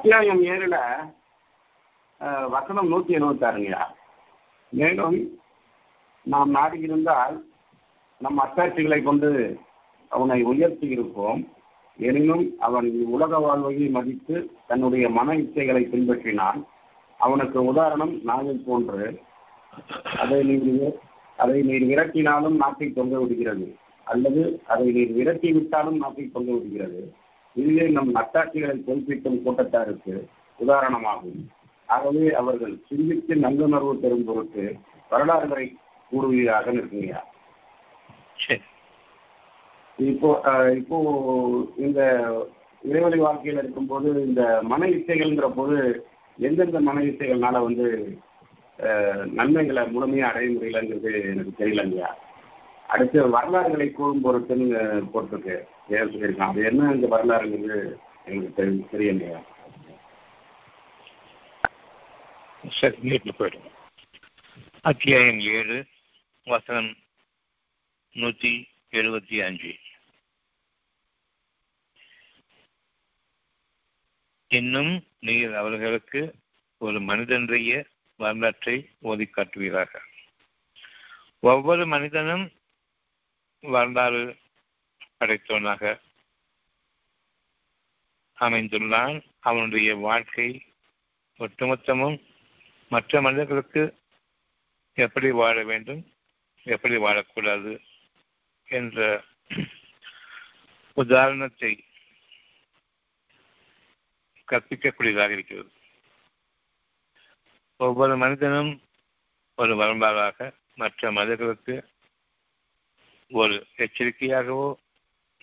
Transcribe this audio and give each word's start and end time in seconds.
அத்தியாயம் 0.00 0.42
ஏழுல 0.52 0.76
வசனம் 2.48 2.86
நூத்தி 2.92 3.12
எழுபத்தாறுங்கய்யா 3.16 3.82
மேலும் 4.72 5.16
நாம் 6.26 6.54
நாடியிருந்தால் 6.54 7.36
நம் 8.20 8.38
அத்தாட்சிகளை 8.38 8.98
கொண்டு 9.02 9.30
அவனை 10.08 10.38
உயர்த்தி 10.42 10.88
இருப்போம். 10.88 11.40
எனினும் 11.98 12.44
அவன் 12.58 12.88
உலக 13.16 13.38
வாழ்வையை 13.38 13.88
மதித்து 13.88 14.36
தன்னுடைய 14.66 15.10
மன 15.18 15.36
இச்சைகளை 15.42 15.84
பின்பற்றினான் 15.92 16.60
அவனுக்கு 17.18 17.64
உதாரணம் 17.64 18.14
நாயை 18.22 18.56
போன்று 18.66 19.04
அதை 20.22 20.42
நீர் 20.42 20.98
அதை 21.36 21.62
நீர் 21.62 21.88
விரட்டினாலும் 21.92 22.60
நாட்டை 22.64 22.88
தொங்க 22.90 23.18
விடுகிறது. 23.18 23.68
அல்லது 24.04 24.44
அதை 24.66 24.90
நீர் 24.92 25.16
விரட்டி 25.18 25.52
விட்டாலும் 25.52 25.96
நாட்டை 25.96 26.26
தொங்க 26.28 26.52
விடுகிறது. 26.52 27.02
இதுவே 27.56 27.86
நம் 27.96 28.14
நட்டாட்சிகளை 28.16 28.76
பொறுப்பிக்கும் 28.86 29.42
கூட்டத்தாருக்கு 29.44 30.14
உதாரணமாகும். 30.58 31.40
ஆகவே 31.88 32.24
அவர்கள் 32.40 32.74
சிந்தித்து 32.88 33.34
நல்லுணர்வு 33.44 33.92
பெறும் 34.02 34.26
பொருட்டு 34.28 34.64
வரலாறுகளை 35.10 35.66
கூறுவதாக 36.12 36.72
நிற்கிறீங்க 36.76 37.16
சரி. 38.44 38.62
இப்போ 39.98 40.28
இப்போ 40.80 40.98
இந்த 41.86 42.00
இறைவழி 42.82 43.18
வாழ்க்கையில் 43.24 43.60
இருக்கும்போது 43.62 44.10
இந்த 44.28 44.42
மன 44.70 44.86
இச்சைகள்ங்கிற 44.96 45.48
போது 45.58 45.78
எந்தெந்த 46.38 46.80
மன 46.88 47.02
இச்சைகள்னால 47.08 47.62
வந்து 47.66 47.86
நன்மைகளை 49.38 49.82
முழுமையா 49.94 50.28
அடைய 50.30 50.50
முடியலங்கிறது 50.52 51.10
எனக்கு 51.32 51.52
தெரியலங்கய்யா. 51.58 52.10
அடுத்து 52.92 53.18
வரலாறுகளை 53.34 53.88
கூறும் 53.90 54.24
பொருட்டுன்னு 54.24 54.68
போட்டிருக்கு. 55.12 55.56
பேர் 55.90 56.10
சொல்லியிருக்கான் 56.12 56.52
அது 56.52 56.64
என்ன 56.70 56.90
இந்த 56.94 57.06
வரலாறுங்கிறது 57.14 57.78
எங்களுக்கு 58.24 58.56
தெரி 58.58 58.74
தெரியலையா? 58.92 59.40
சரி 62.78 62.98
நீட்டில் 63.08 63.38
போயிடும் 63.38 63.68
அத்தியாயம் 64.90 65.40
ஏழு 65.54 65.78
வசனம் 66.46 66.90
நூற்றி 68.16 68.52
எழுபத்தி 68.90 69.36
அஞ்சு. 69.46 69.72
இன்னும் 74.50 74.92
நீர் 75.26 75.52
அவர்களுக்கு 75.54 76.22
ஒரு 76.80 77.00
மனிதனுடைய 77.00 77.72
வரலாற்றை 78.20 78.76
ஓதி 79.00 79.26
காட்டுவீராக. 79.26 79.92
ஒவ்வொரு 81.42 81.84
மனிதனும் 81.86 82.46
வரலாறு 83.64 84.22
படைத்தவனாக 85.20 85.82
அமைந்துள்ளான். 88.38 89.16
அவனுடைய 89.48 89.96
வாழ்க்கை 89.96 90.48
ஒட்டுமொத்தமும் 91.38 92.16
மற்ற 92.88 93.20
மனிதர்களுக்கு 93.20 93.82
எப்படி 94.94 95.28
வாழ 95.40 95.56
வேண்டும் 95.64 96.00
எப்படி 96.66 96.96
வாழக்கூடாது 96.96 97.72
என்ற 98.68 98.98
உதாரணத்தை 100.96 101.72
கற்பிக்கக்கூடியதாக 104.48 105.30
இருக்கிறது. 105.30 105.70
ஒவ்வொரு 107.76 108.16
மனிதனும் 108.16 108.72
ஒரு 109.54 109.74
வரம்பாளாக 109.74 110.54
மற்ற 110.74 111.12
மனிதர்களுக்கு 111.12 111.74
ஒரு 113.30 113.56
எச்சரிக்கையாகவோ 113.76 114.68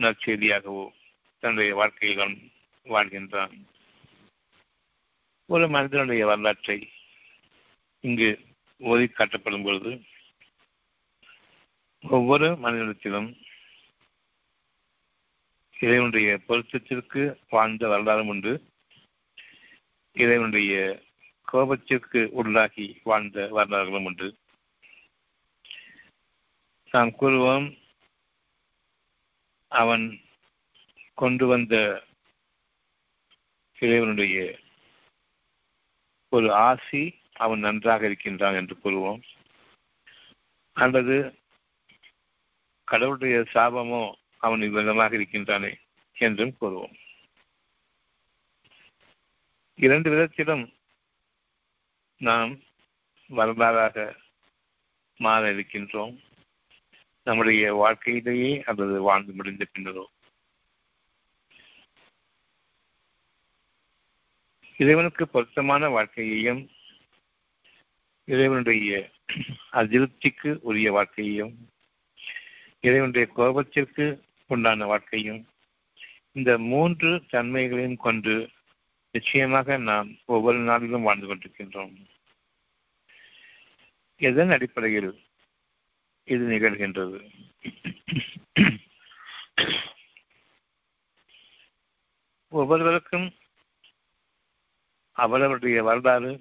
நற்செய்தியாகவோ 0.02 0.90
தன்னுடைய 1.40 1.76
வாழ்க்கையில் 1.76 2.20
அவன் 2.20 2.52
வாழ்கின்றான். 2.86 3.62
ஒரு 5.46 5.70
மனிதனுடைய 5.70 6.26
வரலாற்றை 6.26 6.90
இங்கு 8.00 8.40
ஓதி 8.78 9.04
காட்டப்படும் 9.04 9.64
பொழுது 9.64 10.02
ஒவ்வொரு 12.02 12.48
மனிதனத்திலும் 12.56 13.38
இறைவனுடைய 15.80 16.40
பொருத்தத்திற்கு 16.48 17.38
வாழ்ந்த 17.50 17.88
வரலாறும் 17.88 18.28
உண்டு. 18.28 18.64
இறைவனுடைய 20.14 21.04
கோபத்திற்கு 21.52 22.26
உள்ளாகி 22.26 23.00
வாழ்ந்த 23.04 23.48
வரலாறுகளும் 23.48 24.06
உண்டு. 24.06 24.38
நாம் 26.92 27.14
கூறுவோம் 27.20 27.78
அவன் 29.72 30.22
கொண்டு 31.14 31.48
வந்த 31.48 32.04
இறைவனுடைய 33.80 34.60
ஒரு 36.30 36.54
ஆசி 36.54 37.20
அவன் 37.34 37.60
நன்றாக 37.60 38.06
இருக்கின்றான் 38.06 38.54
என்று 38.54 38.76
கூறுவோம். 38.84 39.22
அல்லது 40.74 41.38
கடவுளுடைய 42.84 43.38
சாபமோ 43.54 44.14
அவன் 44.38 44.62
இவ்விதமாக 44.62 45.18
இருக்கின்றானே 45.18 45.74
என்றும் 46.14 46.56
கூறுவோம். 46.62 46.96
இரண்டு 49.76 50.10
விதத்திலும் 50.10 50.74
நாம் 52.22 52.60
வரலாறாக 53.30 54.16
மாற 55.20 55.54
இருக்கின்றோம். 55.54 56.16
நம்முடைய 57.28 57.74
வாழ்க்கையிலேயே 57.74 58.64
அல்லது 58.64 59.02
வாழ்ந்து 59.02 59.34
முடிந்த 59.34 59.66
பின்னரோ. 59.74 60.04
இறைவனுக்கு 64.78 65.28
பொருத்தமான 65.28 65.90
வாழ்க்கையையும் 65.90 66.70
இறைவனுடைய 68.26 69.10
அதிருப்திக்கு 69.74 70.58
உரிய 70.62 70.92
வாழ்க்கையையும் 70.92 71.54
இறைவனுடைய 72.80 73.28
கோபத்திற்கு 73.36 74.06
உண்டான 74.48 74.86
வாழ்க்கையும் 74.86 75.48
இந்த 76.32 76.58
மூன்று 76.58 77.24
தன்மைகளையும் 77.30 77.98
கொண்டு 77.98 78.50
நிச்சயமாக 79.12 79.78
நாம் 79.78 80.18
ஒவ்வொரு 80.26 80.58
நாளிலும் 80.58 81.02
வாழ்ந்து 81.02 81.36
கொண்டிருக்கின்றோம். 81.36 81.96
எதன் 84.18 84.50
அடிப்படையில்? 84.50 85.12
இது 86.34 86.44
நிகழ்கின்றது. 86.48 87.20
ஒவ்வொருவருக்கும் 92.50 93.28
அவரவருடைய 95.18 95.84
வரலாறு 95.84 96.32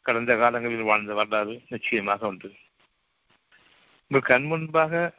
கடந்த 0.00 0.36
காலங்களில் 0.36 0.88
வாழ்ந்த 0.90 1.14
வரலாறு 1.14 1.54
நிச்சயமாக 1.68 2.26
உண்டு. 2.26 2.50
உங்கள் 4.06 4.28
கண் 4.30 4.44
முன்பாக 4.44 5.14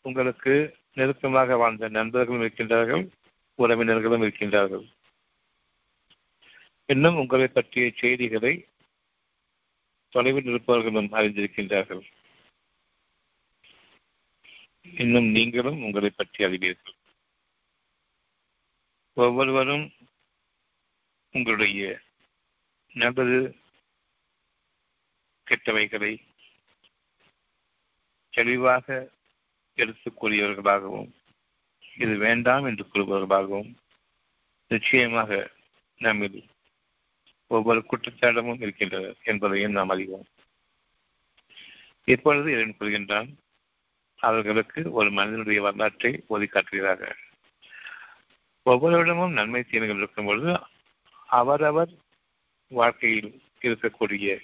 உங்களுக்கு 0.00 0.54
நெருக்கமாக 0.92 1.56
வாழ்ந்த 1.56 1.88
நண்பர்களும் 1.88 2.44
இருக்கின்றார்கள் 2.46 3.04
உறவினர்களும் 3.58 4.24
இருக்கின்றார்கள். 4.26 4.86
இன்னும் 6.86 7.16
உங்களை 7.16 7.48
பற்றிய 7.48 7.92
செய்திகளை 7.96 8.54
தொலைவில் 10.08 10.44
இருப்பவர்களும் 10.44 11.12
அறிந்திருக்கின்றார்கள். 11.12 12.04
இன்னும் 14.94 15.24
நீங்களும் 15.24 15.82
உங்களை 15.82 16.10
பற்றி 16.10 16.44
அறிவீர்கள். 16.44 16.94
ஒவ்வொருவரும் 19.14 19.92
உங்களுடைய 21.32 22.00
நல்லது 22.92 23.56
கெட்டவைகளை 25.44 26.20
தெளிவாக 28.30 29.10
எடுத்துக் 29.74 30.24
கூறியவர்களாகவும் 30.24 31.12
இது 31.98 32.16
வேண்டாம் 32.16 32.64
என்று 32.64 32.86
கூறுபவர்களாகவும் 32.92 33.74
நிச்சயமாக 34.68 35.50
நம்மில் 35.96 36.46
ஒவ்வொரு 37.46 37.84
குற்றச்சாட்டமும் 37.90 38.60
இருக்கின்றது 38.60 39.16
என்பதையும் 39.22 39.72
நாம் 39.72 39.88
அறிவோம். 39.88 40.26
இப்பொழுது 42.04 42.52
இதன் 42.52 42.76
கூறுகின்றான் 42.78 43.34
அவர்களுக்கு 44.18 44.92
ஒரு 44.92 45.10
மனிதனுடைய 45.10 45.62
வரலாற்றை 45.62 46.24
ஓதி 46.26 46.46
காட்டுகிறார்கள். 46.46 47.16
ஒவ்வொருவரிடமும் 48.66 49.32
நன்மை 49.32 49.62
தீமைகள் 49.62 49.96
இருக்கும் 49.96 50.26
பொழுது 50.26 50.60
அவரவர் 51.26 51.88
வாழ்க்கையில் 52.68 53.42
இருக்கக்கூடிய 53.60 54.40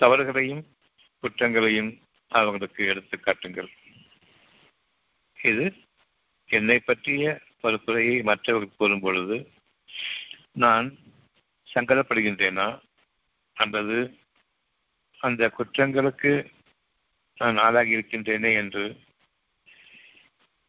தவறுகளையும் 0.00 0.64
குற்றங்களையும் 1.20 2.00
அவர்களுக்கு 2.28 2.86
எடுத்து 2.86 3.20
காட்டுங்கள். 3.20 3.70
இது 5.42 5.74
என்னை 6.46 6.78
பற்றிய 6.78 7.40
ஒரு 7.62 7.84
குறையை 7.84 8.22
மற்றவர்கள் 8.22 8.76
கூறும் 8.76 9.00
பொழுது 9.00 9.50
நான் 10.52 10.98
சங்கடப்படுகின்றேனா? 11.74 12.80
அல்லது 13.54 14.18
அந்த 15.18 15.52
குற்றங்களுக்கு 15.58 16.32
நான் 17.42 17.56
ஆளாகி 17.56 17.96
இருக்கின்றேனே 17.96 18.52
என்று 18.52 18.82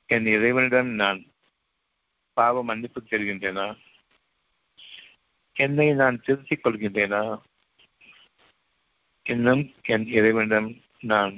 என் 0.10 0.26
இறைவனிடம் 0.26 0.90
நான் 0.94 1.20
பாவ 2.34 2.64
மன்னிப்பு 2.64 3.02
தெரிகின்றேனா 3.10 3.78
என்னை 5.54 5.94
நான் 5.94 6.22
திருத்திக் 6.22 6.64
கொள்கின்றேனா? 6.64 7.42
இன்னும் 9.24 9.74
என் 9.84 10.08
இறைவனிடம் 10.08 10.82
நான் 11.00 11.36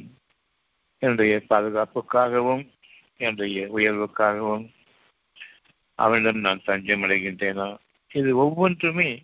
என்னுடைய 1.00 1.42
பாதுகாப்புக்காகவும் 1.50 2.64
என்னுடைய 3.18 3.68
உயர்வுக்காகவும் 3.76 4.66
அவனிடம் 6.00 6.40
நான் 6.40 6.64
தஞ்சம் 6.64 7.04
அடைகின்றேனா 7.04 7.78
இது 8.14 8.38
ஒவ்வொன்றுமே 8.38 9.24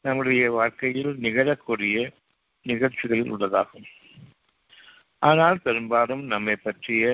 நம்முடைய 0.00 0.50
வாழ்க்கையில் 0.50 1.12
நிகழக்கூடிய 1.16 2.10
நிகழ்ச்சிகளில் 2.62 3.32
உள்ளதாகும். 3.32 3.86
ஆனால் 5.22 5.58
பெரும்பாலும் 5.62 6.24
நம்மை 6.24 6.56
பற்றிய 6.56 7.04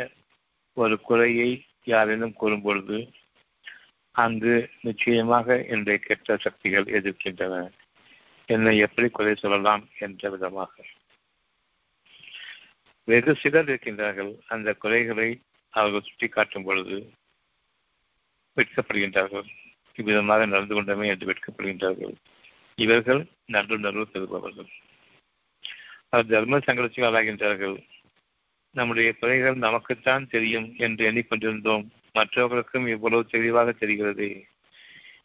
ஒரு 0.77 1.01
குறையை 1.01 1.51
யாரேனும் 1.85 2.35
கூறும்பொழுது 2.41 2.99
அங்கு 4.15 4.55
நிச்சயமாக 4.81 5.57
என்னுடைய 5.65 5.99
கெட்ட 5.99 6.37
சக்திகள் 6.37 6.85
எதிர்க்கின்றன. 6.85 7.55
என்னை 8.49 8.75
எப்படி 8.79 9.09
குறை 9.09 9.35
சொல்லலாம் 9.35 9.89
என்ற 9.99 10.31
விதமாக. 10.31 10.73
வெகு 13.09 13.33
சிலர் 13.37 13.69
இருக்கின்றார்கள் 13.69 14.33
அந்த 14.47 14.69
குறைகளை 14.75 15.29
அவர்கள் 15.75 16.07
சுட்டிக்காட்டும் 16.09 16.65
பொழுது 16.65 16.97
வெட்கப்படுகின்றார்கள். 18.57 19.49
இவ்விதமாக 19.95 20.47
நடந்து 20.47 20.75
கொண்டமே 20.75 21.07
என்று 21.09 21.27
வெட்கப்படுகின்றார்கள். 21.27 22.15
இவர்கள் 22.79 23.23
நன்றுணர்வு 23.53 24.05
பெறுபவர்கள் 24.05 24.71
அவர் 26.11 26.27
தர்ம 26.27 26.59
சங்கடத்துக்கு 26.59 27.09
ஆளாகின்றார்கள் 27.09 27.77
நம்முடைய 28.75 29.09
குறைகள் 29.13 29.57
நமக்குத்தான் 29.57 30.25
தெரியும் 30.27 30.69
என்று 30.77 31.03
எண்ணிக்கொண்டிருந்தோம் 31.11 31.85
மற்றவர்களுக்கும் 32.13 32.87
இவ்வளவு 32.87 33.25
தெளிவாக 33.27 33.73
தெரிகிறது. 33.73 34.29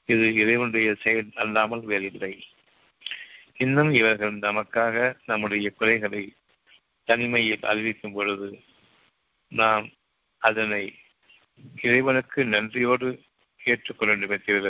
இது 0.05 0.25
இறைவனுடைய 0.33 0.89
செயல் 0.95 1.31
அல்லாமல் 1.35 1.83
வேறில்லை. 1.83 2.33
இன்னும் 3.57 3.91
இவர்கள் 3.91 4.35
நமக்காக 4.39 4.95
நம்முடைய 5.25 5.69
குறைகளை 5.69 6.23
தனிமையில் 7.07 7.65
அறிவிக்கும் 7.71 8.13
பொழுது 8.13 8.49
நாம் 9.51 9.85
அதனை 10.41 10.83
இறைவனுக்கு 11.81 12.45
நன்றியோடு 12.45 13.09
ஏற்றுக்கொள்ள 13.61 14.11
வேண்டுமே 14.13 14.37
தவிர 14.37 14.67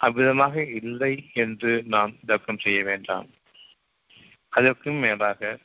அவ்விதமாக 0.00 0.54
இல்லை 0.80 1.14
என்று 1.34 1.72
நாம் 1.86 2.12
தர்க்கம் 2.26 2.58
செய்ய 2.58 2.84
வேண்டாம். 2.84 3.28
அதற்கும் 4.52 4.98
மேலாக 4.98 5.58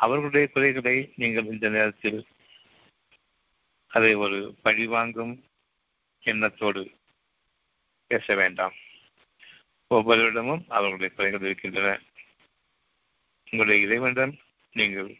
அவர்களுடைய 0.00 0.48
குறைகளை 0.48 1.12
நீங்கள் 1.16 1.44
இந்த 1.44 1.68
நேரத்தில் 1.68 2.26
அதை 3.88 4.14
ஒரு 4.14 4.54
பழிவாங்கும் 4.62 5.44
எண்ணத்தோடு 6.22 6.82
பேச 8.06 8.34
வேண்டாம். 8.34 8.74
ஒவ்வொருவரிடமும் 9.94 10.64
அவர்களுடைய 10.68 11.14
குறைகள் 11.14 11.40
இருக்கின்றன. 11.40 12.00
உங்களுடைய 13.44 13.86
இறைவனிடம் 13.86 14.34
நீங்கள் 14.72 15.10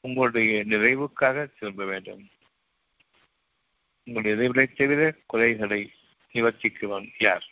உங்களுடைய 0.00 0.64
நிறைவுக்காக 0.64 1.46
திரும்ப 1.58 1.84
வேண்டும். 1.84 2.28
உங்களுடைய 4.04 4.36
இறைவனை 4.36 4.66
தவிர 4.74 5.16
குறைகளை 5.26 5.92
நிவர்த்திக்குவன் 6.32 7.08
யார்? 7.18 7.46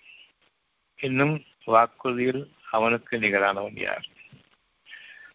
இன்னும் 0.97 1.45
வாக்குறுதியில் 1.67 2.51
அவனுக்கு 2.71 3.19
நிகரானவன் 3.19 3.79
யார்? 3.81 4.07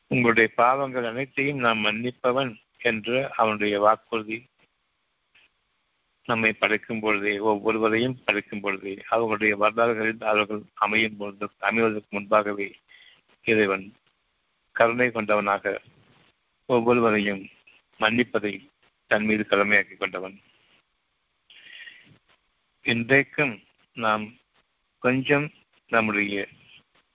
உங்களுடைய 0.07 0.51
பாவங்கள் 0.55 1.05
அனைத்தையும் 1.05 1.57
நாம் 1.57 1.85
மன்னிப்பவன் 1.85 2.55
என்று 2.77 3.33
அவனுடைய 3.35 3.79
வாக்குறுதி. 3.79 4.45
நம்மை 6.25 6.53
படைக்கும் 6.53 6.99
பொழுதே 6.99 7.37
ஒவ்வொருவரையும் 7.39 8.21
படைக்கும் 8.25 8.59
பொழுதே 8.59 9.03
அவர்களுடைய 9.09 9.57
வரலாறுகளில் 9.57 10.23
அவர்கள் 10.23 10.61
அமையும் 10.73 11.17
பொழுது 11.17 11.49
அமைவதற்கு 11.61 12.09
முன்பாகவே 12.09 12.75
இறைவன் 13.41 13.93
கருணை 14.71 15.07
கொண்டவனாக 15.07 15.77
ஒவ்வொருவரையும் 16.65 17.47
மன்னிப்பதை 17.99 18.69
தன் 19.07 19.25
மீது 19.25 19.45
கடமையாக்கி 19.49 19.97
கொண்டவன். 19.97 20.39
இன்றைக்கும் 22.81 23.63
நாம் 23.93 24.25
கொஞ்சம் 24.99 25.51
நம்முடைய 25.87 26.47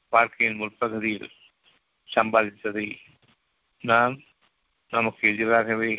வாழ்க்கையின் 0.09 0.57
முற்பகுதியில் 0.57 1.31
சம்பாதித்ததை 2.15 2.87
நாம் 3.81 4.21
நமக்கு 4.89 5.29
எதிராகவே 5.29 5.93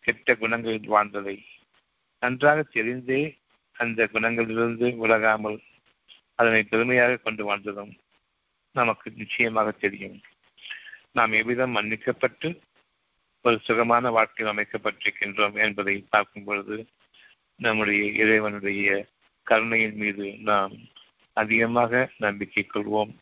கெட்ட 0.00 0.34
குணங்களில் 0.34 0.86
வாழ்ந்ததை 0.86 1.44
நன்றாக 2.18 2.64
தெரிந்தே 2.74 3.38
அந்த 3.72 4.08
குணங்களிலிருந்து 4.12 4.88
விலகாமல் 5.02 5.58
அதனை 6.34 6.62
பெருமையாக 6.62 7.16
கொண்டு 7.16 7.44
வாழ்ந்ததும் 7.44 7.92
நமக்கு 8.72 9.12
நிச்சயமாக 9.16 9.70
தெரியும். 9.70 10.20
நாம் 11.12 11.32
எவ்விதம் 11.32 11.76
மன்னிக்கப்பட்டு 11.76 12.60
ஒரு 13.42 13.58
சுகமான 13.62 14.10
வாழ்க்கையில் 14.10 14.54
அமைக்கப்பட்டிருக்கின்றோம் 14.54 15.54
என்பதை 15.54 16.06
பார்க்கும் 16.10 16.44
பொழுது 16.44 16.86
நம்முடைய 17.56 18.04
இறைவனுடைய 18.04 19.06
கருணையின் 19.42 19.96
மீது 19.96 20.26
நாம் 20.40 20.74
அதிகமாக 21.32 22.10
நம்பிக்கை 22.18 22.66
கொள்வோம். 22.66 23.12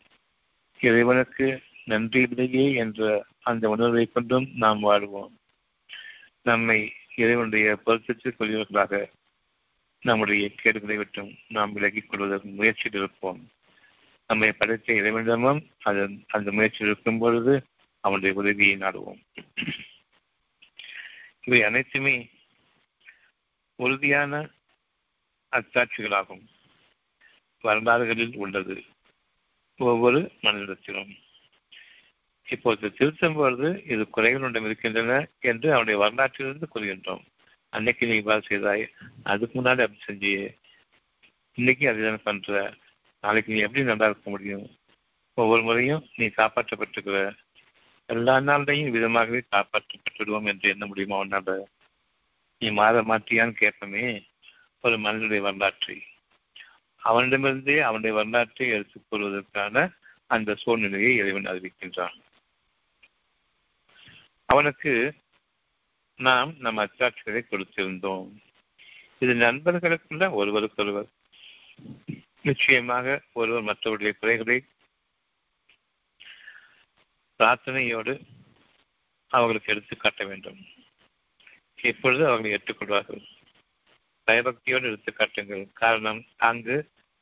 இறைவனுக்கு 0.79 1.61
நன்றி 1.85 2.21
இல்லையே 2.21 2.73
என்ற 2.73 3.25
அந்த 3.41 3.69
உணர்வை 3.69 4.05
கொண்டும் 4.05 4.49
நாம் 4.55 4.79
வாழ்வோம். 4.79 5.39
நம்மை 6.41 6.93
இறைவனுடைய 7.15 7.79
பொருத்தத்திற்குரியவர்களாக 7.85 9.09
நம்முடைய 10.01 10.49
கேடுகளை 10.49 10.97
விட்டும் 10.97 11.35
நாம் 11.47 11.73
விலகிக் 11.73 12.09
கொள்வதற்கு 12.09 12.49
முயற்சியில் 12.49 12.99
இருப்போம். 12.99 13.49
நம்மை 14.27 14.51
படைத்த 14.51 14.93
இறைவனிடமும் 14.93 15.69
அதன் 15.79 16.23
அந்த 16.27 16.51
முயற்சியில் 16.51 16.91
இருக்கும் 16.91 17.17
பொழுது 17.17 17.63
அவனுடைய 17.99 18.35
உதவியை 18.35 18.77
நாடுவோம். 18.77 19.23
இவை 21.43 21.63
அனைத்துமே 21.63 22.29
உறுதியான 23.75 24.49
அத்தாட்சிகளாகும். 25.51 26.45
வரலாறுகளில் 27.61 28.35
உள்ளது. 28.35 28.83
ஒவ்வொரு 29.79 30.31
மனிதத்திலும். 30.41 31.17
இப்போது 32.45 32.93
திருத்தம்பொழுது 32.97 33.33
பொழுது 33.33 33.83
இது 33.85 34.07
ஒன்றும் 34.15 34.65
இருக்கின்றன 34.65 35.29
என்று 35.39 35.73
அவனுடைய 35.73 35.99
வரலாற்றிலிருந்து 35.99 36.63
கூறுகின்றோம். 36.75 37.23
அன்னைக்கு 37.69 38.07
நீ 38.07 38.15
இவ்வாறு 38.15 38.41
செய்தாய் 38.41 38.89
அதுக்கு 39.23 39.61
முன்னாடி 39.61 39.81
அப்படி 39.81 39.99
செஞ்சு 40.07 40.57
இன்னைக்கு 41.53 41.89
அதுதான் 41.89 42.21
பண்ற. 42.23 42.73
நாளைக்கு 43.21 43.53
நீ 43.53 43.59
எப்படி 43.59 43.83
நல்லா 43.83 44.05
இருக்க 44.05 44.29
முடியும்? 44.29 44.77
ஒவ்வொரு 45.33 45.61
முறையும் 45.61 46.07
நீ 46.15 46.25
காப்பாற்றப்பட்டிருக்கிற. 46.25 47.37
எல்லா 48.05 48.37
நாளையும் 48.37 48.91
விதமாகவே 48.91 49.41
காப்பாற்றப்பட்டுடுவோம் 49.51 50.43
என்று 50.43 50.69
எண்ண 50.69 50.85
முடியுமா 50.85 51.23
உன்னால? 51.23 51.63
நீ 52.59 52.71
மாற 52.71 53.01
மாட்டியான்னு 53.01 53.55
கேட்பமே 53.59 54.25
ஒரு 54.81 54.97
மனிதனுடைய 54.97 55.41
வரலாற்றை. 55.41 56.03
அவனிடமிருந்தே 57.03 57.81
அவனுடைய 57.81 58.15
வரலாற்றை 58.15 58.67
எடுத்துக் 58.67 59.05
கொள்வதற்கான 59.09 59.91
அந்த 60.27 60.55
சூழ்நிலையை 60.55 61.15
இறைவன் 61.15 61.45
அறிவிக்கின்றான். 61.45 62.21
அவனுக்கு 64.45 65.15
நாம் 66.15 66.57
நம் 66.57 66.77
அச்சாட்சிகளை 66.77 67.43
கொடுத்திருந்தோம். 67.45 68.31
இது 69.19 69.33
நண்பர்களுக்குள்ள 69.33 70.31
ஒருவருக்கொருவர். 70.31 71.07
நிச்சயமாக 72.41 73.21
ஒருவர் 73.33 73.63
மற்றவருடைய 73.63 74.11
குறைகளை 74.11 74.65
பிரார்த்தனையோடு 77.39 78.21
அவர்களுக்கு 79.27 79.73
எடுத்து 79.73 79.97
காட்ட 79.97 80.25
வேண்டும். 80.25 80.65
இப்பொழுது 81.83 82.27
அவர்களை 82.27 82.51
ஏற்றுக்கொள்வார்கள். 82.51 83.25
பயபக்தியோடு 84.29 84.89
எடுத்து 84.89 85.11
காட்டுங்கள். 85.13 85.65
காரணம் 85.73 86.21
அங்கு 86.49 86.75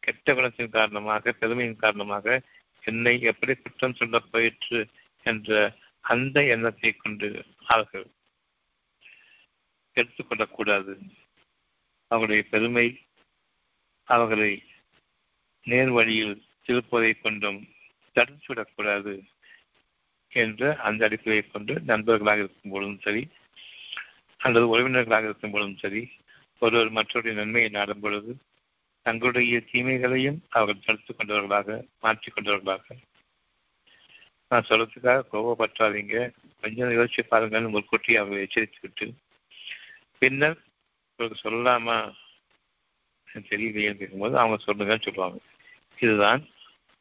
கெட்ட 0.03 0.33
குணத்தின் 0.33 0.69
காரணமாக 0.69 1.31
பெருமையின் 1.31 1.81
காரணமாக 1.81 2.25
என்னை 2.83 3.15
எப்படி 3.21 3.53
குற்றம் 3.55 3.95
சொல்ல 3.95 4.19
போயிற்று 4.25 4.79
என்ற 5.25 5.51
அந்த 6.05 6.43
எண்ணத்தை 6.45 6.91
கொண்டு 6.95 7.29
அவர்கள் 7.65 8.05
எடுத்துக்கொள்ளக்கூடாது 9.97 10.93
அவர்களுடைய 12.11 12.43
பெருமை 12.51 12.87
அவர்களை 14.07 14.51
நேர் 15.65 15.91
வழியில் 15.91 16.35
திருப்பதை 16.67 17.11
கொண்டும் 17.15 17.59
தடுத்துவிடக்கூடாது 18.15 19.13
என்ற 20.31 20.61
அந்த 20.83 21.01
அடிப்படையை 21.05 21.43
கொண்டு 21.45 21.73
நண்பர்களாக 21.85 22.43
இருக்கும் 22.43 22.73
பொழுதும் 22.73 23.01
சரி 23.01 23.23
அல்லது 24.39 24.65
உறவினர்களாக 24.73 25.27
இருக்கும் 25.29 25.53
பொழுதும் 25.53 25.77
சரி 25.77 26.01
ஒருவர் 26.59 26.91
மற்றவருடைய 26.91 27.33
நன்மையை 27.33 27.69
நாடும் 27.69 27.99
பொழுது 27.99 28.37
தங்களுடைய 29.01 29.63
தீமைகளையும் 29.71 30.39
அவர்கள் 30.49 30.83
தடுத்துக் 30.85 31.17
கொண்டவர்களாக 31.17 31.85
மாற்றிக் 31.99 32.35
கொண்டவர்களாக. 32.35 32.95
நான் 34.47 34.65
சொல்றதுக்காக 34.69 35.23
கோபப்பற்றாதீங்க 35.33 36.31
கொஞ்சம் 36.61 36.89
யோசிச்சு 36.89 37.23
பாருங்கன்னு 37.31 37.69
முற்கூட்டி 37.69 38.15
அவர்களை 38.15 38.43
எச்சரித்து 38.43 38.77
விட்டு 38.81 39.13
பின்னர் 40.17 40.57
உங்களுக்கு 41.15 41.49
சொல்லலாமா? 41.49 42.13
தெரியலையேன்னு 43.33 43.95
கேட்கும்போது 43.95 44.37
அவங்க 44.37 44.63
சொல்லுங்கன்னு 44.63 45.01
சொல்லுவாங்க. 45.01 45.37
இதுதான் 45.99 46.47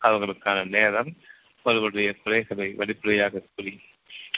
அவர்களுக்கான 0.03 0.67
நேரம். 0.67 1.17
அவர்களுடைய 1.63 2.15
குறைகளை 2.15 2.73
வெளிப்படையாக 2.73 3.43
கூறி 3.55 3.81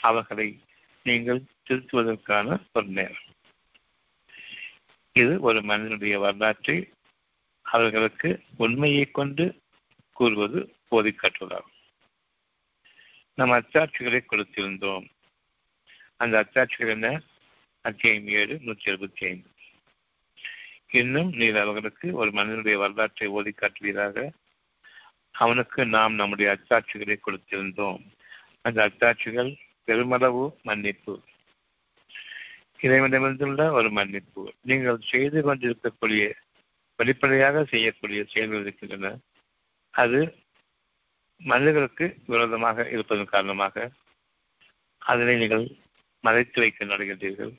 அவர்களை 0.01 0.59
நீங்கள் 1.03 1.43
திருத்துவதற்கான 1.69 2.59
ஒரு 2.73 2.85
நேரம். 2.85 3.37
இது 5.19 5.39
ஒரு 5.39 5.61
மனிதனுடைய 5.61 6.19
வரலாற்றை 6.19 6.89
அவர்களுக்கு 7.61 8.43
உண்மையை 8.57 9.05
கொண்டு 9.05 9.61
கூறுவது 10.13 10.75
போதை 10.87 11.15
நம் 13.33 13.51
அச்சாட்சிகளை 13.51 14.25
கொடுத்திருந்தோம். 14.25 15.09
அந்த 16.15 16.43
அச்சாட்சிகள் 16.43 16.87
என்ன? 16.87 17.21
அத்தியாயம் 17.81 18.27
ஏழு 18.27 18.59
நூற்றி 18.61 18.91
எழுபத்தி 18.91 19.23
ஐந்து. 19.25 19.49
இன்னும் 20.91 21.33
நீர் 21.33 21.57
அவர்களுக்கு 21.57 22.13
ஒரு 22.13 22.31
மனிதனுடைய 22.31 22.77
வரலாற்றை 22.77 23.27
ஓதி 23.27 23.53
காட்டுவீராக 23.55 24.31
அவனுக்கு 25.31 25.85
நாம் 25.85 26.13
நம்முடைய 26.13 26.57
அச்சாட்சிகளை 26.57 27.19
கொடுத்திருந்தோம். 27.27 28.05
அந்த 28.61 28.89
அச்சாட்சிகள் 28.89 29.55
பெருமளவு 29.83 30.59
மன்னிப்பு. 30.63 31.23
இறைவனிடமிருந்துள்ள 32.81 33.61
ஒரு 33.71 33.89
மன்னிப்பு. 33.91 34.41
நீங்கள் 34.61 35.07
செய்து 35.11 35.39
கொண்டிருக்கக்கூடிய 35.41 36.23
வெளிப்படையாக 36.99 37.63
செய்யக்கூடிய 37.63 38.19
செயல்கள் 38.23 38.61
இருக்கின்றன. 38.61 39.09
அது 39.93 40.19
மனிதர்களுக்கு 41.41 42.05
விரோதமாக 42.25 42.87
இருப்பதன் 42.89 43.33
காரணமாக 43.33 43.91
அதனை 45.01 45.35
நீங்கள் 45.37 45.65
மறைத்து 46.23 46.59
வைக்க 46.61 46.85
நடக்கின்றீர்கள். 46.85 47.53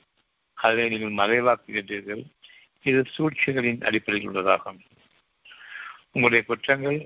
அதனை 0.57 0.85
நீங்கள் 0.89 1.19
மறைவாக்குகின்றீர்கள். 1.21 2.23
இது 2.89 3.01
சூழ்ச்சிகளின் 3.15 3.81
அடிப்படையில் 3.81 4.29
உள்ளதாகும். 4.29 4.79
உங்களுடைய 6.11 6.43
குற்றங்கள் 6.45 6.99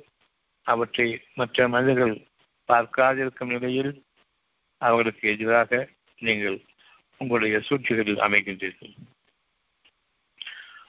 அவற்றை 0.68 1.08
மற்ற 1.34 1.68
மனிதர்கள் 1.68 2.16
பார்க்காதிருக்கும் 2.70 3.52
நிலையில் 3.56 3.92
அவர்களுக்கு 4.82 5.26
எதிராக 5.30 5.72
நீங்கள் 6.22 6.58
உங்களுடைய 7.18 7.60
சூழ்ச்சிகளில் 7.60 8.24
அமைகின்றீர்கள். 8.28 8.94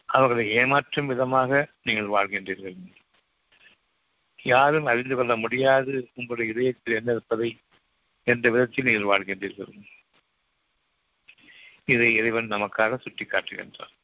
அவர்களை 0.06 0.44
ஏமாற்றும் 0.58 1.06
விதமாக 1.06 1.68
நீங்கள் 1.82 2.12
வாழ்கின்றீர்கள். 2.14 2.76
யாரும் 4.42 4.86
அறிந்து 4.86 5.14
கொள்ள 5.16 5.36
முடியாது 5.36 6.10
உங்களுடைய 6.14 6.52
இதயத்தில் 6.52 6.96
என்ன 6.96 7.10
இருப்பதை 7.10 7.50
என்ற 8.26 8.50
விதத்தில் 8.50 8.84
நீங்கள் 8.84 9.10
வாழ்கின்றீர்கள். 9.12 9.72
இதை 11.84 12.14
இறைவன் 12.14 12.52
நமக்காக 12.52 12.96
சுட்டி 12.96 13.24
காட்டுகின்றான். 13.24 13.94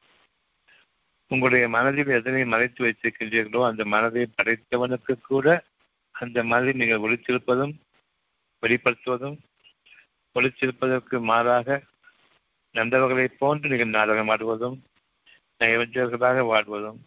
உங்களுடைய 1.30 1.68
மனதில் 1.68 2.10
எதனை 2.16 2.44
மறைத்து 2.44 2.80
வைத்திருக்கின்றீர்களோ 2.84 3.60
அந்த 3.68 3.84
மனதை 3.84 4.24
படைத்தவனுக்கு 4.36 5.14
கூட 5.20 5.46
அந்த 6.14 6.38
மனதை 6.44 6.72
நீங்கள் 6.72 7.04
ஒழித்திருப்பதும் 7.06 7.72
வெளிப்படுத்துவதும் 8.62 9.38
ஒழித்திருப்பதற்கு 10.36 11.16
மாறாக 11.30 11.78
நந்தவர்களைப் 12.74 13.38
போன்று 13.38 13.68
நீங்கள் 13.68 13.88
நாடகம் 13.88 14.28
ஆடுவதும் 14.28 14.78
நயவஞ்சர்களாக 15.60 16.38
வாடுவதும் 16.46 17.00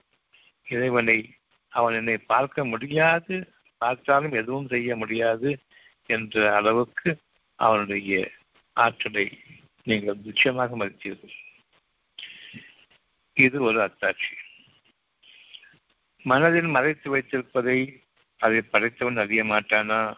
இறைவனை 0.67 1.34
அவன் 1.69 1.93
என்னை 1.93 2.17
பார்க்க 2.17 2.65
முடியாது 2.65 3.53
பார்த்தாலும் 3.77 4.31
எதுவும் 4.31 4.67
செய்ய 4.67 4.95
முடியாது 4.95 5.60
என்ற 6.05 6.55
அளவுக்கு 6.55 7.17
அவனுடைய 7.55 8.31
ஆற்றலை 8.74 9.39
நீங்கள் 9.84 10.22
நிச்சயமாக 10.24 10.75
மதித்தீர்கள். 10.75 11.36
இது 13.34 13.62
ஒரு 13.62 13.79
அத்தாட்சி. 13.86 14.34
மனதில் 16.22 16.65
மறைத்து 16.65 17.17
வைத்திருப்பதை 17.17 18.03
அதை 18.38 18.62
படைத்தவன் 18.62 19.17
அறிய 19.17 19.43
மாட்டானா? 19.43 20.13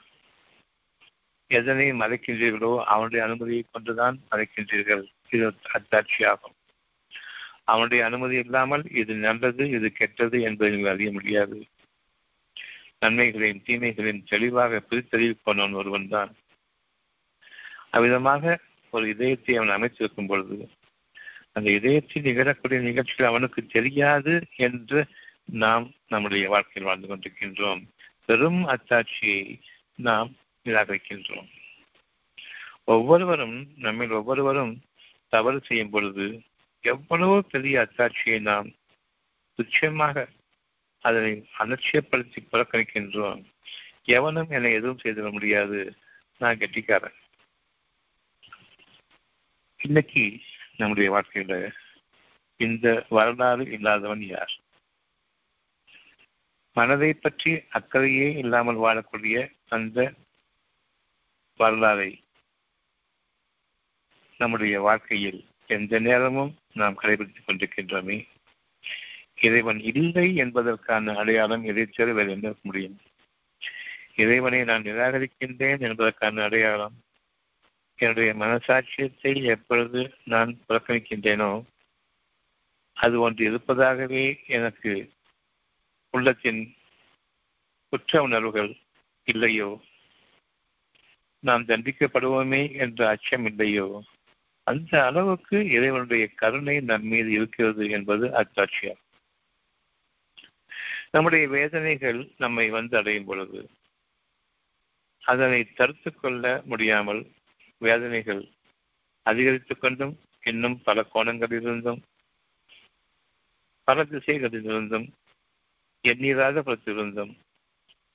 எதனை 1.47 1.91
மறைக்கின்றீர்களோ 1.93 2.83
அவனுடைய 2.83 3.25
அனுமதியை 3.25 3.65
கொண்டுதான் 3.71 4.19
மறைக்கின்றீர்கள். 4.31 5.05
இது 5.29 5.53
அத்தாட்சியாகும் 5.73 6.55
அவனுடைய 7.63 8.05
அனுமதி 8.05 8.35
இல்லாமல் 8.35 8.83
இது 8.91 9.13
நல்லது 9.13 9.69
இது 9.69 9.91
கெட்டது 9.91 10.41
என்பதை 10.41 10.75
நீங்கள் 10.75 10.93
அறிய 10.93 11.11
முடியாது. 11.11 11.67
நன்மைகளையும் 12.99 13.63
தீமைகளையும் 13.65 14.23
தெளிவாக 14.23 14.81
பிரித்தறிவு 14.89 15.35
போனவன் 15.43 15.73
ஒருவன் 15.73 16.07
தான் 16.07 16.35
அவ்விதமாக 17.91 18.57
ஒரு 18.89 19.09
இதயத்தை 19.09 19.55
அவன் 19.55 19.75
அமைத்திருக்கும் 19.75 20.27
பொழுது 20.27 20.69
அந்த 21.53 21.71
இதயத்தில் 21.71 22.23
நிகழக்கூடிய 22.23 22.79
நிகழ்ச்சிகள் 22.79 23.27
அவனுக்கு 23.27 23.65
தெரியாது 23.65 24.41
என்று 24.55 25.07
நாம் 25.45 25.93
நம்முடைய 26.07 26.49
வாழ்க்கையில் 26.49 26.89
வாழ்ந்து 26.89 27.07
கொண்டிருக்கின்றோம். 27.07 27.81
பெரும் 28.25 28.67
அத்தாட்சியை 28.67 29.59
நாம் 29.95 30.35
நிராகரிக்கின்றோம். 30.65 31.47
ஒவ்வொருவரும் 32.83 33.73
நம்மில் 33.77 34.09
ஒவ்வொருவரும் 34.09 34.73
தவறு 35.27 35.61
செய்யும் 35.61 35.89
பொழுது 35.89 36.41
எவ்வளவோ 36.81 37.41
பெரிய 37.41 37.75
அத்தாட்சியை 37.81 38.39
நாம் 38.41 38.67
துச்சமாக 39.59 40.27
அதனை 40.99 41.49
அலட்சியப்படுத்தி 41.59 42.39
புறக்கணிக்கின்றோம். 42.51 43.41
எவனும் 44.03 44.49
என்னை 44.49 44.71
எதுவும் 44.73 44.99
செய்திட 45.03 45.31
முடியாது. 45.31 45.95
நான் 46.37 46.57
கெட்டிக்காரன். 46.57 47.17
இன்னைக்கு 49.79 50.39
நம்முடைய 50.77 51.07
வாழ்க்கையில 51.11 51.71
இந்த 52.59 53.05
வரலாறு 53.09 53.71
இல்லாதவன் 53.71 54.23
யார்? 54.25 54.53
மனதை 56.73 57.13
பற்றி 57.13 57.51
அக்கறையே 57.53 58.37
இல்லாமல் 58.37 58.75
வாழக்கூடிய 58.75 59.37
அந்த 59.69 60.13
வரலாறை 61.59 62.09
நம்முடைய 64.39 64.81
வாழ்க்கையில் 64.81 65.39
எந்த 65.69 65.99
நேரமும் 65.99 66.51
நாம் 66.73 66.97
கடைபிடித்துக் 67.01 67.47
கொண்டிருக்கின்றோமே. 67.47 68.17
இறைவன் 69.35 69.79
இல்லை 69.79 70.35
என்பதற்கான 70.35 71.13
அடையாளம் 71.13 71.63
எதை 71.63 71.85
தவிர 71.85 72.13
வேறு 72.13 72.31
என்ன 72.31 72.53
முடியும்? 72.61 72.97
இறைவனை 74.15 74.63
நான் 74.63 74.81
நிராகரிக்கின்றேன் 74.81 75.79
என்பதற்கான 75.79 76.43
அடையாளம் 76.43 76.95
என்னுடைய 77.99 78.33
மனசாட்சியத்தை 78.33 79.43
எப்பொழுது 79.43 80.01
நான் 80.23 80.59
புறக்கணிக்கின்றேனோ 80.67 81.51
அது 82.97 83.19
ஒன்று 83.19 83.43
இருப்பதாகவே 83.45 84.43
எனக்கு 84.47 84.91
உள்ளத்தின் 86.13 86.61
குற்ற 87.93 88.21
உணர்வுகள் 88.21 88.71
இல்லையோ 89.27 89.69
நாம் 91.43 91.65
தண்டிக்கப்படுவோமே 91.65 92.75
என்ற 92.77 93.09
அச்சம் 93.09 93.45
இல்லையோ 93.45 93.87
அந்த 94.67 94.93
அளவுக்கு 95.05 95.57
இறைவனுடைய 95.69 96.23
கருணை 96.35 96.75
நம் 96.81 97.07
மீது 97.07 97.29
இருக்கிறது 97.31 97.83
என்பது 97.89 98.25
அத்தாட்சியாகும் 98.41 99.03
நம்முடைய 101.11 101.43
வேதனைகள் 101.47 102.19
நம்மை 102.37 102.65
வந்து 102.69 102.95
அடையும் 102.97 103.25
பொழுது 103.25 103.59
அதனை 105.23 105.61
தடுத்து 105.73 106.09
கொள்ள 106.13 106.43
முடியாமல் 106.65 107.21
வேதனைகள் 107.81 108.41
அதிகரித்துக் 109.25 109.81
கொண்டும் 109.81 110.13
இன்னும் 110.43 110.77
பல 110.83 111.01
கோணங்களிலிருந்தும் 111.13 112.01
பல 113.87 114.03
திசைகளிலிருந்தும் 114.03 115.07
எண்ணீராத 116.03 116.61
புறத்திலிருந்தும் 116.61 117.33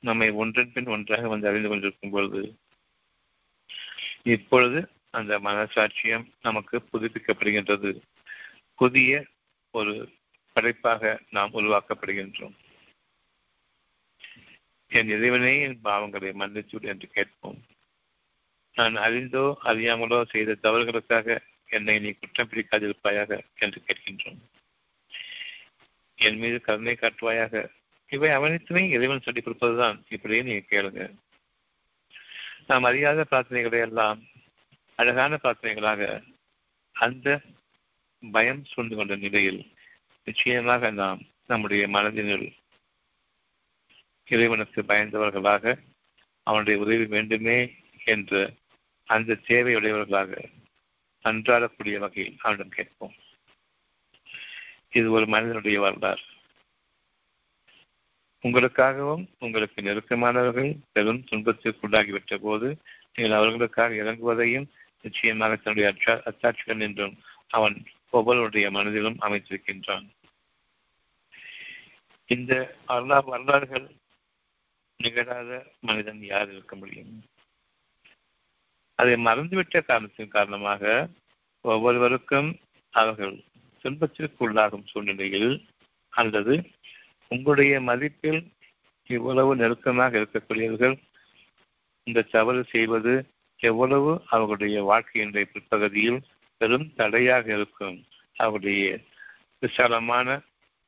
நம்மை 0.03 0.29
ஒன்றன் 0.35 0.73
பின் 0.73 0.89
ஒன்றாக 0.89 1.29
வந்து 1.29 1.49
அறிந்து 1.49 1.69
கொண்டிருக்கும் 1.69 2.11
பொழுது 2.11 2.41
இப்பொழுது 4.27 4.81
அந்த 5.13 5.39
மனசாட்சியம் 5.39 6.27
நமக்கு 6.43 6.83
புதுப்பிக்கப்படுகின்றது. 6.93 8.01
புதிய 8.75 9.27
ஒரு 9.71 10.13
படைப்பாக 10.53 11.21
நாம் 11.31 11.53
உருவாக்கப்படுகின்றோம். 11.53 12.55
என் 14.89 15.09
இறைவனே 15.09 15.61
என் 15.61 15.81
பாவங்களை 15.85 16.33
மன்னிச்சுடு 16.33 16.83
என்று 16.83 17.09
கேட்போம். 17.09 17.63
நான் 18.75 18.97
அறிந்தோ 18.97 19.59
அறியாமலோ 19.65 20.25
செய்த 20.25 20.57
தவறுகளுக்காக 20.63 21.39
என்னை 21.67 21.99
நீ 21.99 22.11
குற்றம் 22.11 22.49
பிடிக்காதிருப்பாயாக 22.49 23.41
என்று 23.59 23.83
கேட்கின்றோம். 23.87 24.41
என் 26.15 26.39
மீது 26.39 26.61
கருணை 26.61 26.97
காட்டுவாயாக. 27.01 27.69
இவை 28.09 28.31
அவனைத்துமே 28.31 28.89
இறைவன் 28.89 29.21
சொல்லிக் 29.21 29.49
கொடுப்பதுதான். 29.49 30.01
இப்படியே 30.09 30.43
நீங்க 30.43 30.65
கேளுங்க. 30.71 31.15
நாம் 32.67 32.83
அறியாத 32.83 33.27
பிரார்த்தனைகளை 33.31 33.81
எல்லாம் 33.81 34.31
அழகான 35.03 35.39
பிரார்த்தனைகளாக 35.43 36.03
அந்த 36.97 37.29
பயம் 38.23 38.65
சூழ்ந்து 38.65 38.97
கொண்ட 38.97 39.15
நிலையில் 39.17 39.61
நிச்சயமாக 40.27 40.91
நாம் 40.91 41.21
நம்முடைய 41.47 41.85
மனதினுள் 41.89 42.45
இறைவனுக்கு 44.29 44.81
பயந்தவர்களாக 44.83 45.65
அவனுடைய 46.47 46.77
உதவி 46.81 47.07
வேண்டுமே 47.07 47.57
என்ற 48.05 48.53
அந்த 49.09 49.39
தேவையுடையவர்களாக 49.49 50.33
அன்றாடக்கூடிய 51.25 51.97
வகையில் 51.99 52.39
அவனிடம் 52.41 52.69
கேட்போம். 52.69 53.15
இது 54.91 55.11
ஒரு 55.11 55.27
மனிதனுடைய 55.27 55.81
வரலாறு 55.81 56.25
உங்களுக்காகவும் 58.45 59.25
உங்களுக்கு 59.39 59.83
நெருக்கமானவர்கள் 59.83 60.71
பெரும் 60.93 61.25
துன்பத்திற்குள்ளாகிவிட்ட 61.31 62.37
போது 62.39 62.69
நீங்கள் 63.15 63.39
அவர்களுக்காக 63.39 63.95
இறங்குவதையும் 63.95 64.67
நிச்சயமாக 65.05 65.57
தன்னுடைய 65.57 65.87
அச்சா 65.93 66.13
அத்தாட்சிகள் 66.31 66.81
என்றும் 66.81 67.15
அவன் 67.49 67.77
ஒவ்வொருடைய 68.13 68.67
மனதிலும் 68.71 69.19
அமைத்திருக்கின்றான். 69.21 70.07
இந்த 72.27 72.53
வரலாறு 72.87 73.31
வரலாறுகள் 73.31 73.87
நிகழாத 75.01 75.51
மனிதன் 75.81 76.23
யார் 76.25 76.51
இருக்க 76.51 76.77
முடியும்? 76.77 77.13
அதை 78.99 79.15
மறந்துவிட்ட 79.25 79.77
காரணத்தின் 79.81 80.29
காரணமாக 80.29 80.83
ஒவ்வொருவருக்கும் 81.65 82.51
அவர்கள் 82.95 83.35
துன்பத்திற்கு 83.85 84.45
உள்ளாகும் 84.47 84.89
சூழ்நிலையில் 84.93 85.53
அல்லது 86.13 86.55
உங்களுடைய 87.31 87.75
மதிப்பில் 87.81 88.41
இவ்வளவு 89.11 89.57
நெருக்கமாக 89.57 90.19
இருக்கக்கூடியவர்கள் 90.19 90.97
இந்த 92.07 92.29
தவறு 92.35 92.65
செய்வது 92.65 93.15
எவ்வளவு 93.63 94.23
அவர்களுடைய 94.27 94.79
வாழ்க்கையினுடைய 94.85 95.45
பிற்பகுதியில் 95.45 96.23
பெரும் 96.57 96.95
தடையாக 96.95 97.55
இருக்கும் 97.55 98.05
அவருடைய 98.37 99.01
விசாலமான 99.59 100.41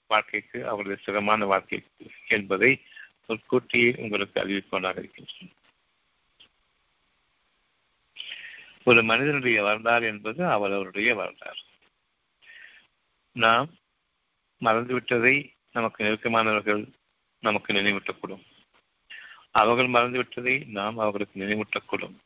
வாழ்க்கைக்கு 0.07 0.69
அவருடைய 0.69 1.03
சிரமமான 1.03 1.45
வாழ்க்கைக்கு 1.45 2.11
என்பதை 2.29 2.83
முற்கூட்டியே 3.27 3.95
உங்களுக்கு 3.99 4.41
அறிவிப்பவனாக 4.41 4.99
இருக்கின்றன. 4.99 5.53
ஒரு 8.85 9.03
மனிதனுடைய 9.03 9.63
வரலாறு 9.63 10.07
என்பது 10.07 10.47
அவரவருடைய 10.47 11.15
வரலாறு. 11.15 11.63
நாம் 13.33 13.71
மறந்துவிட்டதை 14.61 15.53
நமக்கு 15.73 16.05
நெருக்கமானவர்கள் 16.05 16.89
நமக்கு 17.41 17.73
நினைவூட்டக்கூடும். 17.73 18.45
அவர்கள் 19.51 19.89
மறந்துவிட்டதை 19.89 20.67
நாம் 20.67 20.99
அவர்களுக்கு 20.99 21.41
நினைவூட்டக்கூடும். 21.41 22.23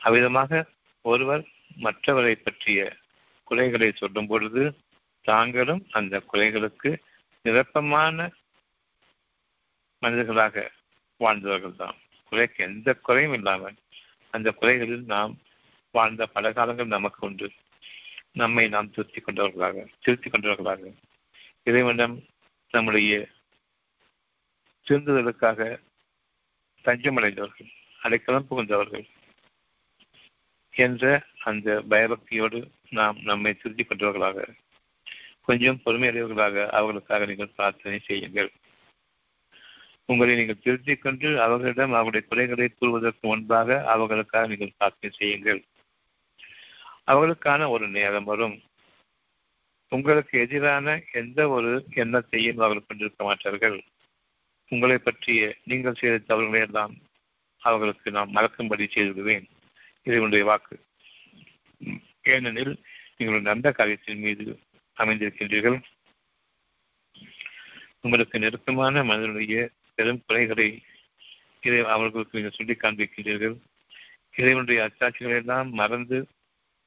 அவ்விதமாக 0.00 0.64
ஒருவர் 1.04 1.44
மற்றவரை 1.76 2.34
பற்றிய 2.34 2.96
குறைகளை 3.44 3.92
சொல்லும் 3.92 4.26
பொழுது 4.26 4.62
தாங்களும் 5.22 5.86
அந்த 5.90 6.22
குறைகளுக்கு 6.32 6.90
நிரப்பமான 7.42 8.30
மனிதர்களாக 10.02 10.70
வாழ்ந்தவர்கள் 11.20 11.76
தான் 11.76 11.96
குறைக்கு 12.28 12.64
எந்த 12.64 12.94
குறையும் 12.94 13.32
இல்லாமல் 13.32 13.76
அந்த 14.30 14.50
குறைகளில் 14.50 15.04
நாம் 15.04 15.32
வாழ்ந்த 15.94 16.26
பல 16.26 16.52
காலங்கள் 16.52 16.86
நமக்கு 16.86 17.26
உண்டு. 17.26 17.48
நம்மை 18.32 18.68
நாம் 18.68 18.90
திருத்தி 18.90 19.20
கொண்டவர்களாக 19.20 19.86
திருத்தி 20.00 20.30
கொண்டவர்களாக. 20.30 20.92
இறைவனிடம் 21.62 22.16
நம்முடைய 22.70 23.28
திருந்துதலுக்காக 24.86 25.60
தஞ்சமடைந்தவர்கள் 26.84 27.70
அடைக்கலம் 28.00 28.46
புகுந்தவர்கள் 28.50 29.04
என்ற 30.76 31.26
அந்த 31.38 31.82
பயபக்தியோடு 31.90 32.70
நாம் 32.90 33.18
நம்மை 33.20 33.54
திருத்திக் 33.54 33.88
கொண்டவர்களாக 33.88 34.48
கொஞ்சம் 35.40 35.80
பொறுமையடைவர்களாக 35.84 36.68
அவர்களுக்காக 36.68 37.26
நீங்கள் 37.26 37.52
பிரார்த்தனை 37.56 37.98
செய்யுங்கள். 37.98 38.52
உங்களை 40.06 40.36
நீங்கள் 40.36 40.58
திருத்திக் 40.58 41.02
கொண்டு 41.02 41.40
அவர்களிடம் 41.42 41.92
அவருடைய 41.92 42.26
குறைகளை 42.26 42.68
கூறுவதற்கு 42.68 43.20
முன்பாக 43.20 43.84
அவர்களுக்காக 43.84 44.46
நீங்கள் 44.46 44.72
பிரார்த்தனை 44.76 45.16
செய்யுங்கள். 45.16 45.64
அவர்களுக்கான 47.06 47.68
ஒரு 47.68 47.88
நேரம் 47.88 48.24
வரும். 48.24 48.62
உங்களுக்கு 49.88 50.40
எதிரான 50.40 51.02
எந்த 51.12 51.48
ஒரு 51.48 51.86
எண்ணத்தையும் 51.90 52.60
அவர்கள் 52.60 52.86
கொண்டிருக்க 52.86 53.24
மாட்டார்கள். 53.24 53.82
உங்களை 54.68 54.98
பற்றிய 54.98 55.56
நீங்கள் 55.64 55.94
செய்த 55.94 56.18
தவறுகளை 56.18 56.60
எல்லாம் 56.60 56.94
அவர்களுக்கு 57.58 58.10
நாம் 58.10 58.30
மறக்கும்படி 58.30 58.88
செய்துவிடுவேன். 58.94 59.46
இறைவனுடைய 60.06 60.44
வாக்கு. 60.44 60.76
ஏனெனில் 62.34 62.74
நீங்கள் 63.16 63.48
நல்ல 63.50 63.72
காரியத்தின் 63.72 64.24
மீது 64.24 64.44
அமைந்திருக்கின்றீர்கள். 64.96 65.78
உங்களுக்கு 68.00 68.42
நெருக்கமான 68.44 69.04
மனிதனுடைய 69.10 69.58
பெரும் 69.94 70.22
குறைகளை 70.26 70.68
இதை 71.66 71.78
அவர்களுக்கு 71.94 72.36
நீங்கள் 72.38 72.56
சொல்லி 72.56 72.74
காண்பிக்கின்றீர்கள். 72.74 73.56
இறைவனுடைய 74.40 74.78
அச்சாட்சிகளை 74.86 75.36
எல்லாம் 75.42 75.68
மறந்து 75.80 76.18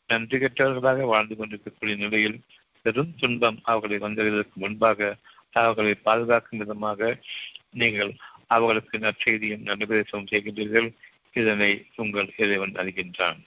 நன்றி 0.10 0.38
கெட்டவர்களாக 0.38 1.06
வாழ்ந்து 1.14 1.36
கொண்டிருக்கக்கூடிய 1.36 1.96
நிலையில் 2.04 2.38
பெரும் 2.86 3.16
துன்பம் 3.22 3.60
அவர்களை 3.72 3.98
வந்ததற்கு 4.06 4.58
முன்பாக 4.64 5.10
அவர்களை 5.62 5.94
பாதுகாக்கும் 6.08 6.62
விதமாக 6.62 7.10
நீங்கள் 7.82 8.12
அவர்களுக்கு 8.56 8.98
நற்செய்தியும் 8.98 9.66
நன்றி 9.70 10.04
செய்கின்றீர்கள். 10.22 10.90
இதனை 11.40 11.72
உங்கள் 11.96 12.30
இறைவன் 12.38 12.76
அறிகின்றான். 12.82 13.40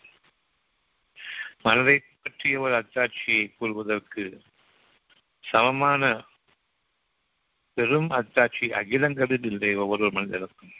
மனதை 1.62 1.96
பற்றிய 2.22 2.60
ஒரு 2.60 2.74
அத்தாட்சியை 2.80 3.44
கூறுவதற்கு 3.58 4.24
சமமான 5.44 6.02
பெரும் 7.76 8.10
அத்தாட்சி 8.10 8.66
அகிலங்களில் 8.80 9.46
இல்லை 9.50 9.72
ஒவ்வொரு 9.82 10.06
மனிதனுக்கும் 10.16 10.74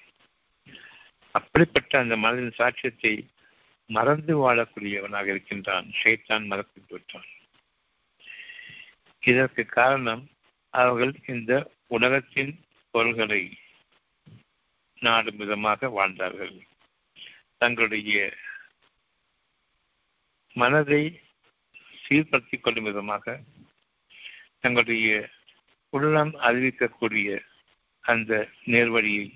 அப்படிப்பட்ட 1.35 1.92
அந்த 1.99 2.14
மனதின் 2.16 2.59
சாட்சியத்தை 2.59 3.14
மறந்து 3.90 4.33
வாழக்கூடியவனாக 4.44 5.27
இருக்கின்றான். 5.33 5.87
ஷைத்தான் 6.01 6.44
மறந்து 6.46 6.81
விட்டான் 6.88 7.29
இதற்கு 9.23 9.62
காரணம் 9.79 10.23
அவர்கள் 10.75 11.14
இந்த 11.27 11.53
உலகத்தின் 11.96 12.53
பொருள்களை 12.94 13.42
நாடும் 15.03 15.37
விதமாக 15.37 15.88
வாழ்ந்தார்கள். 15.88 16.55
தங்களுடைய 17.61 18.18
மனதை 20.57 21.03
சீர்படுத்திக் 22.05 22.62
கொள்ளும் 22.62 22.85
விதமாக 22.85 23.25
தங்களுடைய 24.61 25.09
உள்ளம் 25.92 26.33
அறிவிக்கக்கூடிய 26.40 27.29
அந்த 28.05 28.33
நேர்வழியை 28.64 29.27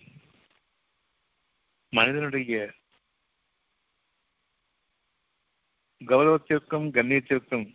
மனிதனுடைய 1.93 2.55
கௌரவத்திற்கும் 6.01 6.89
கண்ணியத்திற்கும் 6.91 7.67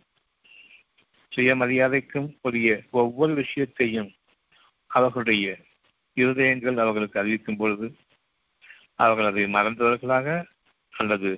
சுயமரியாதைக்கும் 1.32 2.28
உரிய 2.40 2.70
ஒவ்வொரு 2.90 3.32
விஷயத்தையும் 3.34 4.10
அவர்களுடைய 4.90 5.46
இருதயங்கள் 6.16 6.78
அவர்களுக்கு 6.80 7.20
அறிவிக்கும் 7.20 7.56
பொழுது 7.56 7.88
அவர்கள் 9.02 9.28
அதை 9.30 9.44
மறந்தவர்களாக 9.56 10.28
அல்லது 10.94 11.30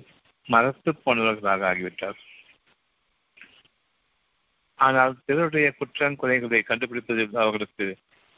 மறத்து 0.49 0.91
போனவர்களாக 1.05 1.61
ஆகிவிட்டார். 1.71 2.19
ஆனால் 4.79 5.13
பிறருடைய 5.25 5.67
குற்றம் 5.71 6.19
குறைகளை 6.21 6.59
கண்டுபிடிப்பதில் 6.61 7.41
அவர்களுக்கு 7.43 7.87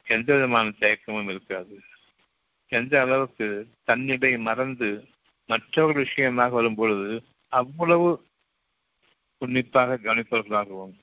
எந்த 0.07 0.29
விதமான 0.33 0.73
தயக்கமும் 0.79 1.29
இருக்காது. 1.29 1.75
எந்த 2.71 2.93
அளவுக்கு 3.01 3.47
தன்னிலை 3.83 4.31
மறந்து 4.47 4.89
மற்றவர்கள் 5.49 6.03
விஷயமாக 6.03 6.53
வரும்பொழுது 6.55 7.09
அவ்வளவு 7.53 8.09
உன்னிப்பாக 9.41 9.99
கவனிப்பவர்களாகவும் 10.03 10.93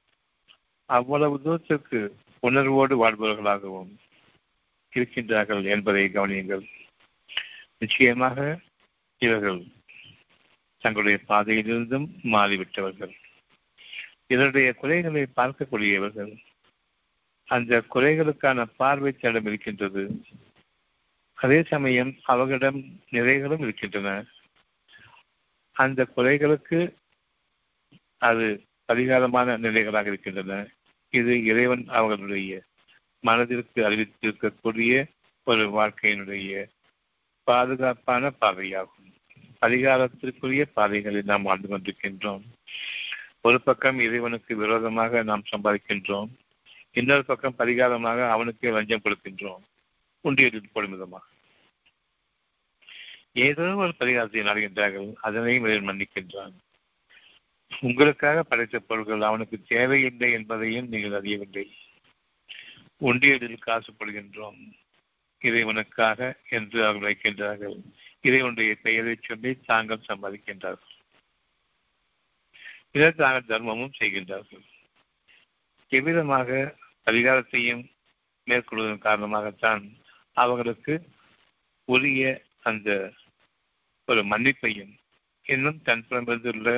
அவ்வளவு 0.91 1.37
தூரத்திற்கு 1.45 2.01
உணர்வோடு 2.41 2.95
வாழ்பவர்களாகவும் 3.03 3.93
இருக்கின்றார்கள் 4.93 5.65
என்பதை 5.75 6.03
கவனியுங்கள். 6.09 6.65
நிச்சயமாக 7.83 8.61
இவர்கள் 9.19 9.61
தங்களுடைய 10.79 11.19
பாதையிலிருந்தும் 11.29 12.07
மாறிவிட்டவர்கள். 12.23 13.13
இதனுடைய 14.27 14.69
குறைகளை 14.73 15.23
பார்க்கக்கூடியவர்கள். 15.37 16.33
அந்த 17.45 17.85
குறைகளுக்கான 17.95 18.65
பார்வை 18.77 19.13
தடம் 19.13 19.47
இருக்கின்றது. 19.47 20.03
அதே 21.35 21.63
சமயம் 21.63 22.13
அவர்களிடம் 22.23 22.81
நிறைகளும் 23.11 23.61
இருக்கின்றன. 23.61 24.25
அந்த 25.73 26.07
குறைகளுக்கு 26.17 26.81
அது 28.19 28.47
பரிகாரமான 28.93 29.59
நிலைகளாக 29.59 30.07
இருக்கின்றன. 30.07 30.69
இது 31.11 31.45
இறைவன் 31.45 31.85
அவர்களுடைய 31.89 32.63
மனதிற்கு 33.21 33.81
அறிவித்திருக்கக்கூடிய 33.91 34.93
ஒரு 35.45 35.65
வாழ்க்கையினுடைய 35.79 36.69
பாதுகாப்பான 37.45 38.33
பாதையாகும். 38.41 39.11
பரிகாரத்திற்குரிய 39.61 40.63
பாதைகளில் 40.63 41.25
நாம் 41.25 41.43
வாழ்ந்து 41.43 41.69
கொண்டிருக்கின்றோம். 41.69 42.43
ஒரு 43.41 43.61
பக்கம் 43.61 43.99
இறைவனுக்கு 43.99 44.57
விரோதமாக 44.57 45.23
நாம் 45.23 45.43
சம்பாதிக்கின்றோம். 45.57 46.29
இன்னொரு 46.93 47.25
பக்கம் 47.25 47.55
பரிகாரமாக 47.59 48.31
அவனுக்கு 48.31 48.73
லஞ்சம் 48.73 49.01
கொடுக்கின்றோம். 49.05 49.63
உண்டியலில் 50.25 50.73
போடும் 50.73 50.91
விதமாக. 50.91 51.25
ஏதோ 53.33 53.75
ஒரு 53.75 53.95
பரிகாரத்தை 53.99 54.43
நாடுகின்றார்கள். 54.43 55.15
அதனையும் 55.21 55.65
இறைவன் 55.65 55.89
மன்னிக்கின்றான். 55.89 56.53
உங்களுக்காக 57.81 58.43
படைத்த 58.43 58.79
பொருட்கள் 58.79 59.21
அவனுக்கு 59.21 59.63
தேவையில்லை 59.69 60.33
என்பதையும் 60.33 60.89
நீங்கள் 60.89 61.21
அறியவில்லை. 61.21 61.73
உண்டியலில் 63.01 63.59
காசு 63.59 63.93
போடுகின்றோம். 63.93 64.61
இறைவனுக்காக 65.43 66.21
என்று 66.49 66.79
அவர்கள் 66.87 67.09
வைக்கின்றார்கள். 67.09 67.77
இறைவனுடைய 68.21 68.75
பெயரை 68.83 69.15
சொல்லி 69.23 69.53
தாங்கள் 69.61 70.09
சம்பாதிக்கின்றார்கள் 70.09 70.91
இதை 72.91 73.13
தாங்கள் 73.13 73.51
தர்மமும் 73.51 73.99
செய்கின்றார்கள். 73.99 74.65
எவ்விதமாக 75.93 76.49
அதிகாரத்தையும் 77.07 77.83
மேற்கொள்வதன் 78.47 79.05
காரணமாகத்தான் 79.07 79.83
அவர்களுக்கு 80.37 80.95
உரிய 81.89 82.43
அந்த 82.61 82.89
ஒரு 84.09 84.23
மன்னிப்பையும் 84.23 84.93
இன்னும் 85.47 85.83
தன் 85.83 86.05
புறமிருந்துள்ள 86.09 86.71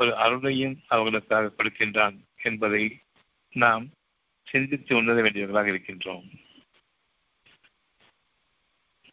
ஒரு 0.00 0.10
அருளையும் 0.10 0.76
அவர்களுக்காக 0.86 1.52
கொடுக்கின்றான் 1.56 2.16
என்பதை 2.42 2.84
நாம் 3.54 3.86
சிந்தித்து 4.46 4.96
உணர 4.96 5.22
வேண்டியவர்களாக 5.22 5.66
இருக்கின்றோம். 5.66 6.28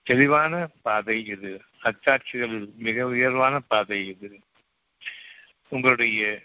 தெளிவான 0.05 0.69
பாதை 0.81 1.25
இது. 1.25 1.61
அச்சாட்சிகளில் 1.83 2.73
மிக 2.75 3.05
உயர்வான 3.05 3.59
பாதை 3.59 4.07
இது. 4.07 4.39
உங்களுடைய 5.67 6.41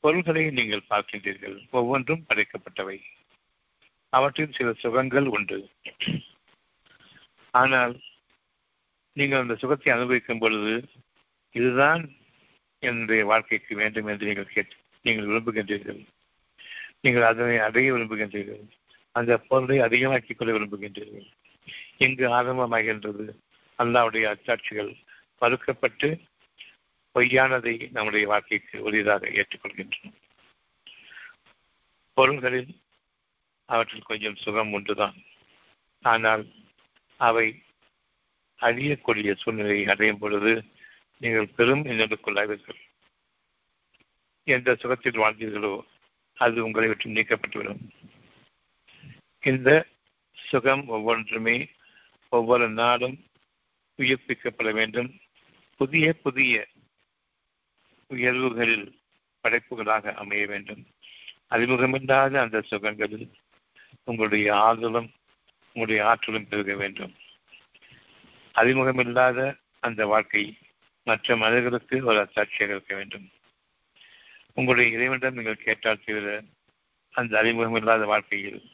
பொருள்களை 0.00 0.50
நீங்கள் 0.50 0.88
பார்க்கின்றீர்கள். 0.90 1.70
ஒவ்வொன்றும் 1.70 2.24
படைக்கப்பட்டவை. 2.28 3.00
அவற்றில் 4.08 4.52
சில 4.52 4.72
சுகங்கள் 4.72 5.26
உண்டு. 5.26 5.70
ஆனால் 7.50 8.00
நீங்கள் 9.12 9.40
அந்த 9.40 9.56
சுகத்தை 9.56 9.92
அனுபவிக்கும் 9.92 10.38
பொழுது 10.38 10.88
இதுதான் 11.50 12.12
என்னுடைய 12.78 13.24
வாழ்க்கைக்கு 13.24 13.76
வேண்டும் 13.76 14.06
என்று 14.06 14.26
நீங்கள் 14.26 14.52
கேட்டு 14.52 14.76
நீங்கள் 15.02 15.26
விரும்புகின்றீர்கள். 15.26 16.06
நீங்கள் 17.00 17.22
அதனை 17.22 17.58
அடைய 17.58 17.94
விரும்புகின்றீர்கள். 17.94 18.68
அந்த 19.10 19.38
பொருளை 19.38 19.78
அதிகமாக்கிக் 19.78 20.38
கொள்ள 20.38 20.58
விரும்புகின்றீர்கள். 20.58 21.28
இங்கு 21.96 22.26
ஆரம்பமாகின்றது 22.28 23.26
அல்லாவுடைய 23.78 24.24
அச்சாட்சிகள் 24.32 24.92
மறுக்கப்பட்டு 25.40 26.08
பொய்யானதை 27.14 27.74
நம்முடைய 27.90 28.26
வாழ்க்கைக்கு 28.26 28.76
உரியதாக 28.90 29.30
ஏற்றுக்கொள்கின்றோம் 29.38 30.14
பொருள்களில் 32.16 32.70
அவற்றில் 33.68 34.08
கொஞ்சம் 34.10 34.36
சுகம் 34.36 34.72
உண்டுதான். 34.78 35.16
ஆனால் 36.04 36.44
அவை 37.20 37.46
அழியக்கூடிய 38.60 39.30
சூழ்நிலையை 39.36 39.86
அடையும் 39.86 40.18
பொழுது 40.18 40.52
நீங்கள் 41.20 41.54
பெரும் 41.56 41.84
இன்னலுக்குள்ளாவீர்கள் 41.84 42.80
எந்த 44.46 44.74
சுகத்தில் 44.74 45.22
வாழ்ந்தீர்களோ 45.22 45.72
அது 46.38 46.64
உங்களை 46.64 46.88
விட்டு 46.88 47.10
நீக்கப்பட்டுவிடும். 47.10 47.80
இந்த 49.42 49.70
சுகம் 50.46 50.86
ஒவ்வொன்றுமே 50.86 51.70
ஒவ்வொரு 52.28 52.68
நாளும் 52.68 53.24
உயிர்ப்பிக்கப்பட 53.98 54.72
வேண்டும். 54.72 55.20
புதிய 55.76 56.12
புதிய 56.12 56.66
உயர்வுகளில் 58.06 59.00
படைப்புகளாக 59.42 60.14
அமைய 60.14 60.46
வேண்டும். 60.46 60.86
அறிமுகமில்லாத 61.50 62.40
அந்த 62.40 62.60
சுகங்களில் 62.60 63.30
உங்களுடைய 64.04 64.56
ஆதலும் 64.56 65.10
உங்களுடைய 65.66 66.06
ஆற்றலும் 66.06 66.48
பெருக 66.48 66.74
வேண்டும். 66.74 67.14
அறிமுகமில்லாத 68.54 69.56
அந்த 69.80 70.06
வாழ்க்கை 70.06 70.58
மற்ற 71.02 71.36
மனிதர்களுக்கு 71.36 72.04
ஒரு 72.04 72.20
அத்தாட்சியாக 72.20 72.70
இருக்க 72.70 72.94
வேண்டும். 72.94 73.30
உங்களுடைய 74.54 74.96
இறைவனிடம் 74.96 75.34
நீங்கள் 75.34 75.56
கேட்டால் 75.56 76.04
தவிர 76.04 76.42
அந்த 77.10 77.42
அறிமுகமில்லாத 77.42 78.04
வாழ்க்கையில் 78.04 78.70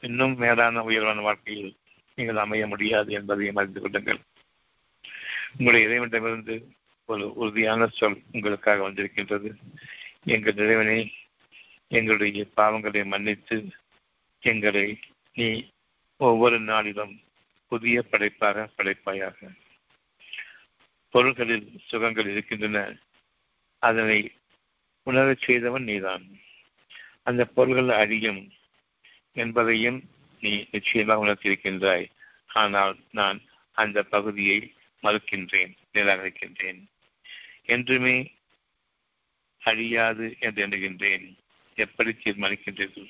இன்னும் 0.00 0.36
மேலான 0.36 0.82
உயர்வான 0.82 1.20
வாழ்க்கையில் 1.20 1.76
நீங்கள் 2.14 2.36
அமைய 2.36 2.66
முடியாது 2.66 3.12
என்பதையும் 3.12 3.56
அறிந்து 3.56 3.80
கொள்ளுங்கள். 3.80 4.18
உங்களுடைய 5.50 5.86
இறைவனிடமிருந்து 5.86 6.72
ஒரு 7.04 7.32
உறுதியான 7.32 7.86
சொல் 7.86 8.22
உங்களுக்காக 8.32 8.82
வந்திருக்கின்றது. 8.82 9.56
எங்கள் 10.24 10.54
இறைவனை 10.54 11.12
எங்களுடைய 11.88 12.46
பாவங்களை 12.56 13.04
மன்னித்து 13.04 13.68
எங்களை 14.40 14.98
நீ 15.32 15.70
ஒவ்வொரு 16.16 16.60
நாளிலும் 16.60 17.20
புதிய 17.68 18.02
படைப்பாக 18.02 18.70
படைப்பாயாக. 18.76 19.48
பொருள்களில் 21.08 21.80
சுகங்கள் 21.86 22.30
இருக்கின்றன. 22.30 22.96
அதனை 23.78 24.32
உணரச் 25.02 25.40
செய்தவன் 25.40 25.82
நீதான். 25.82 26.38
அந்த 27.22 27.44
பொருள்கள் 27.44 27.96
அழியும். 27.96 28.52
என்பதையும் 29.42 29.98
நீ 30.42 30.52
நிச்சயமாக 30.70 31.22
உணர்த்தியிருக்கின்றாய். 31.24 32.06
ஆனால் 32.60 32.94
நான் 33.10 33.38
அந்த 33.76 33.98
பகுதியை 34.14 34.58
மறுக்கின்றேன் 35.02 35.72
நிராகரிக்கின்றேன். 35.94 36.80
என்றுமே 37.74 38.16
அழியாது 39.62 40.26
என்று 40.40 40.60
எண்ணுகின்றேன். 40.66 41.26
எப்படி 41.78 42.10
தீர்மானிக்கின்றது 42.12 43.02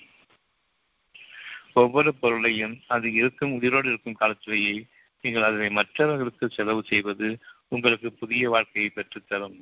ஒவ்வொரு 1.73 2.11
பொருளையும் 2.15 2.75
அது 2.95 3.09
இருக்கும் 3.13 3.53
உயிரோடு 3.57 3.89
இருக்கும் 3.89 4.21
காலத்திலேயே 4.21 4.77
நீங்கள் 5.25 5.47
அதனை 5.49 5.69
மற்றவர்களுக்கு 5.71 6.47
செலவு 6.51 6.83
செய்வது 6.91 7.29
உங்களுக்கு 7.69 8.09
புதிய 8.13 8.51
வாழ்க்கையை 8.51 8.89
பெற்றுத்தரும். 8.95 9.59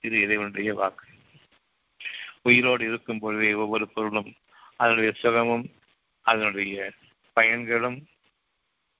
இது 0.00 0.16
இறைவனுடைய 0.20 0.70
வாக்கு. 0.74 1.06
உயிரோடு 2.42 2.82
இருக்கும் 2.88 3.20
பொழுதே 3.24 3.50
ஒவ்வொரு 3.64 3.86
பொருளும் 3.88 4.30
அதனுடைய 4.76 5.12
சுகமும் 5.22 5.66
அதனுடைய 6.22 6.92
பயன்களும் 7.32 8.06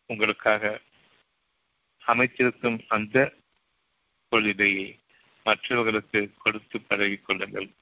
உங்களுக்காக 0.07 0.81
அமைத்திருக்கும் 2.07 2.85
அந்த 2.89 3.35
கொள்கையை 4.29 4.99
மற்றவர்களுக்கு 5.45 6.33
கொடுத்து 6.39 6.79
பழகிக்கொள்ளுங்கள் 6.79 7.75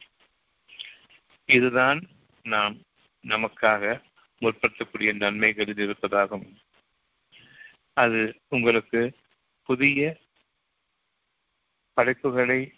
இதுதான் 1.45 2.09
நாம் 2.43 2.77
நமக்காக 3.23 4.03
முற்படுத்தக்கூடிய 4.41 5.13
நன்மைகளில் 5.15 5.81
இருப்பதாகும். 5.81 6.57
அது 7.93 8.41
உங்களுக்கு 8.49 9.17
புதிய 9.63 10.17
படைப்புகளை 11.93 12.75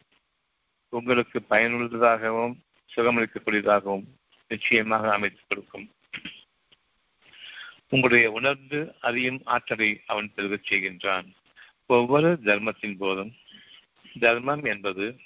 உங்களுக்கு 0.88 1.42
பயனுள்ளதாகவும் 1.50 2.54
சுகமளிக்கக்கூடியதாகவும் 2.96 4.04
நிச்சயமாக 4.48 5.12
அமைத்துக் 5.12 5.48
கொடுக்கும். 5.48 5.90
உங்களுடைய 7.92 8.30
உணர்ந்து 8.30 8.94
அறியும் 9.00 9.40
ஆற்றலை 9.44 10.02
அவன் 10.06 10.32
பெருகச் 10.34 10.72
செய்கின்றான். 10.72 11.28
ஒவ்வொரு 11.86 12.38
தர்மத்தின் 12.44 12.96
போதும் 12.96 13.32
தர்மம் 14.20 14.64
என்பது 14.64 15.20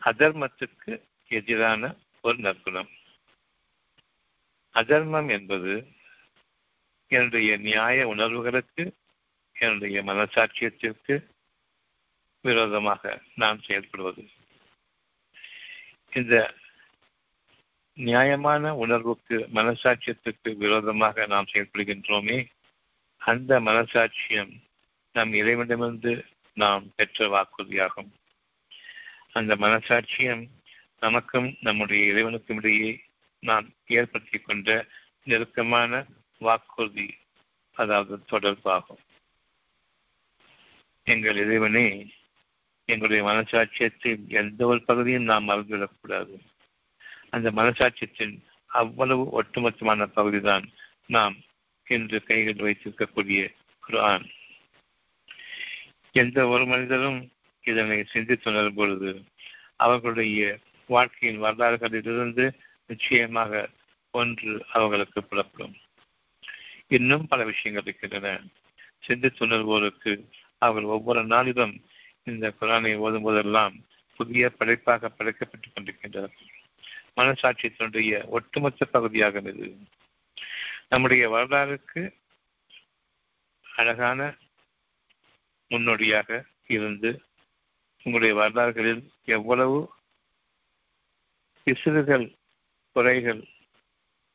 அதர்மத்திற்கு 0.00 1.02
எதிரான 1.28 1.94
ஒரு 2.22 2.38
நற்குணம். 2.38 2.90
அதர்மம் 4.70 5.28
என்பது 5.28 5.86
என்னுடைய 7.06 7.56
நியாய 7.56 8.08
உணர்வுகளுக்கு 8.08 8.96
என்னுடைய 9.52 10.04
மனசாட்சியத்திற்கு 10.04 11.26
விரோதமாக 12.40 13.20
நான் 13.34 13.60
செயல்படுவது. 13.66 14.26
இந்த 16.14 16.54
நியாயமான 17.96 18.74
உணர்வுக்கு 18.76 19.48
மனசாட்சியத்துக்கு 19.54 20.56
விரோதமாக 20.56 21.26
நாம் 21.26 21.50
செயல்படுகின்றோமே 21.52 22.46
அந்த 23.16 23.60
மனசாட்சியம் 23.60 24.52
நம் 25.12 25.32
இறைவனிடமிருந்து 25.32 26.24
நாம் 26.54 26.92
பெற்ற 26.96 27.28
வாக்குறுதியாகும். 27.28 28.10
அந்த 29.32 29.56
மனசாட்சியம் 29.56 30.48
நமக்கும் 31.00 31.56
நம்முடைய 31.60 32.12
இறைவனுக்கும் 32.12 32.56
இடையே 32.56 33.00
நாம் 33.42 33.66
ஏற்படுத்தி 33.86 34.38
கொண்ட 34.38 34.86
நெருக்கமான 35.24 36.06
வாக்குறுதி 36.38 37.14
அதாவது 37.72 38.24
தொடர்பாகும். 38.30 39.02
எங்கள் 41.06 41.36
இறைவனே 41.36 41.86
எங்களுடைய 42.84 43.22
மனசாட்சியத்தின் 43.24 44.26
எந்த 44.26 44.66
ஒரு 44.66 44.82
பகுதியும் 44.82 45.22
நாம் 45.22 45.48
மறந்துவிடக்கூடாது 45.48 46.34
அந்த 47.32 47.50
மனசாட்சியத்தின் 47.50 48.40
அவ்வளவு 48.66 49.42
ஒட்டுமொத்தமான 49.42 50.06
பகுதிதான் 50.06 50.70
நாம் 51.06 51.36
இன்று 51.88 52.22
கைகள் 52.22 52.54
வைத்திருக்கக்கூடிய 52.54 53.54
குரான் 53.88 54.24
எந்த 56.12 56.46
ஒரு 56.46 56.66
மனிதரும் 56.66 57.30
இதனை 57.62 58.04
சிந்தித்துணரும் 58.12 58.74
பொழுது 58.74 59.24
அவர்களுடைய 59.76 60.58
வாழ்க்கையின் 60.86 61.42
வரலாறுகளிலிருந்து 61.42 62.52
நிச்சயமாக 62.86 63.68
ஒன்று 64.10 64.66
அவர்களுக்கு 64.72 65.22
புலப்படும். 65.22 65.74
இன்னும் 66.86 67.26
பல 67.26 67.44
விஷயங்கள் 67.44 67.86
இருக்கின்றன. 67.86 68.42
சிந்தித்துணர்வோருக்கு 69.08 70.12
அவர்கள் 70.58 70.90
ஒவ்வொரு 70.90 71.24
நாளிலும் 71.24 71.74
இந்த 72.22 72.54
குரானை 72.60 72.96
ஓதும் 72.96 73.22
போதெல்லாம் 73.22 73.74
புதிய 74.16 74.50
படைப்பாக 74.50 75.10
படைக்கப்பட்டுக் 75.18 75.72
கொண்டிருக்கின்றனர் 75.74 76.36
மனசாட்சி 77.16 77.70
தன்னுடைய 77.70 78.24
ஒட்டுமொத்த 78.28 78.84
பகுதியாகும் 78.84 79.46
இது 79.46 79.66
நம்முடைய 80.88 81.30
வரலாறுக்கு 81.30 82.02
அழகான 83.66 84.20
முன்னோடியாக 85.70 86.44
இருந்து 86.66 87.10
உங்களுடைய 88.06 88.34
வரலாறுகளில் 88.34 89.02
எவ்வளவு 89.24 89.78
பிசுறுகள் 91.66 92.26
குறைகள் 92.96 93.42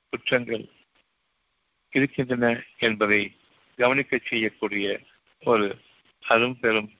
குற்றங்கள் 0.10 0.66
இருக்கின்றன 1.94 2.64
என்பதை 2.78 3.22
கவனிக்க 3.80 4.20
செய்யக்கூடிய 4.24 4.88
ஒரு 5.44 5.82
அரும் 6.24 6.60
பெரும் 6.60 6.92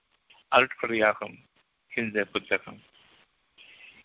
அருட்கொடையாகும் 0.52 1.36
இந்த 1.92 2.24
புத்தகம். 2.24 2.78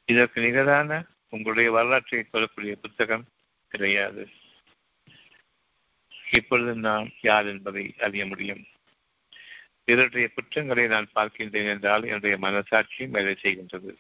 இதற்கு 0.06 0.42
நிகரான 0.42 0.92
உங்களுடைய 1.34 1.72
வரலாற்றை 1.72 2.20
சொல்லக்கூடிய 2.32 2.74
புத்தகம் 2.76 3.26
கிடையாது. 3.72 4.24
இப்பொழுது 6.32 6.74
நாம் 6.88 7.08
யார் 7.22 7.48
என்பதை 7.48 7.84
அறிய 8.06 8.24
முடியும். 8.26 8.62
பிறருடைய 9.86 10.28
குற்றங்களை 10.36 10.84
நான் 10.88 11.14
பார்க்கின்றேன் 11.16 11.70
என்றால் 11.74 12.04
என்னுடைய 12.04 12.36
மனசாட்சி 12.38 13.06
வேலை 13.06 13.34
செய்கின்றது. 13.42 13.92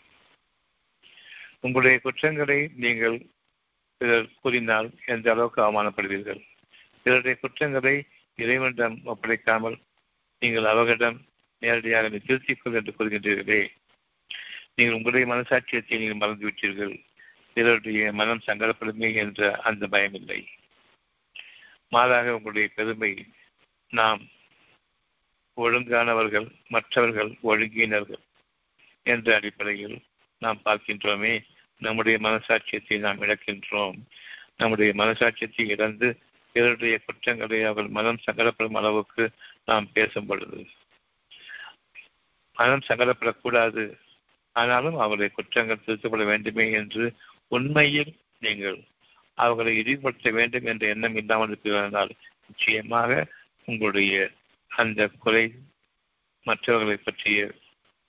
உங்களுடைய 1.60 2.00
குற்றங்களை 2.00 2.60
நீங்கள் 2.76 3.18
பிறர் 3.98 4.30
கூறினால் 4.42 4.90
எந்த 5.06 5.28
அளவுக்கு 5.32 5.60
அவமானப்படுவீர்கள்? 5.62 6.42
பிறருடைய 7.04 7.36
குற்றங்களை 7.40 7.96
இறைவனிடம் 8.36 8.98
ஒப்படைக்காமல் 9.06 9.78
நீங்கள் 10.42 10.66
அவர்களிடம் 10.66 11.18
நேரடியாக 11.62 12.10
திருத்திக்கொள் 12.10 12.78
என்று 12.80 12.94
கூறுகின்றீர்களே. 12.98 13.62
நீங்கள் 14.76 14.98
உங்களுடைய 14.98 15.26
மனசாட்சியத்தை 15.34 15.98
நீங்கள் 16.02 16.22
மறந்துவிட்டீர்கள். 16.24 16.96
சிலருடைய 17.54 18.14
மனம் 18.14 18.42
சங்கடப்படுமே 18.48 19.14
என்ற 19.14 19.60
அந்த 19.60 19.88
பயம் 19.88 20.14
இல்லை 20.14 20.48
மாறாக 21.90 22.34
உங்களுடைய 22.34 22.70
பெருமை 22.76 23.26
நாம் 23.90 24.22
ஒழுங்கானவர்கள் 25.58 26.48
மற்றவர்கள் 26.68 27.32
ஒழுங்கினர்கள் 27.44 28.24
என்ற 29.04 29.36
அடிப்படையில் 29.36 29.98
நாம் 30.40 30.62
பார்க்கின்றோமே. 30.66 31.44
நம்முடைய 31.78 32.20
மனசாட்சியத்தை 32.20 33.00
நாம் 33.00 33.22
இழக்கின்றோம். 33.22 33.98
நம்முடைய 34.58 34.94
மனசாட்சியத்தை 34.94 35.66
இழந்து 35.68 36.20
பிறருடைய 36.54 37.00
குற்றங்களை 37.06 37.64
அவர் 37.64 37.88
மனம் 37.88 38.20
சங்கடப்படும் 38.26 38.76
அளவுக்கு 38.76 39.32
நாம் 39.66 39.92
பேசும் 39.94 40.26
பொழுது. 40.26 40.68
மனம் 42.54 42.86
சங்கடப்படக்கூடாது. 42.88 43.84
ஆனாலும் 44.56 44.98
அவருடைய 44.98 45.30
குற்றங்கள் 45.36 45.84
திருத்தப்பட 45.86 46.26
வேண்டுமே 46.26 46.72
என்று 46.72 47.14
உண்மையில் 47.54 48.20
நீங்கள் 48.40 48.84
அவர்களை 49.34 49.78
இழிவுபடுத்த 49.78 50.32
வேண்டும் 50.32 50.66
என்ற 50.66 50.88
எண்ணம் 50.88 51.16
இல்லாமல் 51.16 51.48
இருக்கிறால் 51.48 52.10
நிச்சயமாக 52.48 53.28
உங்களுடைய 53.66 54.32
அந்த 54.68 55.08
குறை 55.08 55.56
மற்றவர்களை 56.44 56.98
பற்றிய 56.98 57.52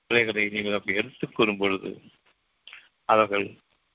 குறைகளை 0.08 0.48
நீங்கள் 0.48 0.72
அப்படி 0.72 0.96
எடுத்துக் 0.96 1.34
கூறும் 1.34 1.56
பொழுது 1.56 2.00
அவர்கள் 3.04 3.54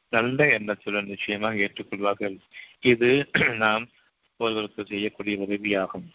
நல்ல 0.10 0.48
எண்ணத்துடன் 0.50 1.06
நிச்சயமாக 1.06 1.56
ஏற்றுக்கொள்வார்கள். 1.56 2.38
இது 2.80 3.30
நாம் 3.58 3.90
ஒருவருக்கு 4.38 4.86
செய்யக்கூடிய 4.86 5.38
உதவியாகும். 5.38 6.08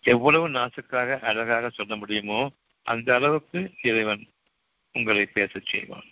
எவ்வளவு 0.00 0.48
நாசுக்காக 0.48 1.20
அழகாக 1.20 1.68
சொல்ல 1.68 1.96
முடியுமோ 1.96 2.52
அந்த 2.82 3.14
அளவுக்கு 3.14 3.72
இறைவன் 3.82 4.26
உங்களை 4.92 5.26
பேசச் 5.26 5.66
செய்வான். 5.66 6.06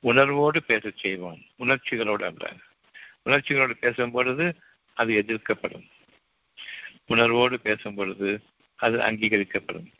உணர்வோடு 0.00 0.62
பேசச் 0.62 0.96
செய்வான். 0.96 1.42
உணர்ச்சிகளோடு 1.56 2.24
அல்ல. 2.24 2.52
உணர்ச்சிகளோடு 3.24 3.70
பேசும் 3.70 4.10
பொழுது 4.10 4.56
அது 4.94 5.24
எதிர்க்கப்படும். 5.26 5.86
உணர்வோடு 7.06 7.60
பேசும் 7.60 7.94
பொழுது 7.94 8.42
அது 8.76 8.98
அங்கீகரிக்கப்படும். 8.98 9.92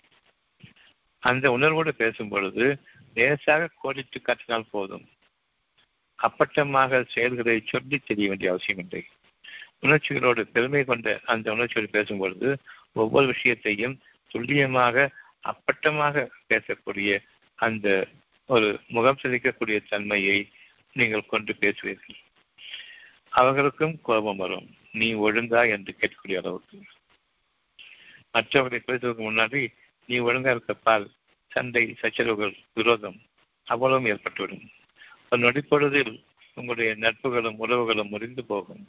அந்த 1.19 1.51
உணர்வோடு 1.51 1.95
பேசும் 1.95 2.29
பொழுது 2.29 2.81
லேசாக 3.15 3.71
கோடிட்டு 3.83 4.23
காட்டினால் 4.23 4.71
போதும். 4.71 5.09
அப்பட்டமாக 6.19 7.09
செயல்களை 7.09 7.63
சொல்லி 7.65 7.99
தெரிய 7.99 8.29
வேண்டிய 8.29 8.51
அவசியம் 8.51 8.81
இல்லை 8.81 9.07
உணர்ச்சிகளோடு 9.81 10.47
பெருமை 10.47 10.85
கொண்ட 10.85 11.21
அந்த 11.25 11.53
உணர்ச்சியோடு 11.53 11.91
பேசும்பொழுது 11.93 12.57
ஒவ்வொரு 12.93 13.27
விஷயத்தையும் 13.27 14.01
துல்லியமாக 14.29 15.11
அப்பட்டமாக 15.45 16.29
பேசக்கூடிய 16.49 17.19
அந்த 17.55 18.07
ஒரு 18.51 18.81
முகம் 18.89 19.19
சிரிக்கக்கூடிய 19.23 19.89
தன்மையை 19.89 20.49
நீங்கள் 20.93 21.27
கொண்டு 21.27 21.57
பேசுவீர்கள். 21.61 22.19
அவர்களுக்கும் 23.29 24.01
கோபம் 24.01 24.37
வரும். 24.37 24.75
நீ 24.93 25.15
ஒழுங்கா 25.15 25.71
என்று 25.71 25.97
கேட்கக்கூடிய 26.01 26.37
அளவுக்கு. 26.37 26.83
மற்றவர்களை 28.33 28.85
பேசுவதற்கு 28.87 29.33
முன்னாடி 29.33 29.75
நீ 30.07 30.19
ஒழுங்கா 30.19 30.59
இருக்கப்பால் 30.59 31.11
சண்டை 31.49 31.97
சச்சரவுகள் 32.01 32.57
விரோதம் 32.75 33.21
அவ்வளவும் 33.65 34.07
ஏற்பட்டுவிடும். 34.07 34.67
ஒரு 35.31 35.43
நொடிப்பொழுதில் 35.43 36.25
உங்களுடைய 36.55 36.95
நட்புகளும் 36.95 37.59
உறவுகளும் 37.59 38.09
முறிந்து 38.09 38.45
போகும். 38.45 38.89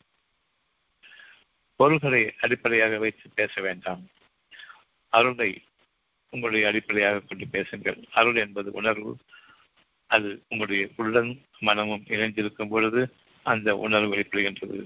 பொருள்களை 1.75 2.33
அடிப்படையாக 2.39 2.97
வைத்து 2.97 3.29
பேச 3.35 3.61
வேண்டாம். 3.61 4.07
அருளை 5.09 5.63
உங்களுடைய 6.29 6.67
அடிப்படையாக 6.67 7.19
கொண்டு 7.19 7.47
பேசுங்கள். 7.47 7.97
அருள் 8.11 8.35
என்பது 8.35 8.71
உணர்வு 8.71 9.17
அது 10.11 10.29
உங்களுடைய 10.49 10.83
உள்ளம் 10.95 11.31
மனமும் 11.59 12.05
இணைந்திருக்கும் 12.07 12.71
பொழுது 12.73 13.01
அந்த 13.45 13.75
உணர்வு 13.77 14.11
வெளிப்படுகின்றது. 14.15 14.79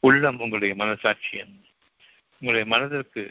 உள்ளம் 0.00 0.38
உங்களுடைய 0.38 0.72
மனசாட்சியம் 0.84 1.54
உங்களுடைய 2.40 2.64
மனதிற்கு 2.64 3.22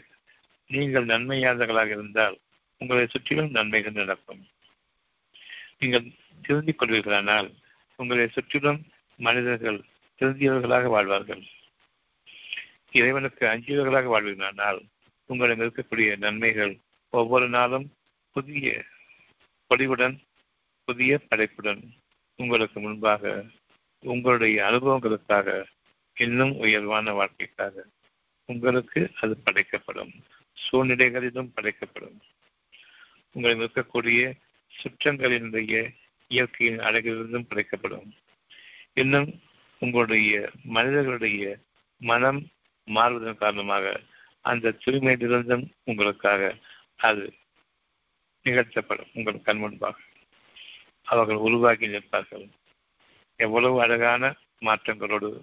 நீங்கள் 0.66 1.06
நன்மையாளர்களாக 1.06 1.90
இருந்தால் 1.96 2.36
உங்களை 2.78 3.06
சுற்றிலும் 3.06 3.50
நன்மைகள் 3.50 4.00
நடக்கும். 4.00 4.42
நீங்கள் 5.78 6.06
திருந்திக் 6.42 6.80
கொள்வீர்களானால் 6.80 7.48
உங்களை 7.98 8.26
சுற்றிலும் 8.28 8.80
மனிதர்கள் 9.16 9.80
திருந்தியவர்களாக 10.18 10.86
வாழ்வார்கள். 10.86 11.42
இறைவனுக்கு 12.90 13.44
அஞ்சியவர்களாக 13.46 14.08
வாழ்வீர்களானால் 14.14 14.80
உங்களிடம் 15.30 15.62
இருக்கக்கூடிய 15.64 16.10
நன்மைகள் 16.16 16.74
ஒவ்வொரு 17.10 17.48
நாளும் 17.48 17.86
புதிய 18.36 18.84
பொடிவுடன் 19.70 20.16
புதிய 20.84 21.20
படைப்புடன் 21.28 21.92
உங்களுக்கு 22.36 22.80
முன்பாக 22.80 23.44
உங்களுடைய 24.00 24.62
அனுபவங்களுக்காக 24.62 25.64
இன்னும் 26.14 26.56
உயர்வான 26.56 27.12
வாழ்க்கைக்காக 27.12 27.84
உங்களுக்கு 28.44 29.10
அது 29.20 29.36
படைக்கப்படும். 29.36 30.12
சூழ்நிலைகளிலும் 30.52 31.50
படைக்கப்படும். 31.54 32.20
உங்களிடம் 33.32 33.70
இருக்கக்கூடிய 33.70 34.32
சுற்றங்களினுடைய 34.72 35.94
இயற்கையின் 36.28 36.78
அழகிலிருந்தும் 36.78 37.46
படைக்கப்படும். 37.48 38.14
இன்னும் 38.94 39.40
உங்களுடைய 39.78 40.50
மனிதர்களுடைய 40.64 41.58
மனம் 41.98 42.48
மாறுவதன் 42.84 43.38
காரணமாக 43.38 44.00
அந்த 44.40 44.74
தூய்மையிலிருந்தும் 44.86 45.70
உங்களுக்காக 45.84 46.56
அது 46.96 47.32
நிகழ்த்தப்படும். 48.42 49.10
உங்கள் 49.14 49.42
கண் 49.42 49.58
முன்பாக. 49.58 49.98
அவர்கள் 51.02 51.36
உருவாக்கி 51.36 51.86
நிற்பார்கள். 51.86 52.48
எவ்வளவு 53.36 53.80
அழகான 53.80 54.34
மாற்றங்களோடு 54.60 55.42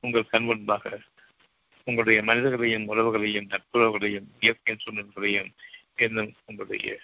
உங்கள் 0.00 0.26
கண் 0.26 0.44
முன்பாக 0.44 1.00
உங்களுடைய 1.84 2.22
மனிதர்களையும் 2.22 2.88
உறவுகளையும் 2.88 3.48
நட்புறவுகளையும் 3.48 4.26
இயற்கையின் 4.40 4.84
சூழ்நிலைகளையும் 4.84 5.50
என்னும் 5.94 6.32
உங்களுடைய 6.44 6.98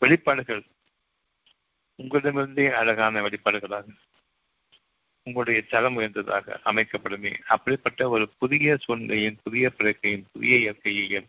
வெளிப்பாடுகள் 0.00 0.64
உங்களிடமிருந்தே 2.02 2.70
அழகான 2.72 3.22
வெளிப்பாடுகளாக 3.22 3.84
உங்களுடைய 5.22 5.62
தரம் 5.62 5.96
உயர்ந்ததாக 5.96 6.60
அமைக்கப்படுமே. 6.64 7.34
அப்படிப்பட்ட 7.46 8.08
ஒரு 8.08 8.28
புதிய 8.38 8.76
சூழ்நிலையும் 8.76 9.38
புதிய 9.42 9.72
பிறக்கையும் 9.78 10.24
புதிய 10.32 10.56
இயற்கையையும் 10.56 11.26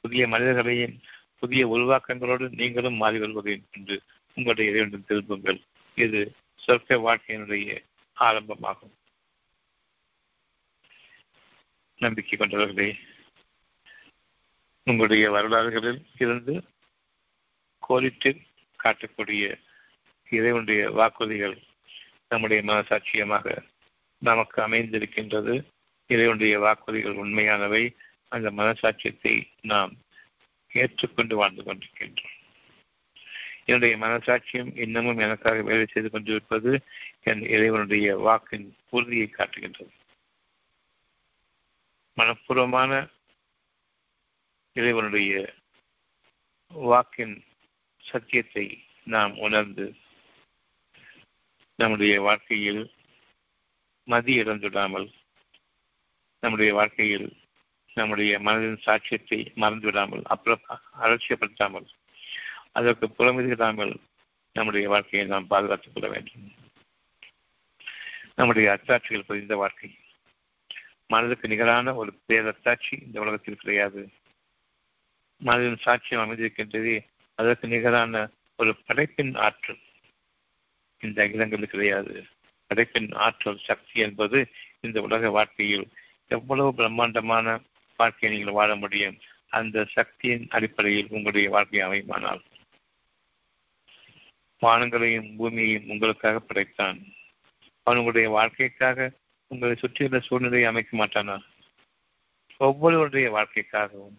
புதிய 0.00 0.28
மனிதர்களையும் 0.28 1.00
புதிய 1.42 1.68
உருவாக்கங்களோடு 1.68 2.48
நீங்களும் 2.52 2.94
மாறி 2.94 3.18
வருவதையும் 3.18 3.68
என்று 3.72 4.02
உங்களுடைய 4.34 4.70
இறைவனிடம் 4.70 5.06
திரும்புங்கள். 5.06 5.60
இது 5.94 6.32
சொர்க்க 6.66 6.96
வாழ்க்கையினுடைய 6.98 7.84
ஆரம்பமாகும். 8.20 8.94
நம்பிக்கை 11.98 12.38
கொண்டவர்களே 12.38 12.96
உங்களுடைய 14.84 15.30
வரலாறுகளில் 15.30 16.06
இருந்து 16.18 16.54
கோரிட்டு 17.88 18.30
காட்டக்கூடிய 18.84 19.58
இறைவனுடைய 20.30 20.90
வாக்குறுதிகள் 20.90 21.56
நம்முடைய 22.28 22.62
மனசாட்சியமாக 22.62 23.58
நமக்கு 24.18 24.62
அமைந்திருக்கின்றது. 24.62 25.64
இறைவனுடைய 26.06 26.60
வாக்குறுதிகள் 26.60 27.20
உண்மையானவை. 27.24 27.84
அந்த 28.28 28.50
மனசாட்சியத்தை 28.50 29.34
நாம் 29.60 29.92
ஏற்றுக்கொண்டு 30.72 31.36
வாழ்ந்து 31.36 31.62
கொண்டிருக்கின்றோம். 31.62 32.36
என்னுடைய 33.64 33.96
மனசாட்சியம் 33.96 34.78
இன்னமும் 34.78 35.18
எனக்காக 35.18 35.62
வேலை 35.62 35.86
செய்து 35.86 36.10
கொண்டிருப்பது 36.10 36.82
என் 37.22 37.42
இறைவனுடைய 37.42 38.16
வாக்கின் 38.18 38.76
உறுதியை 38.88 39.28
காட்டுகின்றது. 39.28 39.92
மனப்பூர்வமான 42.16 43.08
இறைவனுடைய 44.72 45.54
வாக்கின் 46.70 47.44
சத்தியத்தை 47.98 48.84
நாம் 49.04 49.38
உணர்ந்து 49.38 49.94
நம்முடைய 51.78 52.20
வாழ்க்கையில் 52.20 52.92
மதி 54.04 54.42
இழந்துடாமல் 54.42 55.08
நம்முடைய 56.40 56.74
வாழ்க்கையில் 56.74 57.41
நம்முடைய 57.94 58.38
மனதின் 58.38 58.78
சாட்சியத்தை 58.84 59.46
மறந்துவிடாமல் 59.56 60.22
அப்புறம் 60.22 60.60
அலட்சியப்படுத்தாமல் 61.00 61.84
அதற்கு 62.72 63.10
புறமில்லாமல் 63.10 64.00
நம்முடைய 64.52 64.88
வாழ்க்கையை 64.88 65.28
நாம் 65.28 65.46
பாதுகாத்துக் 65.46 65.94
கொள்ள 65.94 66.08
வேண்டும். 66.08 66.54
நம்முடைய 68.34 68.78
அத்தாட்சிகள் 68.78 69.26
புரிந்த 69.26 69.56
வாழ்க்கை. 69.56 69.98
மனதுக்கு 71.06 71.48
நிகரான 71.48 71.94
ஒரு 71.94 72.20
பேரத்தாட்சி 72.28 73.02
இந்த 73.02 73.20
உலகத்தில் 73.20 73.56
கிடையாது. 73.56 74.08
மனதின் 75.44 75.76
சாட்சியம் 75.84 76.22
அமைந்திருக்கின்றதே 76.24 77.04
அதற்கு 77.34 77.68
நிகரான 77.68 78.30
ஒரு 78.56 78.76
படைப்பின் 78.86 79.34
ஆற்றல் 79.34 79.78
இந்த 80.98 81.22
அகிலங்களில் 81.22 81.68
கிடையாது. 81.68 82.26
படைப்பின் 82.66 83.12
ஆற்றல் 83.12 83.58
சக்தி 83.58 84.00
என்பது 84.00 84.48
இந்த 84.80 85.02
உலக 85.02 85.30
வாழ்க்கையில் 85.30 85.88
எவ்வளவு 86.28 86.74
பிரம்மாண்டமான 86.74 87.60
வாழ்க்கையை 87.96 88.38
நீங்கள் 88.38 88.56
வாழ 88.56 88.76
முடியும். 88.76 89.18
அந்த 89.48 89.84
சக்தியின் 89.84 90.46
அடிப்படையில் 90.48 91.06
உங்களுடைய 91.10 91.50
வாழ்க்கை 91.50 91.80
அமையுமானால். 91.80 92.40
வானங்களையும் 94.62 95.36
பூமியையும் 95.36 95.88
உங்களுக்காக 95.88 96.40
படைத்தான். 96.40 96.98
அவன் 97.82 97.98
உங்களுடைய 97.98 98.30
வாழ்க்கைக்காக 98.30 99.12
உங்களை 99.46 99.76
சுற்றியுள்ள 99.76 100.20
சூழ்நிலையை 100.20 100.68
அமைக்க 100.68 101.06
மாட்டானா? 101.06 101.38
ஒவ்வொருவருடைய 102.56 103.30
வாழ்க்கைக்காகவும். 103.30 104.16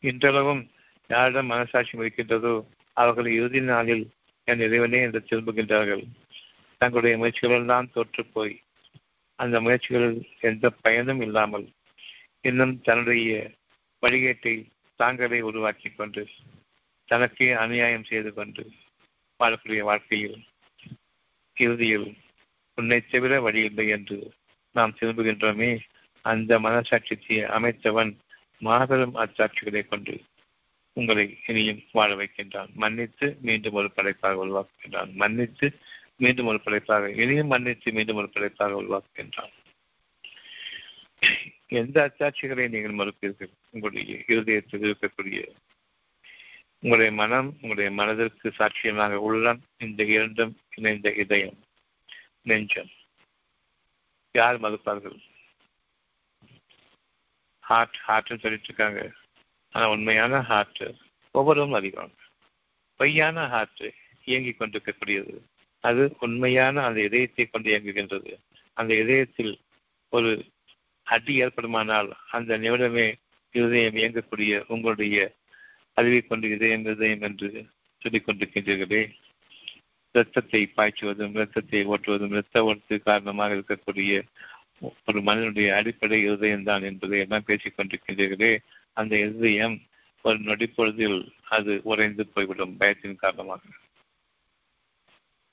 இன்றளவும் 0.00 0.70
யாரிடம் 1.08 1.46
மனசாட்சி 1.46 1.98
இருக்கின்றதோ 1.98 2.68
அவர்கள் 2.92 3.26
இறுதி 3.26 3.60
நாளில் 3.60 4.10
என் 4.44 4.60
இறைவனே 4.60 5.00
என்று 5.00 5.24
திரும்புகின்றார்கள். 5.30 6.04
தங்களுடைய 6.78 7.16
முயற்சிகளெல்லாம் 7.18 7.92
தோற்று 7.92 8.26
போய் 8.26 8.62
அந்த 9.34 9.60
முயற்சிகளில் 9.60 10.22
எந்த 10.40 10.70
பயனும் 10.70 11.20
இல்லாமல் 11.20 11.72
இன்னும் 12.44 12.80
தன்னுடைய 12.80 13.50
வழிகேட்டை 14.02 14.54
தாங்களே 14.96 15.40
உருவாக்கி 15.40 15.90
கொண்டு 15.90 16.28
தனக்கே 17.04 17.50
அநியாயம் 17.50 18.04
செய்து 18.04 18.32
கொண்டு 18.32 18.70
வாழக்கூடிய 19.40 19.80
வாழ்க்கையில் 19.80 20.44
இறுதியில் 21.56 22.16
உன்னை 22.74 22.98
தவிர 23.06 23.40
வழியில்லை 23.40 23.88
என்று 23.88 24.32
நாம் 24.70 24.96
திரும்புகின்றோமே. 25.00 25.78
அந்த 26.20 26.58
மனசாட்சியை 26.58 27.44
அமைத்தவன் 27.58 28.12
மாபெரும் 28.58 29.14
அச்சாட்சிகளை 29.14 29.88
கொண்டு 29.88 30.20
உங்களை 30.92 31.38
இனியும் 31.46 31.82
வாழ 31.92 32.14
வைக்கின்றான். 32.14 32.70
மன்னித்து 32.74 33.36
மீண்டும் 33.40 33.72
ஒரு 33.72 33.90
படைப்பாக 33.90 34.44
உருவாக்குகின்றான். 34.46 35.12
மன்னித்து 35.12 35.78
மீண்டும் 36.16 36.46
ஒரு 36.46 36.60
படைப்பாக 36.60 37.10
இனியும் 37.10 37.46
மன்னித்து 37.46 37.92
மீண்டும் 37.92 38.16
ஒரு 38.16 38.28
படைப்பாக 38.28 38.82
உருவாக்குகின்றான். 38.82 39.52
எந்த 41.78 41.96
அச்சாட்சிகளை 42.06 42.64
நீங்கள் 42.68 42.98
மறுப்பீர்கள்? 43.00 43.52
உங்களுடைய 43.70 44.16
இருதயத்தில் 44.28 44.86
இருக்கக்கூடிய 44.90 45.42
உங்களுடைய 46.80 47.12
மனம் 47.20 47.48
உங்களுடைய 47.54 47.90
மனதிற்கு 47.90 48.48
சாட்சியமாக 48.58 49.12
உள்ளம் 49.26 49.60
இந்த 49.78 50.00
இரண்டும் 50.14 50.52
இணைந்த 50.76 51.08
இதயம் 51.22 51.58
நெஞ்சம். 52.42 52.90
யார் 54.32 54.60
மறுப்பார்கள்? 54.60 55.18
ஹார்ட் 57.68 57.98
ஹார்ட்னு 58.06 58.42
சொல்லிட்டு 58.42 58.68
இருக்காங்க 58.70 59.02
ஆனா 59.74 59.84
உண்மையான 59.90 60.40
ஹார்ட் 60.50 60.82
ஒவ்வொருவரும் 61.32 61.78
அதிகம். 61.80 62.14
பொய்யான 62.96 63.46
ஹார்ட் 63.52 63.84
இயங்கிக் 64.24 64.58
கொண்டிருக்கக்கூடியது. 64.60 65.34
அது 65.84 66.02
உண்மையான 66.18 66.82
அந்த 66.88 67.00
இதயத்தை 67.08 67.44
கொண்டு 67.46 67.68
இயங்குகின்றது. 67.72 68.32
அந்த 68.80 68.92
இதயத்தில் 69.04 69.54
ஒரு 70.12 70.30
அடி 71.02 71.42
ஏற்படுமானால் 71.42 72.10
அந்த 72.30 72.58
நிமிடமே 72.58 73.14
இருதயம் 73.50 73.94
இயங்கக்கூடிய 73.94 74.64
உங்களுடைய 74.66 75.34
அறிவை 75.94 76.20
கொண்டு 76.20 76.48
இதயம் 76.48 76.84
இதயம் 76.84 77.20
என்று 77.20 77.66
சொல்லிக் 77.98 78.28
கொண்டிருக்கின்றீர்களே. 78.28 79.12
இரத்தத்தை 80.12 80.72
பாய்ச்சுவதும் 80.76 81.34
இரத்தத்தை 81.34 81.86
ஓட்டுவதும் 81.86 82.28
இரத்த 82.28 82.64
ஓட்டு 82.64 83.02
காரணமாக 83.02 83.54
இருக்கக்கூடிய 83.54 84.22
ஒரு 85.06 85.22
மனிதனுடைய 85.22 85.74
அடிப்படை 85.74 86.22
இருதயம் 86.22 86.62
தான் 86.62 86.82
என்பதை 86.82 87.18
எல்லாம் 87.18 87.44
பேசிக் 87.44 87.74
கொண்டிருக்கின்றீர்களே. 87.76 88.58
அந்த 88.92 89.18
இருதயம் 89.18 89.82
ஒரு 90.22 90.38
நொடிப்பொழுதில் 90.38 91.28
அது 91.48 91.80
உறைந்து 91.82 92.26
போய்விடும் 92.26 92.76
பயத்தின் 92.80 93.16
காரணமாக. 93.16 93.60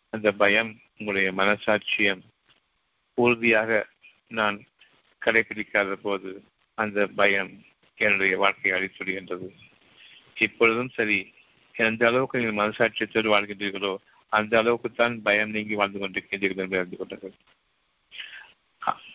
அந்த 0.10 0.32
பயம் 0.32 0.80
உங்களுடைய 0.98 1.32
மனசாட்சியம் 1.32 2.22
உறுதியாக 3.14 3.88
நான் 4.28 4.64
கடைபிடிக்காத 5.22 5.96
போது 5.96 6.32
அந்த 6.78 7.08
பயம் 7.20 7.52
என்னுடைய 7.98 8.36
வாழ்க்கையை 8.38 8.74
அழித்துடுகின்றது 8.78 9.48
இப்பொழுதும் 10.38 10.92
சரி 10.98 11.20
எந்த 11.76 12.04
அளவுக்கு 12.08 12.40
நீங்கள் 12.40 12.60
மனசாட்சியத்தோடு 12.62 13.30
வாழ்கின்றீர்களோ 13.34 13.94
அந்த 14.32 14.54
அளவுக்கு 14.58 14.90
தான் 14.92 15.16
பயம் 15.22 15.50
நீங்கி 15.50 15.76
வாழ்ந்து 15.76 16.00
கொண்டிருக்கின்றீர்கள் 16.00 16.66
என்று 16.66 16.80
அறிந்து 16.80 16.98
கொண்டார்கள். 16.98 17.36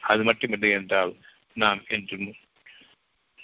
அது 0.02 0.22
மட்டுமில்லை 0.24 0.70
என்றால் 0.70 1.12
நாம் 1.56 1.80
என்று 1.88 2.16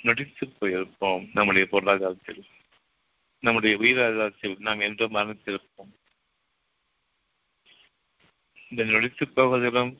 நடித்து 0.04 0.44
போயிருப்போம் 0.48 1.24
நம்முடைய 1.32 1.64
பொருளாதாரத்தில். 1.70 2.42
நம்முடைய 3.42 3.74
உயிராதாரத்தில் 3.76 4.56
நாம் 4.58 4.80
என்றும் 4.80 5.14
மரணித்திருப்போம். 5.14 5.92
இந்த 8.70 8.82
நொடித்து 8.84 9.24
போவதிலும் 9.28 9.92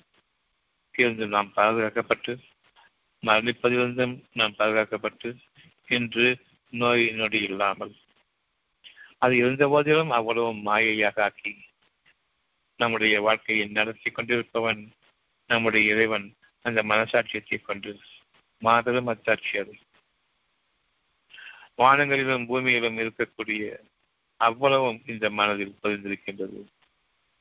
இருந்து 0.95 1.27
நாம் 1.27 1.51
பாதுகாக்கப்பட்டு 1.57 2.33
மரணிப்பதிலிருந்தும் 3.27 4.25
நாம் 4.33 4.55
பாதுகாக்கப்பட்டு 4.59 5.37
இன்று 5.87 6.39
நோய் 6.71 7.11
நொடி 7.11 7.43
இல்லாமல். 7.43 7.95
அது 9.19 9.37
இருந்த 9.37 9.69
போதிலும் 9.69 10.11
அவ்வளவு 10.11 10.53
மாயையாக 10.53 11.21
ஆக்கி 11.21 11.57
நம்முடைய 12.77 13.21
வாழ்க்கையை 13.21 13.67
நடத்தி 13.67 14.11
கொண்டிருப்பவன் 14.11 14.91
நம்முடைய 15.47 15.93
இறைவன். 15.93 16.35
அந்த 16.63 16.83
மனசாட்சியத்தை 16.83 17.63
கொண்டு 17.63 17.99
மாபெரும் 18.59 19.07
அச்சாட்சி 19.07 19.59
அது. 19.59 19.77
வானங்களிலும் 21.79 22.47
பூமியிலும் 22.47 22.99
இருக்கக்கூடிய 22.99 23.79
அவ்வளவும் 24.37 25.03
இந்த 25.07 25.31
மனதில் 25.31 25.79
பதிந்திருக்கின்றது. 25.83 26.67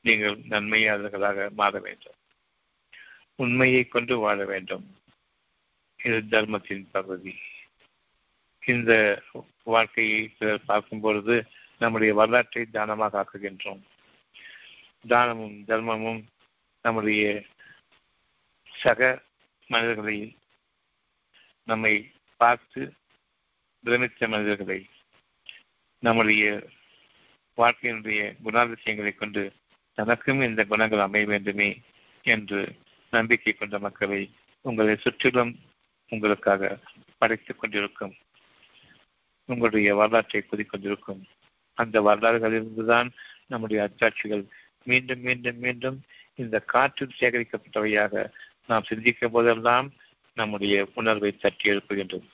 நீங்கள் 0.00 0.38
நன்மையாளர்களாக 0.38 1.50
மாற 1.50 1.78
வேண்டும். 1.78 2.14
உண்மையை 3.34 3.84
கொண்டு 3.84 4.18
வாழ 4.18 4.44
வேண்டும். 4.44 4.99
இது 6.04 6.18
தர்மத்தின் 6.28 6.88
பகுதி 6.92 7.34
இந்த 8.62 9.22
வாழ்க்கையை 9.64 10.32
சிலர் 10.38 10.64
பார்க்கும் 10.66 11.00
பொழுது 11.00 11.46
நம்முடைய 11.78 12.14
வரலாற்றை 12.14 12.64
தானமாக 12.66 13.18
ஆக்குகின்றோம். 13.22 13.80
தானமும் 15.08 15.64
தர்மமும் 15.66 16.24
நம்முடைய 16.82 17.44
சக 18.72 19.22
மனிதர்களை 19.66 20.36
நம்மை 21.64 22.10
பார்த்து 22.36 22.94
பிரமித்த 23.84 24.28
மனிதர்களை 24.28 24.88
நம்முடைய 25.98 26.44
வாழ்க்கையினுடைய 27.58 28.20
குணாதிசயங்களை 28.44 29.14
கொண்டு 29.14 29.52
தனக்கும் 29.94 30.40
இந்த 30.40 30.64
குணங்கள் 30.64 30.98
அமைய 30.98 31.26
வேண்டுமே 31.26 31.82
என்று 32.24 32.76
நம்பிக்கை 33.10 33.52
கொண்ட 33.52 33.78
மக்களை 33.78 34.30
உங்களை 34.62 34.96
சுற்றிலும் 34.96 35.52
உங்களுக்காக 36.10 36.78
படைத்துக் 37.18 37.58
கொண்டிருக்கும். 37.58 38.14
உங்களுடைய 39.44 39.94
வரலாற்றை 39.94 40.40
கொண்டிருக்கும் 40.46 41.26
அந்த 41.74 42.00
வரலாறுகளிலிருந்துதான் 42.00 43.08
நம்முடைய 43.46 43.90
அச்சாட்சிகள் 43.90 44.44
மீண்டும் 44.84 45.20
மீண்டும் 45.20 45.58
மீண்டும் 45.58 46.02
இந்த 46.34 46.60
காற்றில் 46.60 47.16
சேகரிக்கப்பட்டவையாக 47.20 48.30
நாம் 48.66 48.82
சிந்திக்கும் 48.82 49.30
போதெல்லாம் 49.30 49.92
நம்முடைய 50.34 50.88
உணர்வை 50.94 51.36
தட்டி 51.36 51.70
எழுப்புகின்றது. 51.70 52.26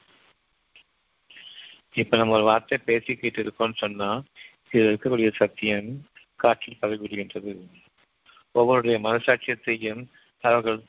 இப்ப 1.93 2.16
நம்ம 2.16 2.35
ஒரு 2.35 2.43
வார்த்தை 2.43 2.79
பேசிக்கிட்டு 2.79 3.43
இருக்கோம்னு 3.43 3.77
சொன்னா 3.77 4.22
இது 4.70 4.85
இருக்கக்கூடிய 4.93 5.33
சத்தியம் 5.33 6.07
காற்றில் 6.37 6.77
பரவிவிடுகின்றது. 6.81 7.53
ஒவ்வொருடைய 8.55 8.97
மனசாட்சியத்தையும் 9.07 10.07
அவர்கள் 10.41 10.81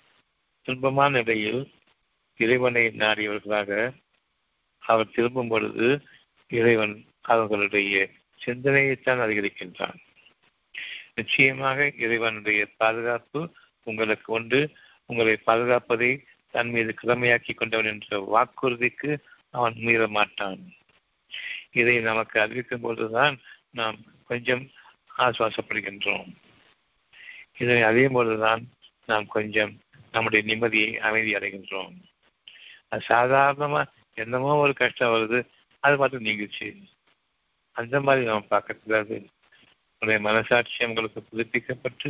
துன்பமான 0.65 1.09
நிலையில் 1.09 1.61
இறைவனை 2.37 2.87
நாடியவர்களாக 2.87 3.93
அவர் 4.79 5.11
திரும்பும் 5.11 5.47
பொழுது 5.47 6.01
இறைவன் 6.47 7.05
அவர்களுடைய 7.21 8.09
சிந்தனையைத்தான் 8.45 9.21
அதிகரிக்கின்றான். 9.25 9.97
நிச்சயமாக 11.15 11.91
இறைவனுடைய 11.97 12.67
பாதுகாப்பு 12.77 13.53
உங்களுக்கு 13.83 14.33
உண்டு. 14.33 14.71
உங்களை 15.05 15.37
பாதுகாப்பதை 15.47 16.23
தன் 16.51 16.69
மீது 16.69 16.93
கடமையாக்கி 17.03 17.55
கொண்டவன் 17.55 17.85
என்ற 17.85 18.29
வாக்குறுதிக்கு 18.33 19.17
அவன் 19.49 19.73
மீற 19.77 20.07
மாட்டான். 20.07 20.73
இதை 21.71 21.99
நமக்கு 21.99 22.39
அறிவிக்கும் 22.39 22.81
போதுதான் 22.81 23.39
நாம் 23.71 23.97
கொஞ்சம் 24.27 24.69
ஆசுவாசப்படுகின்றோம். 25.17 26.33
இதனை 27.57 27.81
அறியும் 27.81 28.13
போதுதான் 28.13 28.67
நாம் 29.05 29.27
கொஞ்சம் 29.27 29.79
நம்முடைய 30.11 30.55
நிம்மதியை 30.55 30.97
அமைதி 30.97 31.33
அடைகின்றோம். 31.33 31.95
அது 32.91 33.03
சாதாரணமா 33.07 33.81
என்னமோ 34.17 34.53
ஒரு 34.57 34.73
கஷ்டம் 34.73 35.13
வருது 35.13 35.39
அது 35.83 35.97
பார்த்து 35.97 36.19
நீங்கிச்சு 36.19 36.67
அந்த 37.75 38.01
மாதிரி 38.01 38.25
நாம் 38.25 38.51
பார்க்கக்கூடாது 38.51 39.17
உடைய 40.01 40.19
மனசாட்சி 40.19 40.85
உங்களுக்கு 40.85 41.21
புதுப்பிக்கப்பட்டு 41.23 42.09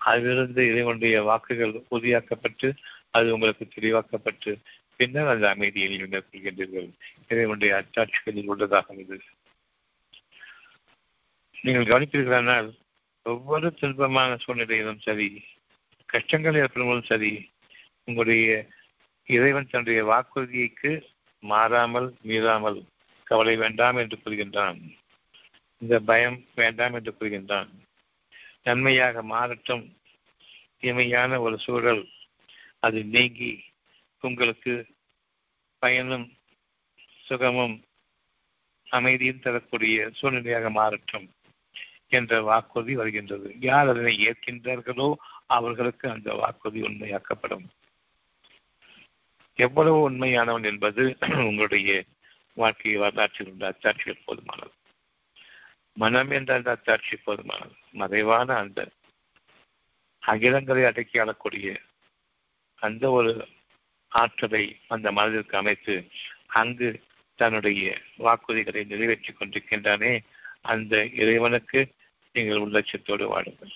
அதிலிருந்து 0.00 0.62
இறைவனுடைய 0.66 1.22
வாக்குகள் 1.22 1.72
உறுதியாக்கப்பட்டு 1.90 2.68
அது 3.10 3.34
உங்களுக்கு 3.34 3.64
தெளிவாக்கப்பட்டு 3.74 4.52
பின்னர் 4.96 5.26
அந்த 5.26 5.50
அமைதியை 5.50 5.88
நீங்கள் 5.88 6.12
மேற்கொள்கின்றீர்கள் 6.12 6.88
இறைவனுடைய 7.28 7.72
அச்சாட்சிகளில் 7.80 8.50
உள்ளதாகும் 8.50 8.98
இது. 8.98 9.16
நீங்கள் 11.56 11.86
கவனிப்பீர்களானால் 11.86 12.68
ஒவ்வொரு 13.26 13.68
துன்பமான 13.80 14.36
சூழ்நிலையிலும் 14.36 15.00
சரி 15.00 15.28
கஷ்டங்கள் 16.08 16.54
ஏற்படும்போதும் 16.54 17.04
சரி 17.04 17.32
உங்களுடைய 18.04 18.50
இறைவன் 19.30 19.70
தன்னுடைய 19.70 20.00
வாக்குறுதிக்கு 20.04 20.92
மாறாமல் 21.42 22.14
மீறாமல் 22.26 22.78
கவலை 23.24 23.56
வேண்டாம் 23.56 23.96
என்று 23.96 24.16
கூறுகின்றான். 24.24 24.78
இந்த 25.78 26.00
பயம் 26.00 26.44
வேண்டாம் 26.54 26.94
என்று 26.94 27.12
கூறுகின்றான். 27.20 27.68
நன்மையாக 28.62 29.22
மாறட்டும். 29.22 29.84
தீமையான 30.78 31.40
ஒரு 31.40 31.58
சூழல் 31.58 32.02
அது 32.80 33.04
நீங்கி 33.04 33.52
உங்களுக்கு 34.20 34.86
பயனும் 35.78 36.26
சுகமும் 37.24 37.76
அமைதியும் 38.86 39.40
தரக்கூடிய 39.40 40.10
சூழ்நிலையாக 40.20 40.70
மாறட்டும் 40.70 41.28
என்ற 42.08 42.40
வாக்குறுதி 42.42 42.94
வருகின்றது. 42.94 43.48
யார் 43.60 43.88
அதனை 43.88 44.14
ஏற்கின்றார்களோ 44.28 45.14
அவர்களுக்கு 45.46 46.10
அந்த 46.10 46.34
வாக்குறுதி 46.34 46.80
உண்மையாக்கப்படும். 46.82 47.66
எவ்வளவு 49.58 49.98
உண்மையானவன் 50.00 50.64
என்பது 50.64 51.02
உங்களுடைய 51.48 51.90
வாழ்க்கை 52.56 52.94
வரலாற்றில் 52.96 53.50
உள்ள 53.52 53.64
அத்தாட்சிகள் 53.68 54.24
போதுமானது. 54.26 54.72
மனம் 55.96 56.30
என்ற 56.30 56.50
அந்த 56.54 56.70
அத்தாட்சி 56.76 57.16
போதுமானது. 57.26 57.74
மறைவான 57.92 58.48
அந்த 58.54 58.80
அகிலங்களை 60.22 60.82
அடக்கி 60.84 61.18
ஆளக்கூடிய 61.18 61.68
அந்த 62.78 63.04
ஒரு 63.10 63.32
ஆற்றலை 64.12 64.64
அந்த 64.86 65.08
மனதிற்கு 65.12 65.56
அமைத்து 65.56 65.94
அங்கு 66.52 66.88
தன்னுடைய 67.38 67.88
வாக்குறுதிகளை 68.18 68.82
நிறைவேற்றிக் 68.84 69.38
கொண்டிருக்கின்றானே 69.40 70.12
அந்த 70.62 70.94
இறைவனுக்கு 71.14 71.80
நீங்கள் 72.34 72.62
உள்ளட்சத்தோடு 72.64 73.26
வாடுங்கள் 73.26 73.74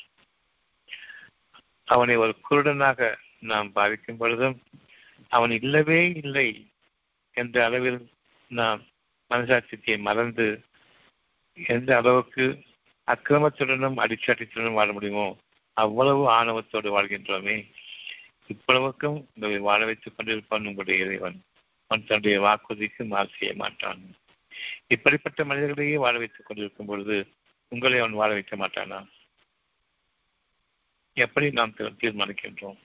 அவனை 1.89 2.16
ஒரு 2.16 2.35
குருடனாக 2.51 3.01
நாம் 3.43 3.68
பாவிக்கும் 3.72 4.16
பொழுதும் 4.16 4.57
அவன் 5.33 5.51
இல்லவே 5.51 6.01
இல்லை 6.22 6.49
என்ற 7.35 7.64
அளவில் 7.64 8.01
நாம் 8.49 8.80
மனசாட்சியத்தை 9.30 9.95
மறந்து 9.99 10.47
எந்த 11.68 11.91
அளவுக்கு 11.97 12.45
அக்கிரமத்துடனும் 13.07 14.01
அடிச்சாட்டத்துடனும் 14.05 14.72
வாழ 14.72 14.89
முடியுமோ 14.93 15.26
அவ்வளவு 15.72 16.22
ஆணவத்தோடு 16.30 16.89
வாழ்கின்றோமே. 16.97 17.57
இவ்வளவுக்கும் 18.47 19.18
உங்களை 19.35 19.59
வாழ 19.59 19.80
வைத்துக் 19.85 20.14
கொண்டிருப்பான் 20.16 20.66
உங்களுடைய 20.66 21.05
இறைவன். 21.05 21.39
அவன் 21.87 22.07
தன்னுடைய 22.07 22.37
வாக்குறுதிக்கு 22.41 23.07
மாறு 23.07 23.28
செய்ய 23.39 23.55
மாட்டான். 23.55 24.03
இப்படிப்பட்ட 24.87 25.45
மனிதர்களையே 25.45 25.97
வாழ 25.97 26.18
வைத்துக் 26.18 26.47
கொண்டிருக்கும் 26.47 26.87
பொழுது 26.87 27.16
உங்களை 27.72 27.99
அவன் 27.99 28.18
வாழ 28.20 28.30
வைக்க 28.33 28.57
மாட்டானா? 28.57 29.01
எப்படி 31.16 31.51
நாம் 31.51 31.76
தீர்மானிக்கின்றோம்? 32.03 32.80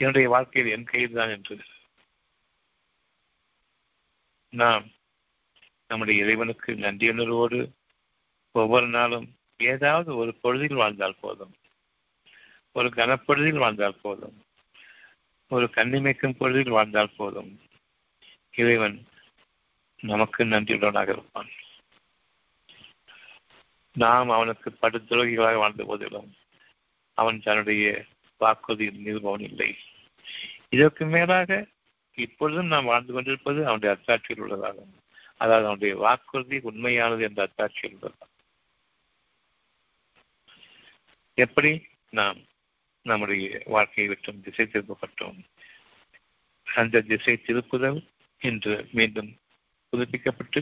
என்னுடைய 0.00 0.28
வாழ்க்கையில் 0.28 0.72
என் 0.72 0.84
கையில் 0.84 1.12
தான் 1.12 1.28
என்று. 1.28 1.58
நாம் 4.50 4.90
நம்முடைய 5.88 6.22
இறைவனுக்கு 6.22 6.72
நன்றியுணர்வோடு 6.72 7.72
ஒவ்வொரு 8.52 8.86
நாளும் 8.86 9.36
ஏதாவது 9.56 10.16
ஒரு 10.16 10.34
பொழுதில் 10.34 10.74
வாழ்ந்தால் 10.74 11.16
போதும். 11.20 11.54
ஒரு 12.72 12.88
கனப்பொழுதில் 12.88 13.58
வாழ்ந்தால் 13.58 14.00
போதும். 14.02 14.44
ஒரு 15.48 15.70
கண்ணிமைக்கும் 15.74 16.36
பொழுதில் 16.38 16.70
வாழ்ந்தால் 16.70 17.14
போதும். 17.16 17.60
இறைவன் 18.56 19.06
நமக்கு 20.00 20.44
நன்றியுடனாக 20.44 21.08
இருப்பான். 21.08 21.48
நாம் 23.92 24.28
அவனுக்கு 24.28 24.76
படுத்துரோகிகளாக 24.82 25.56
வாழ்ந்த 25.56 25.84
போதிலும் 25.84 26.34
அவன் 27.14 27.40
தன்னுடைய 27.40 28.04
வாக்குறுதி 28.40 28.86
நிறுவனம் 28.90 29.46
இல்லை. 29.48 29.70
இதற்கு 30.68 31.04
மேலாக 31.06 31.66
இப்பொழுதும் 32.18 32.72
நாம் 32.72 32.90
வாழ்ந்து 32.92 33.12
கொண்டிருப்பது 33.12 33.60
அவனுடைய 33.66 33.92
அத்தாட்சியில் 33.94 34.42
உள்ளதாகும். 34.42 34.92
அதாவது 35.36 35.66
அவனுடைய 35.66 35.92
வாக்குறுதி 35.96 36.56
உண்மையானது 36.62 37.22
என்ற 37.22 37.40
அத்தாட்சியில் 37.46 37.96
உள்ளது 37.98 38.28
எப்படி 41.38 41.70
நாம் 42.10 42.38
நம்முடைய 43.06 43.62
வாழ்க்கையை 43.64 44.06
விட்டும் 44.12 44.42
திசை 44.42 44.64
திருப்பப்பட்டோம்? 44.66 45.38
அந்த 46.66 47.00
திசை 47.00 47.34
திருப்புதல் 47.46 48.00
இன்று 48.40 48.74
மீண்டும் 48.92 49.30
புதுப்பிக்கப்பட்டு 49.92 50.60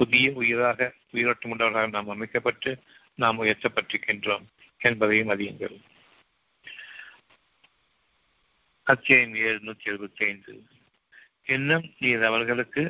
புதிய 0.00 0.26
உயிராக 0.32 0.92
உயிரோட்டம் 1.12 1.52
உள்ளவர்களாக 1.52 1.90
நாம் 1.90 2.08
அமைக்கப்பட்டு 2.08 2.70
நாம் 3.14 3.42
உயர்த்தப்பட்டிருக்கின்றோம் 3.42 4.44
என்பதையும் 4.80 5.28
அறியுங்கள். 5.28 5.76
அத்தியாயம் 8.92 9.34
ஏழு 9.34 9.58
நூற்றி 9.62 9.86
எழுபத்தி 9.92 10.22
ஐந்து 10.26 10.52
இன்னும் 11.46 11.84
நீர் 11.98 12.24
அவர்களுக்கு 12.24 12.82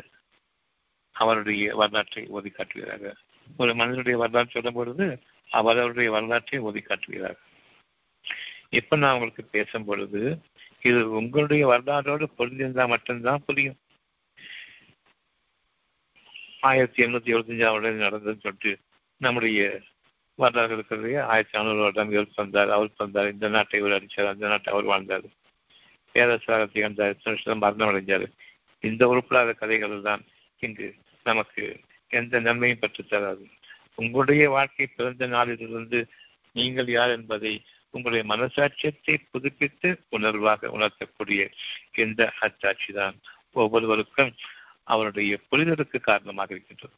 அவருடைய 1.17 1.75
வரலாற்றை 1.75 2.23
ஓதி 2.37 2.51
காட்டுகிறார்கள் 2.51 3.19
ஒரு 3.57 3.75
மனிதனுடைய 3.75 4.19
வரலாற்று 4.19 4.51
சொல்லும் 4.51 4.75
பொழுது 4.75 5.07
அவருடைய 5.51 6.11
வரலாற்றை 6.11 6.59
ஓதி 6.61 6.81
காட்டுகிறார். 6.81 7.39
இப்ப 8.71 8.97
நான் 8.97 9.15
உங்களுக்கு 9.15 9.45
பேசும் 9.45 9.85
பொழுது 9.85 10.23
இது 10.81 11.11
உங்களுடைய 11.11 11.67
வரலாற்றோடு 11.67 12.29
பொருந்திருந்தா 12.39 12.87
மட்டும்தான் 12.89 13.45
புரியும். 13.47 13.79
ஆயிரத்தி 16.61 17.05
எண்ணூத்தி 17.05 17.33
எழுபத்தஞ்சாம் 17.35 17.77
வருடம் 17.77 18.05
நடந்ததுன்னு 18.07 18.45
சொல்லிட்டு 18.47 18.79
நம்முடைய 19.17 19.81
வரலாறு 20.39 20.75
இருக்கிறதே 20.75 21.15
ஆயிரத்தி 21.35 21.57
நானூறு 21.59 21.81
வருடம் 21.81 22.11
இவர் 22.11 22.37
தந்தார் 22.41 22.75
அவர் 22.79 22.99
தந்தார் 22.99 23.33
இந்த 23.33 23.49
நாட்டை 23.49 23.81
இவர் 23.81 23.97
அடிச்சார் 23.99 24.33
அந்த 24.35 24.47
நாட்டை 24.47 24.73
அவர் 24.75 24.91
வாழ்ந்தார். 24.93 25.29
பேரரசாக 26.15 26.67
திகழ்ந்தார் 26.67 27.15
எத்தனை 27.15 27.57
மரணம் 27.57 27.91
அடைஞ்சார் 27.91 28.27
இந்த 28.81 29.03
உறுப்பில்லாத 29.09 29.53
கதைகள் 29.53 29.97
தான் 30.01 30.23
இங்கு 30.63 30.87
நமக்கு 31.27 31.65
எந்த 32.11 32.41
நன்மையும் 32.41 32.79
பெற்று 32.79 33.03
தராது. 33.05 33.45
உங்களுடைய 33.95 34.51
வாழ்க்கை 34.51 34.87
பிறந்த 34.87 35.27
நாளிலிருந்து 35.27 35.99
நீங்கள் 36.57 36.89
யார் 36.89 37.11
என்பதை 37.11 37.53
உங்களுடைய 37.91 38.23
மனசாட்சியத்தை 38.33 39.15
புதுப்பித்து 39.31 39.89
உணர்வாக 40.11 40.71
உணர்த்தக்கூடிய 40.77 41.41
இந்த 41.95 42.33
அச்சாட்சி 42.41 42.93
தான் 42.93 43.17
ஒவ்வொருவருக்கும் 43.53 44.33
அவருடைய 44.85 45.33
புரிதலுக்கு 45.51 45.99
காரணமாக 46.01 46.55
இருக்கின்றது. 46.55 46.97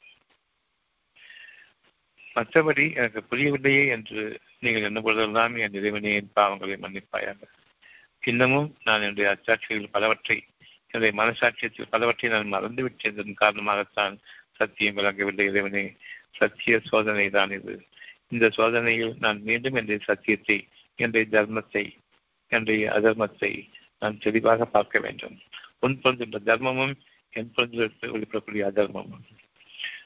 மற்றபடி 2.37 2.85
எனக்கு 2.97 3.21
புரியவில்லையே 3.31 3.83
என்று 3.87 4.23
நீங்கள் 4.61 4.83
என்ன 4.83 5.01
பொழுதெல்லாம் 5.01 5.57
என் 5.57 5.77
இறைவனையின் 5.81 6.33
பாவங்களை 6.37 6.77
மன்னிப்பாயாக. 6.79 7.41
இன்னமும் 8.25 8.69
நான் 8.85 9.03
என்னுடைய 9.03 9.27
அச்சாட்சிகள் 9.35 9.93
பலவற்றை 9.93 10.37
என்னுடைய 10.91 11.13
மனசாட்சியத்தில் 11.21 11.91
பலவற்றை 11.91 12.29
நான் 12.31 12.53
மறந்துவிட்டதன் 12.53 13.41
காரணமாகத்தான் 13.41 14.15
சத்தியம் 14.53 14.95
விளங்கவில்லை. 14.95 15.45
இறைவனே 15.47 15.85
சத்திய 16.31 16.75
சோதனை 16.85 17.27
தான் 17.31 17.51
இது. 17.51 17.75
இந்த 18.29 18.47
சோதனையில் 18.49 19.15
நான் 19.19 19.41
மீண்டும் 19.43 19.75
என்னுடைய 19.75 20.01
சத்தியத்தை 20.05 20.59
என்னுடைய 20.99 21.25
தர்மத்தை 21.37 21.85
என்னுடைய 22.53 22.85
அதர்மத்தை 22.99 23.53
நான் 23.99 24.19
தெளிவாக 24.19 24.65
பார்க்க 24.67 24.99
வேண்டும். 24.99 25.37
உன் 25.79 25.99
பொருந்துள்ள 26.01 26.39
தர்மமும் 26.51 26.95
என் 27.33 27.53
பொருந்தில் 27.55 28.15
வெளிப்படக்கூடிய 28.15 28.65
அதர்மமும். 28.71 29.25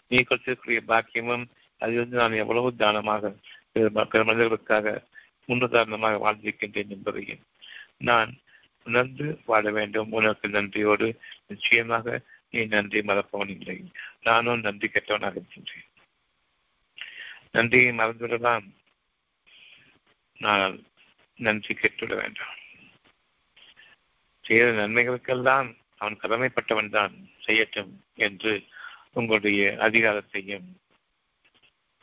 நீ 0.08 0.18
கொடுத்திருக்கக்கூடிய 0.20 0.80
பாக்கியமும் 0.92 1.46
அதிலிருந்து 1.80 2.16
நான் 2.16 2.40
எவ்வளவு 2.42 2.68
தானமாக 2.74 3.32
பிற 3.72 4.22
மனிதர்களுக்காக 4.24 4.96
முன்னுதாரணமாக 5.48 6.16
வாழ்ந்திருக்கின்றேன் 6.24 6.92
என்பதையும் 6.96 7.42
நான் 7.98 8.38
உணர்ந்து 8.84 9.40
வாழ 9.46 9.70
வேண்டும். 9.70 10.12
உனக்கு 10.12 10.48
நன்றியோடு 10.48 11.20
நிச்சயமாக 11.46 12.20
நீ 12.50 12.64
நன்றி 12.64 13.02
மறப்பவன் 13.02 13.48
இல்லை. 13.48 13.90
நானும் 14.22 14.60
நன்றி 14.60 14.88
கெட்டவனாக 14.88 15.36
இருக்கின்றேன். 15.36 15.86
நன்றியை 17.52 17.92
மறந்துவிடலாம். 17.92 18.74
நான் 20.38 20.84
நன்றி 21.36 21.74
கெட்டுவிட 21.74 22.14
வேண்டாம். 22.14 22.56
செய்த 24.40 24.64
நன்மைகளுக்கெல்லாம் 24.64 25.76
அவன் 25.96 26.18
கடமைப்பட்டவன் 26.22 26.90
தான் 26.90 27.28
செய்யட்டும் 27.46 27.90
என்று 28.14 28.64
உங்களுடைய 29.12 29.76
அதிகாரத்தையும் 29.78 30.76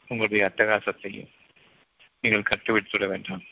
உங்களுடைய 0.08 0.52
அட்டகாசத்தையும் 0.56 1.30
நீங்கள் 2.22 2.42
கட்டுவிட்டுவிட 2.42 3.08
வேண்டாம். 3.08 3.44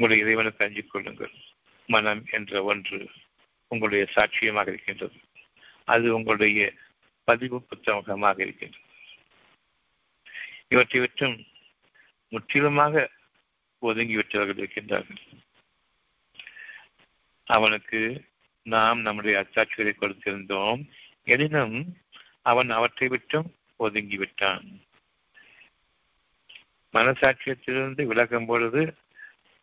உங்களுடைய 0.00 0.30
இறைவனுக்கு 0.30 0.64
அஞ்சிக் 0.64 0.90
கொள்ளுங்கள். 0.90 1.30
மனம் 1.86 2.26
என்ற 2.30 2.62
ஒன்று 2.62 3.10
உங்களுடைய 3.68 4.06
சாட்சியமாக 4.14 4.68
இருக்கின்றது. 4.68 5.20
அது 5.84 6.14
உங்களுடைய 6.14 6.72
பதிவு 7.24 7.62
புத்தகமாக 7.62 8.42
இருக்கின்றது. 8.42 8.84
இவற்றை 10.68 11.00
விட்டும் 11.00 11.46
முற்றிலுமாக 12.28 13.10
ஒதுங்கிவிட்டவர்கள் 13.82 14.62
இருக்கின்றார்கள். 14.62 15.42
அவனுக்கு 17.44 18.24
நாம் 18.62 19.00
நம்முடைய 19.00 19.46
அச்சாட்சிகளை 19.46 19.92
கொடுத்திருந்தோம். 20.00 20.88
எனினும் 21.24 21.96
அவன் 22.42 22.70
அவற்றை 22.70 23.08
விட்டும் 23.08 23.54
ஒதுங்கிவிட்டான். 23.78 24.82
மனசாட்சியத்திலிருந்து 26.92 28.04
விலகும் 28.04 28.46
பொழுது 28.46 28.94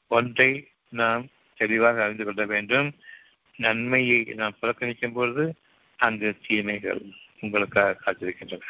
ஒன்றை 0.08 0.72
நாம் 0.90 1.28
தெளிவாக 1.56 2.04
அறிந்து 2.04 2.24
கொள்ள 2.24 2.46
வேண்டும். 2.46 2.96
நன்மையை 3.56 4.24
நாம் 4.24 4.58
புறக்கணிக்கும் 4.62 5.14
பொழுது 5.14 5.56
அந்த 5.96 6.36
தீமைகள் 6.48 7.02
உங்களுக்காக 7.40 7.98
காத்திருக்கின்றன. 8.06 8.62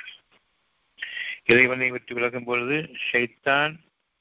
இறைவனை 1.45 1.91
விட்டு 1.91 2.13
விலகும் 2.13 2.43
பொழுது 2.43 2.77
ஷைத்தான் 3.11 3.75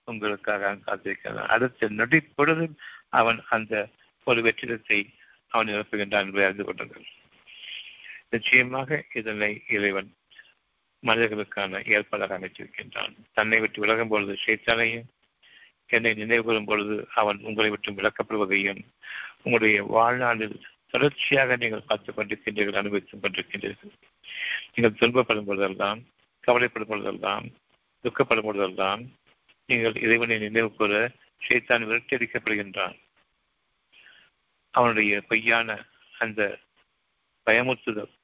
உங்களுக்காக 0.04 0.78
காத்திருக்கிறான். 0.86 1.46
அடுத்த 1.46 1.88
நொடி 1.88 2.20
பொழுது 2.20 2.74
அவன் 3.08 3.40
அந்த 3.48 3.88
ஒரு 4.24 4.40
வெற்றிடத்தை 4.42 5.14
அவன் 5.48 5.66
நிரப்புகின்றான் 5.66 6.26
என்பதை 6.26 6.44
அறிந்து 6.44 6.64
கொள்ளுங்கள். 6.64 7.06
நிச்சயமாக 8.30 9.04
இதனை 9.14 9.62
இறைவன் 9.68 10.14
மனிதர்களுக்கான 11.02 11.80
ஏற்பாடாக 11.86 12.36
அமைச்சிருக்கின்றான் 12.38 13.14
தன்னை 13.32 13.60
விட்டு 13.60 13.80
விலகும் 13.80 14.08
பொழுது 14.08 14.36
ஷைத்தானையும் 14.46 15.06
என்னை 15.88 16.12
நினைவுகூறும் 16.12 16.66
பொழுது 16.66 17.08
அவன் 17.14 17.38
உங்களை 17.42 17.70
விட்டு 17.70 17.92
விளக்கப்படுவதையும் 17.92 18.80
உங்களுடைய 19.36 19.82
வாழ்நாளில் 19.82 20.60
தொடர்ச்சியாக 20.90 21.56
நீங்கள் 21.56 21.82
பார்த்துக் 21.86 22.18
கொண்டிருக்கின்றீர்கள் 22.18 22.76
அனுபவித்துக் 22.76 23.24
கொண்டிருக்கின்றீர்கள். 23.24 23.92
நீங்கள் 24.74 24.98
துன்பப்படும் 25.00 25.44
பொழுதெல்லாம் 25.44 26.02
கவலைப்படும் 26.46 26.88
பொழுதெல்லாம் 26.88 27.46
துக்கப்படும் 28.02 28.42
பொழுதெல்லாம் 28.42 29.04
நீங்கள் 29.66 29.94
இறைவனை 29.94 30.38
நினைவு 30.38 30.74
கூற 30.74 31.12
ஷைத்தான் 31.48 31.86
விரட்டடிக்கப்படுகின்றான் 31.88 33.00
அவனுடைய 34.70 35.20
பொய்யான 35.20 35.86
அந்த 36.18 36.58
பயமுறுத்துதல் 37.46 38.14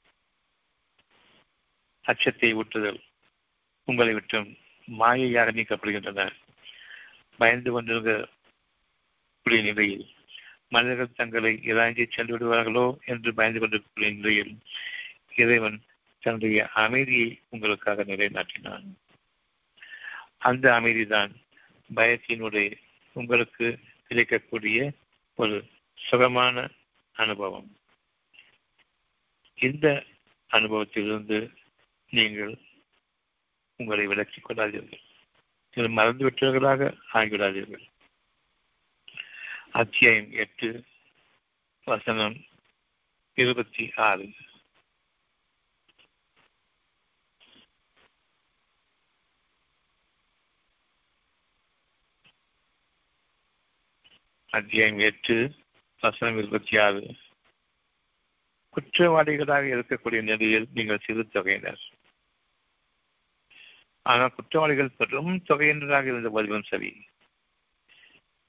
அச்சத்தை 2.02 2.54
ஊட்டுதல் 2.54 3.00
உங்களை 3.84 4.12
விட்டும் 4.12 4.56
மாயையாக 4.98 5.52
நீக்கப்படுகின்றன. 5.52 6.30
பயந்து 7.42 7.70
கொண்டிருக்கக்கூடிய 7.72 9.60
நிலையில் 9.68 10.06
மனிதர்கள் 10.74 11.18
தங்களை 11.20 11.52
இறங்கி 11.70 12.04
சென்று 12.10 12.34
விடுவார்களோ 12.34 12.86
என்று 13.10 13.30
பயந்து 13.38 13.60
கொண்டிருக்கக்கூடிய 13.60 14.12
நிலையில் 14.16 14.52
இறைவன் 15.36 15.78
தன்னுடைய 16.24 16.58
அமைதியை 16.84 17.28
உங்களுக்காக 17.48 18.04
நிலைநாட்டினான். 18.04 18.86
அந்த 20.48 20.66
அமைதிதான் 20.78 21.32
பயத்தினுடைய 21.94 22.68
உங்களுக்கு 23.16 23.66
கிடைக்கக்கூடிய 24.08 24.78
ஒரு 25.34 25.56
சுகமான 25.94 26.56
அனுபவம். 27.16 27.70
இந்த 29.58 29.86
அனுபவத்திலிருந்து 30.50 31.38
நீங்கள் 32.10 32.54
உங்களை 33.76 34.04
விலக்கிக் 34.06 34.46
கொள்ளாதீர்கள். 34.46 35.06
நீங்கள் 35.74 36.04
மறந்துவிட்டவர்களாக 36.04 36.96
ஆகிவிடாதீர்கள். 37.12 37.86
அத்தியாயம் 39.72 40.30
எட்டு 40.30 40.84
வசனம் 41.84 42.44
இருபத்தி 43.34 43.92
ஆறு. 43.96 44.28
அத்தியாயம் 54.50 54.98
எட்டு 54.98 55.54
வசனம் 56.00 56.38
இருபத்தி 56.38 56.78
ஆறு. 56.78 57.16
குற்றவாளிகளாக 58.74 59.64
இருக்கக்கூடிய 59.68 60.22
நிலையில் 60.22 60.68
நீங்கள் 60.74 60.98
சிறு 60.98 61.22
தொகையினர். 61.22 62.00
ஆனால் 64.02 64.34
குற்றவாளிகள் 64.34 64.96
பெரும் 64.96 65.42
தொகையினராக 65.48 66.04
இருந்த 66.04 66.30
போதிலும் 66.30 66.62
சரி. 66.62 67.04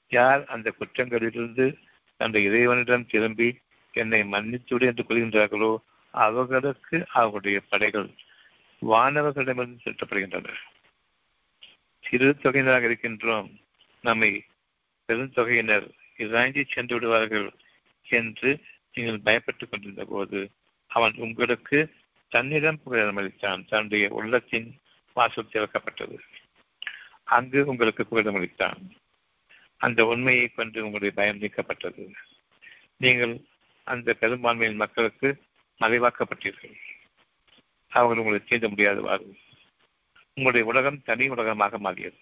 யார் 0.10 0.46
அந்த 0.46 0.74
குற்றங்களிலிருந்து 0.80 1.78
அந்த 2.18 2.40
இறைவனிடம் 2.40 3.06
திரும்பி 3.06 3.60
என்னை 3.92 4.22
மன்னித்துவிடு 4.22 4.82
என்று 4.82 5.04
கூறுகின்றார்களோ 5.04 5.78
அவர்களுக்கு 6.10 7.06
அவர்களுடைய 7.10 7.62
படைகள் 7.70 8.10
வானவர்களிடமிருந்து 8.82 9.78
செலுத்தப்படுகின்றன. 9.84 10.54
சிறு 12.00 12.36
தொகையினராக 12.40 12.84
இருக்கின்றோம். 12.84 13.62
நம்மை 14.02 14.46
பெருந்தொகையினர் 15.08 15.90
இறங்கி 16.18 16.64
சென்று 16.64 16.96
விடுவார்கள் 16.96 17.54
என்று 18.04 18.62
நீங்கள் 18.94 19.22
பயப்பட்டுக் 19.22 19.72
கொண்டிருந்த 19.72 20.06
போது 20.06 20.52
அவன் 20.88 21.14
உங்களுக்கு 21.16 21.94
தன்னிடம் 22.28 22.80
புகழிடம் 22.86 23.20
அளித்தான். 23.20 23.68
தன்னுடைய 23.68 24.10
உள்ளத்தின் 24.10 24.82
வாசல் 25.14 25.50
திறக்கப்பட்டது. 25.52 26.20
அங்கு 27.24 27.66
உங்களுக்கு 27.66 28.08
புகழிடம் 28.12 28.38
அளித்தான். 28.42 28.98
அந்த 29.78 30.06
உண்மையை 30.06 30.48
கொண்டு 30.48 30.86
உங்களுடைய 30.86 31.14
பயம் 31.16 31.40
நீக்கப்பட்டது. 31.40 32.14
நீங்கள் 32.98 33.42
அந்த 33.84 34.16
பெரும்பான்மையின் 34.20 34.76
மக்களுக்கு 34.76 35.42
மறைவாக்கப்பட்டீர்கள். 35.80 36.76
அவர்கள் 37.88 38.18
உங்களை 38.18 38.40
தீண்ட 38.40 38.68
முடியாதவாறு. 38.68 39.36
உங்களுடைய 40.34 40.68
உலகம் 40.68 41.04
தனி 41.04 41.28
உலகமாக 41.28 41.78
மாறியது. 41.78 42.18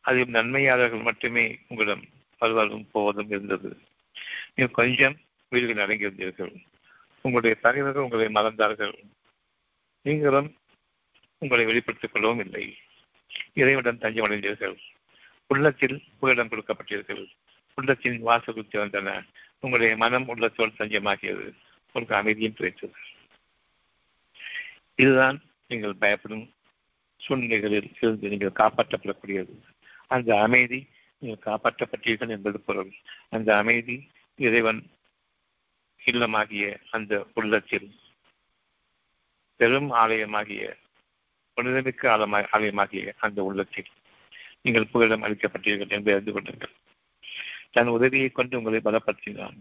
அதில் 0.00 0.28
நன்மையாளர்கள் 0.28 1.02
மட்டுமே 1.02 1.58
உங்களிடம் 1.68 2.04
வருவதும் 2.38 2.88
போவதும் 2.92 3.30
இருந்தது. 3.30 3.80
நீங்கள் 4.54 4.74
கொஞ்சம் 4.74 5.16
வீடுகள் 5.48 5.86
அடங்கியிருந்தீர்கள் 5.86 6.64
உங்களுடைய 7.22 7.56
தலைவர்கள் 7.62 8.02
உங்களை 8.02 8.26
மறந்தார்கள். 8.26 9.02
நீங்களும் 10.02 10.56
உங்களை 11.38 11.64
வெளிப்படுத்திக் 11.64 12.12
கொள்ளவும் 12.12 12.38
இல்லை. 12.38 12.76
இறைவனுடன் 13.54 13.98
தஞ்சம் 13.98 14.26
அடைந்தீர்கள். 14.26 14.76
உள்ளத்தில் 15.46 16.02
புகலிடம் 16.20 16.50
கொடுக்கப்பட்டீர்கள் 16.50 17.28
உள்ளத்தின் 17.74 18.22
வாசல்கள் 18.22 18.72
திறந்தன. 18.72 19.26
உங்களுடைய 19.60 19.96
மனம் 19.96 20.28
உள்ளத்தோடு 20.28 20.72
தஞ்சமாகியது. 20.72 21.54
உங்களுக்கு 21.86 22.14
அமைதியும் 22.14 22.54
கிடைத்தது. 22.54 22.92
இதுதான் 24.94 25.42
நீங்கள் 25.68 25.94
பயப்படும் 25.94 26.54
சூழ்நிலைகளில் 27.16 27.90
இருந்து 28.00 28.28
நீங்கள் 28.28 28.58
காப்பாற்றப்படக்கூடியது. 28.58 29.54
அந்த 30.06 30.40
அமைதி 30.40 30.88
நீங்கள் 31.18 31.52
காப்பாற்றப்பட்டீர்கள் 31.52 32.28
என்பது 32.28 32.60
பொருள். 32.60 32.92
அந்த 33.30 33.56
அமைதி 33.56 34.08
இறைவன் 34.36 34.90
இல்லமாகிய 36.06 36.80
அந்த 36.90 37.26
உள்ளத்தில் 37.34 37.94
பெரும் 39.56 39.92
ஆலயமாகிய 39.92 40.76
புனிதமிக்க 41.58 42.02
ஆழமாக 42.12 42.48
ஆலயமாகிய 42.56 43.12
அந்த 43.26 43.38
உள்ளத்தில் 43.48 43.88
நீங்கள் 44.62 44.90
புகழிடம் 44.92 45.24
அளிக்கப்பட்டீர்கள் 45.26 45.94
என்று 45.96 46.12
அறிந்து 46.14 46.32
கொள்ளுங்கள் 46.32 46.74
தன் 47.74 47.94
உதவியை 47.94 48.28
கொண்டு 48.30 48.58
உங்களை 48.58 48.80
பலப்படுத்தினான். 48.84 49.56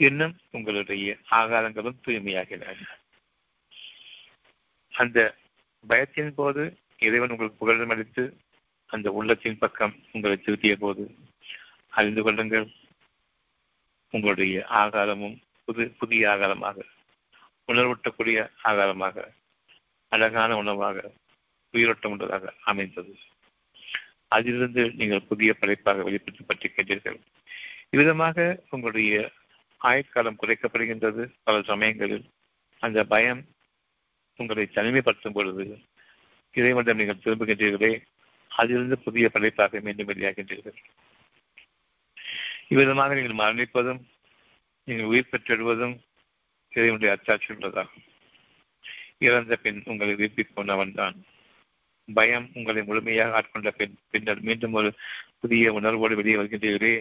இன்னும் 0.00 0.34
உங்களுடைய 0.50 1.14
ஆகாரங்களும் 1.40 2.00
தூய்மையாகின 2.04 2.64
அந்த 4.92 5.18
பயத்தின் 5.84 6.32
போது 6.34 6.62
இறைவன் 7.06 7.32
உங்களுக்கு 7.34 7.60
புகழிடம் 7.60 7.92
அளித்து 7.94 8.24
அந்த 8.90 9.10
உள்ளத்தின் 9.18 9.60
பக்கம் 9.62 9.94
உங்களை 10.12 10.36
திருத்திய 10.38 10.74
போது 10.76 11.04
அறிந்து 11.98 12.22
கொள்ளுங்கள். 12.22 12.66
உங்களுடைய 14.14 14.56
ஆகாரமும் 14.82 15.36
புது 15.68 15.84
புதிய 16.00 16.22
ஆகாரமாக 16.34 16.84
உணர்வூட்டக்கூடிய 17.68 18.38
ஆகாரமாக 18.70 19.26
அழகான 20.14 20.56
உணவாக 20.62 20.96
உயிரோட்டம் 21.74 22.12
உள்ளதாக 22.14 22.52
அமைந்தது. 22.70 23.12
அதிலிருந்து 24.36 24.82
நீங்கள் 24.98 25.26
புதிய 25.30 25.50
படைப்பாக 25.60 26.04
வெளிப்படுத்தப்பட்டிருக்கின்றீர்கள் 26.08 27.18
இவ்விதமாக 27.94 28.36
உங்களுடைய 28.70 29.14
ஆயுட்காலம் 29.80 30.40
குறைக்கப்படுகின்றது. 30.42 31.22
பல 31.46 31.62
சமயங்களில் 31.70 32.26
அந்த 32.82 33.00
பயம் 33.14 33.42
உங்களை 34.40 34.64
தனிமைப்படுத்தும் 34.68 35.36
பொழுது 35.38 35.64
இறைவனிடம் 36.54 37.00
நீங்கள் 37.00 37.22
திரும்புகின்றீர்களே 37.24 37.92
அதிலிருந்து 38.50 38.96
புதிய 39.06 39.26
படைப்பாக 39.34 39.80
மீண்டும் 39.80 40.10
வெளியாகின்றீர்கள். 40.12 40.78
இவ்விதமாக 42.72 43.14
நீங்கள் 43.18 43.40
மரணிப்பதும் 43.42 44.00
நீங்கள் 44.88 45.10
உயிர் 45.12 45.32
பெற்றிடுவதும் 45.32 45.94
இறைவனுடைய 46.72 47.10
அச்சாட்சி 47.14 47.50
உள்ளதாகும். 47.54 48.06
இறந்த 49.26 49.56
பின் 49.56 49.80
உங்களை 49.84 50.14
உயிர்ப்பிக் 50.14 50.54
கொண்டவன் 50.54 50.94
தான் 50.94 51.16
பயம் 52.08 52.46
உங்களை 52.54 52.80
முழுமையாக 52.82 53.34
ஆட்கொண்ட 53.38 53.70
பின் 53.70 53.94
பின்னர் 54.10 54.40
மீண்டும் 54.40 54.72
ஒரு 54.72 54.88
புதிய 55.40 55.72
உணர்வோடு 55.72 56.14
வெளியே 56.16 56.36
வருகின்றீர்களே. 56.36 56.94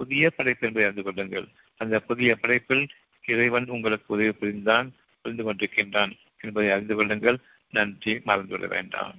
புதிய 0.00 0.30
படைப்பு 0.30 0.66
என்பதை 0.66 0.88
அறிந்து 0.88 1.02
கொள்ளுங்கள். 1.02 1.46
அந்த 1.80 1.96
புதிய 2.00 2.30
படைப்பில் 2.40 2.84
இறைவன் 3.26 3.66
உங்களுக்கு 3.68 4.14
உதவி 4.14 4.32
புரிந்தான் 4.32 4.88
புரிந்து 5.24 5.44
கொண்டிருக்கின்றான் 5.44 6.12
என்பதை 6.40 6.70
அறிந்து 6.70 6.94
கொள்ளுங்கள். 6.94 7.38
நன்றி 7.70 8.12
மறந்துவிட 8.26 8.66
வேண்டாம். 8.68 9.16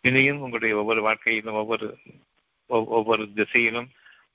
இனியும் 0.00 0.40
உங்களுடைய 0.40 0.72
ஒவ்வொரு 0.76 1.00
வாழ்க்கையிலும் 1.02 1.54
ஒவ்வொரு 1.54 1.86
ஒவ்வொரு 2.66 3.22
திசையிலும் 3.36 3.88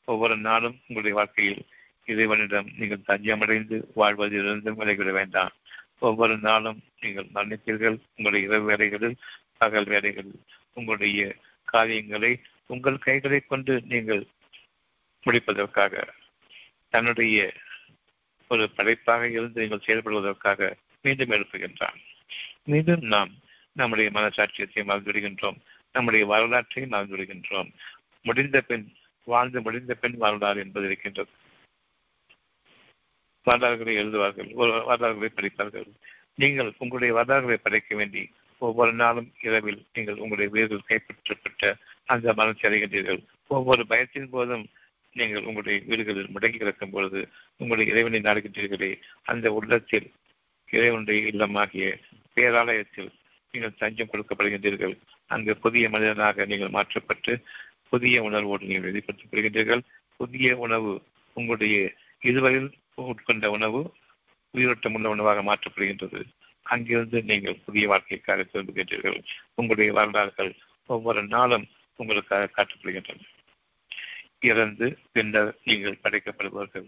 ஒவ்வொரு 0.06 0.36
நாளும் 0.47 0.76
உங்களுடைய 0.88 1.14
வாழ்க்கையில் 1.18 1.62
இறைவனிடம் 2.06 2.70
நீங்கள் 2.78 3.08
தஞ்சமடைந்து 3.08 3.78
வாழ்வதிலிருந்தும் 3.95 4.80
விலகிவிட 4.80 5.12
வேண்டாம். 5.12 5.54
ஒவ்வொரு 6.00 6.38
நாளும் 6.38 6.84
நீங்கள் 7.00 7.30
மன்னிப்பீர்கள். 7.34 7.97
உங்களுடைய 8.16 8.47
இரவு 8.47 8.66
வேலைகளில் 8.66 9.18
பகல் 9.58 9.86
வேலைகளில் 9.86 10.41
உங்களுடைய 10.74 11.36
காரியங்களை 11.64 12.41
உங்கள் 12.66 12.97
கைகளை 12.97 13.39
கொண்டு 13.39 13.84
நீங்கள் 13.88 14.28
முடிப்பதற்காக 15.24 16.14
தன்னுடைய 16.89 17.54
ஒரு 18.47 18.70
படைப்பாக 18.70 19.30
இருந்து 19.30 19.62
நீங்கள் 19.62 19.86
செயல்படுவதற்காக 19.86 20.74
மீண்டும் 21.02 21.30
எழுப்புகின்றான். 21.30 21.97
மீண்டும் 22.64 23.02
நாம் 23.02 23.32
நம்முடைய 23.72 24.10
மனசாட்சியத்தை 24.14 24.84
மறந்துவிடுகின்றோம். 24.84 25.58
நம்முடைய 25.91 26.26
வரலாற்றை 26.26 26.84
மறந்துவிடுகின்றோம். 26.84 27.70
முடிந்த 28.22 28.62
பின் 28.62 28.93
வாழ்ந்து 29.24 29.62
முடிந்த 29.62 29.93
பின் 29.93 30.18
வரலாறு 30.18 30.60
என்பது 30.60 30.86
இருக்கின்றது. 30.86 31.30
வரலாறுகளை 33.50 33.93
எழுதுவார்கள் 34.02 34.50
ஒரு 34.62 34.72
வரலாறுகளை 34.89 35.30
படிப்பார்கள். 35.38 35.88
நீங்கள் 36.41 36.70
உங்களுடைய 36.84 37.14
வரலாறுகளை 37.20 37.58
படைக்க 37.64 37.95
வேண்டி 38.00 38.24
ஒவ்வொரு 38.62 38.93
நாளும் 39.02 39.30
இரவில் 39.47 39.80
நீங்கள் 39.95 40.20
உங்களுடைய 40.24 40.47
வீரர்கள் 40.54 40.88
கைப்பற்றப்பட்ட 40.89 41.72
அந்த 42.14 42.34
மனத்தை 42.39 42.66
அடைகின்றீர்கள். 42.70 43.20
ஒவ்வொரு 43.56 43.84
பயத்தின் 43.91 44.32
போதும் 44.34 44.66
நீங்கள் 45.16 45.45
உங்களுடைய 45.50 45.78
வீடுகளில் 45.89 46.34
முடங்கி 46.34 46.58
கிடக்கும் 46.62 46.93
பொழுது 46.95 47.20
உங்களுடைய 47.62 47.88
இறைவனை 47.93 48.20
நாடுகின்றீர்களே 48.28 48.91
அந்த 49.32 49.47
உள்ளத்தில் 49.58 50.08
இறைவனுடைய 50.70 51.22
இல்லமாகிய 51.32 51.86
பேராலயத்தில் 52.38 53.10
நீங்கள் 53.54 53.80
தஞ்சம் 53.82 54.12
கொடுக்கப்படுகின்றீர்கள். 54.12 54.93
அங்கு 55.34 55.54
புதிய 55.64 55.86
மனிதனாக 55.95 56.45
நீங்கள் 56.52 56.76
மாற்றப்பட்டு 56.76 57.34
புதிய 57.91 58.18
உணர்வோடு 58.28 58.70
நீங்கள் 58.70 58.88
வெளிப்படுத்தப்படுகின்றீர்கள். 58.89 59.82
புதிய 60.20 60.50
உணவு 60.66 60.91
உங்களுடைய 61.38 61.78
இதுவரையில் 62.30 62.70
உட்கொண்ட 63.02 63.47
உணவு 63.47 63.82
உயிரோட்டம் 64.52 64.93
உள்ள 64.93 65.10
உணவாக 65.10 65.41
மாற்றப்படுகின்றது. 65.41 66.22
அங்கிருந்து 66.62 67.24
நீங்கள் 67.24 67.62
புதிய 67.66 67.88
வாழ்க்கைக்காக 67.88 68.45
திரும்புகின்றீர்கள் 68.52 69.18
உங்களுடைய 69.56 69.93
வரலாறுகள் 69.93 70.52
ஒவ்வொரு 70.86 71.22
நாளும் 71.24 71.66
உங்களுக்காக 71.95 72.50
காட்டப்படுகின்றன. 72.56 73.20
இறந்து 74.39 74.88
பின்னர் 75.12 75.52
நீங்கள் 75.64 76.02
படைக்கப்படுவார்கள் 76.04 76.88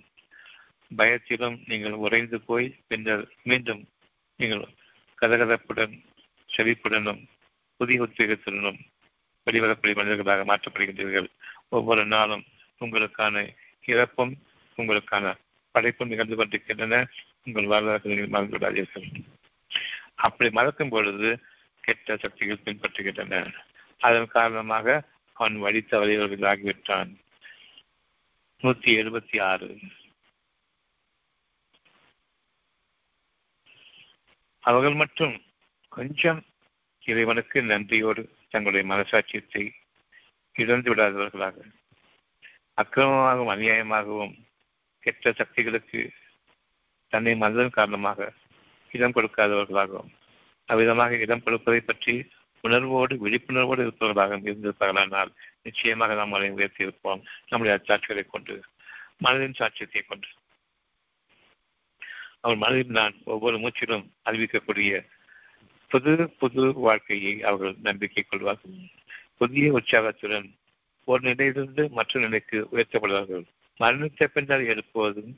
பயத்திலும் 0.98 1.58
நீங்கள் 1.68 2.02
உறைந்து 2.06 2.42
போய் 2.42 2.68
பின்னர் 2.88 3.24
மீண்டும் 3.44 3.82
நீங்கள் 4.38 4.64
கதகதப்புடன் 5.22 5.94
செழிப்புடனும் 6.50 7.22
புதிய 7.78 8.02
உத்வேகத்துடனும் 8.02 8.80
வெளிவரக்கூடிய 9.46 9.96
மனிதர்களாக 9.96 10.44
மாற்றப்படுகின்றீர்கள். 10.52 11.30
ஒவ்வொரு 11.70 12.06
நாளும் 12.06 12.44
உங்களுக்கான 12.80 13.36
இறப்பும் 13.86 14.34
உங்களுக்கான 14.78 15.36
படைப்பு 15.72 16.06
நிகழ்ந்து 16.06 16.36
கொண்டிருக்கின்றன. 16.36 17.08
உங்கள் 17.44 17.66
வரலாறு 17.66 18.28
மறந்து 18.28 18.58
விடாதீர்கள் 18.58 19.08
அப்படி 20.16 20.50
மறக்கும் 20.50 20.90
பொழுது 20.90 21.40
கெட்ட 21.80 22.18
சக்திகள் 22.18 22.64
பின்பற்றுகின்றன. 22.66 23.54
அதன் 24.00 24.28
காரணமாக 24.28 25.04
அவன் 25.34 25.58
வழித்த 25.58 26.00
வழிவர்களாகிவிட்டான் 26.00 27.12
நூத்தி 28.62 28.92
எழுபத்தி 29.02 29.42
ஆறு. 29.42 29.80
அவர்கள் 34.60 34.94
மட்டும் 34.94 35.42
கொஞ்சம் 35.90 36.46
இறைவனுக்கு 37.06 37.62
நன்றியோடு 37.62 38.38
தங்களுடைய 38.50 38.94
மனசாட்சியத்தை 38.94 39.72
இழந்து 40.54 40.96
விடாதவர்களாக 40.96 41.56
அக்கிரமமாகவும் 42.82 43.52
அநியாயமாகவும் 43.56 44.36
கெட்ட 45.04 45.32
சக்திகளுக்கு 45.32 46.02
தன்னை 47.14 47.34
மனதன் 47.36 47.78
காரணமாக 47.78 48.30
இடம் 48.92 49.16
கொடுக்காதவர்களாகவும் 49.16 50.12
அவ்விதமாக 50.70 51.18
இடம் 51.18 51.44
கொடுப்பதை 51.44 51.82
பற்றி 51.82 52.16
உணர்வோடு 52.64 53.14
விழிப்புணர்வோடு 53.24 53.82
இருப்பவர்களாகவும் 53.86 54.46
இருந்திருப்பார்களானால் 54.50 55.32
நிச்சயமாக 55.64 56.16
நாம் 56.16 56.36
அதை 56.38 56.50
உயர்த்தி 56.50 56.86
இருப்போம் 56.86 57.22
நம்முடைய 57.48 57.74
அச்சாட்சிகளை 57.78 58.24
கொண்டு 58.28 58.56
மனதின் 59.26 59.58
சாட்சியத்தை 59.60 60.02
கொண்டு. 60.04 60.30
அவர் 62.42 62.62
மனதில் 62.64 62.98
நான் 63.00 63.16
ஒவ்வொரு 63.34 63.58
மூச்சிலும் 63.58 64.06
அறிவிக்கக்கூடிய 64.26 64.92
புது 65.92 66.14
புது 66.40 66.64
வாழ்க்கையை 66.86 67.34
அவர்கள் 67.44 67.76
நம்பிக்கை 67.88 68.24
கொள்வார்கள். 68.24 68.78
புதிய 69.38 69.72
உற்சாகத்துடன் 69.72 70.48
ஒரு 71.08 71.22
நிலையிலிருந்து 71.22 71.84
மற்ற 71.90 72.20
நிலைக்கு 72.20 72.58
உயர்த்தப்படுவார்கள். 72.74 73.46
மரணத்தை 73.80 74.26
பின்னர் 74.28 74.70
எழுப்புவதும் 74.74 75.32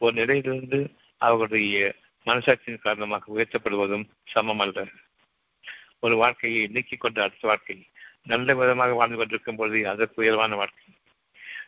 ஒரு 0.00 0.12
நிலையிலிருந்து 0.12 0.80
அவர்களுடைய 1.20 1.94
மனசாட்சியின் 2.26 2.84
காரணமாக 2.86 3.32
உயர்த்தப்படுவதும் 3.36 4.04
சமம் 4.24 4.62
அல்ல. 4.64 4.78
ஒரு 6.00 6.14
வாழ்க்கையை 6.16 6.62
நீக்கிக் 6.66 7.00
கொண்ட 7.00 7.18
அடுத்த 7.22 7.44
வாழ்க்கை 7.48 7.76
நல்ல 8.22 8.54
விதமாக 8.54 8.92
வாழ்ந்து 8.92 9.16
கொண்டிருக்கும் 9.16 9.56
பொழுது 9.56 9.78
அதற்கு 9.88 10.22
உயர்வான 10.22 10.56
வாழ்க்கை. 10.56 10.84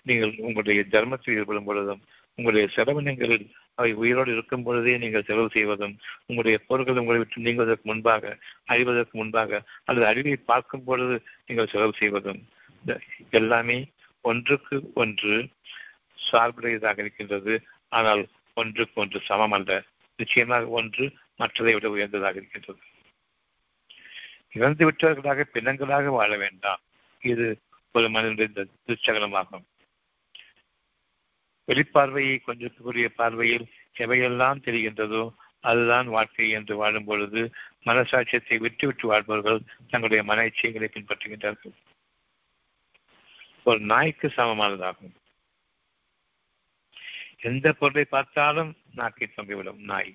நீங்கள் 0.08 0.32
உங்களுடைய 0.38 0.82
தர்மத்தில் 0.94 1.34
ஈடுபடும் 1.34 1.64
பொழுதும் 1.64 2.02
உங்களுடைய 2.38 2.66
செலவினங்களில் 2.76 3.46
அவை 3.74 3.90
உயிரோடு 3.92 4.30
இருக்கும் 4.32 4.62
பொழுதே 4.62 4.92
நீங்கள் 4.98 5.26
செலவு 5.26 5.48
செய்வதும் 5.52 5.94
உங்களுடைய 6.26 6.56
பொருட்கள் 6.68 7.00
உங்களை 7.02 7.18
விட்டு 7.18 7.44
நீங்குவதற்கு 7.46 7.90
முன்பாக 7.90 8.32
அறிவதற்கு 8.64 9.14
முன்பாக 9.18 9.60
அல்லது 9.84 10.06
அறிவை 10.06 10.36
பார்க்கும் 10.50 10.84
பொழுது 10.84 11.16
நீங்கள் 11.46 11.66
செலவு 11.66 11.94
செய்வதும் 11.98 12.40
எல்லாமே 13.30 13.78
ஒன்றுக்கு 14.24 14.76
ஒன்று 14.94 15.36
சார்புடையதாக 16.30 16.98
இருக்கின்றது. 16.98 17.54
ஆனால் 17.88 18.28
ஒன்றுக்கு 18.54 19.00
ஒன்று 19.00 19.20
சமம் 19.20 19.52
அல்ல. 19.52 19.82
நிச்சயமாக 20.16 20.66
ஒன்று 20.66 21.04
மற்றதை 21.38 21.72
விட 21.72 21.90
உயர்ந்ததாக 21.90 22.36
இருக்கின்றது. 22.36 22.78
இறந்து 24.52 24.90
விட்டவர்களாக 24.90 25.44
பிணங்களாக 25.54 26.04
வாழ 26.04 26.36
வேண்டாம். 26.36 26.80
இது 27.20 27.60
ஒரு 27.92 28.08
மனிதனுடைய 28.08 28.66
துச்சகலமாகும். 28.86 29.66
வெளிப்பார்வையை 31.66 32.38
கொஞ்சக்கூடிய 32.46 33.06
பார்வையில் 33.06 33.66
எவையெல்லாம் 33.98 34.62
தெரிகின்றதோ 34.64 35.30
அதுதான் 35.60 36.06
வாழ்க்கை 36.06 36.50
என்று 36.50 36.76
வாழும் 36.76 37.04
பொழுது 37.04 37.50
மனசாட்சியத்தை 37.84 38.56
விட்டு 38.56 38.86
விட்டு 38.86 39.06
வாழ்பவர்கள் 39.06 39.60
தங்களுடைய 39.90 40.22
மன 40.22 40.44
இச்சைகளை 40.46 40.88
பின்பற்றுகின்றார்கள். 40.96 41.74
ஒரு 43.64 43.80
நாய்க்கு 43.80 44.28
சமமானதாகும். 44.36 45.14
எந்த 47.40 47.72
பொருளை 47.72 48.04
பார்த்தாலும் 48.04 48.70
நாக்கை 48.94 49.26
தொங்கிவிடும் 49.28 49.80
நாய். 49.90 50.12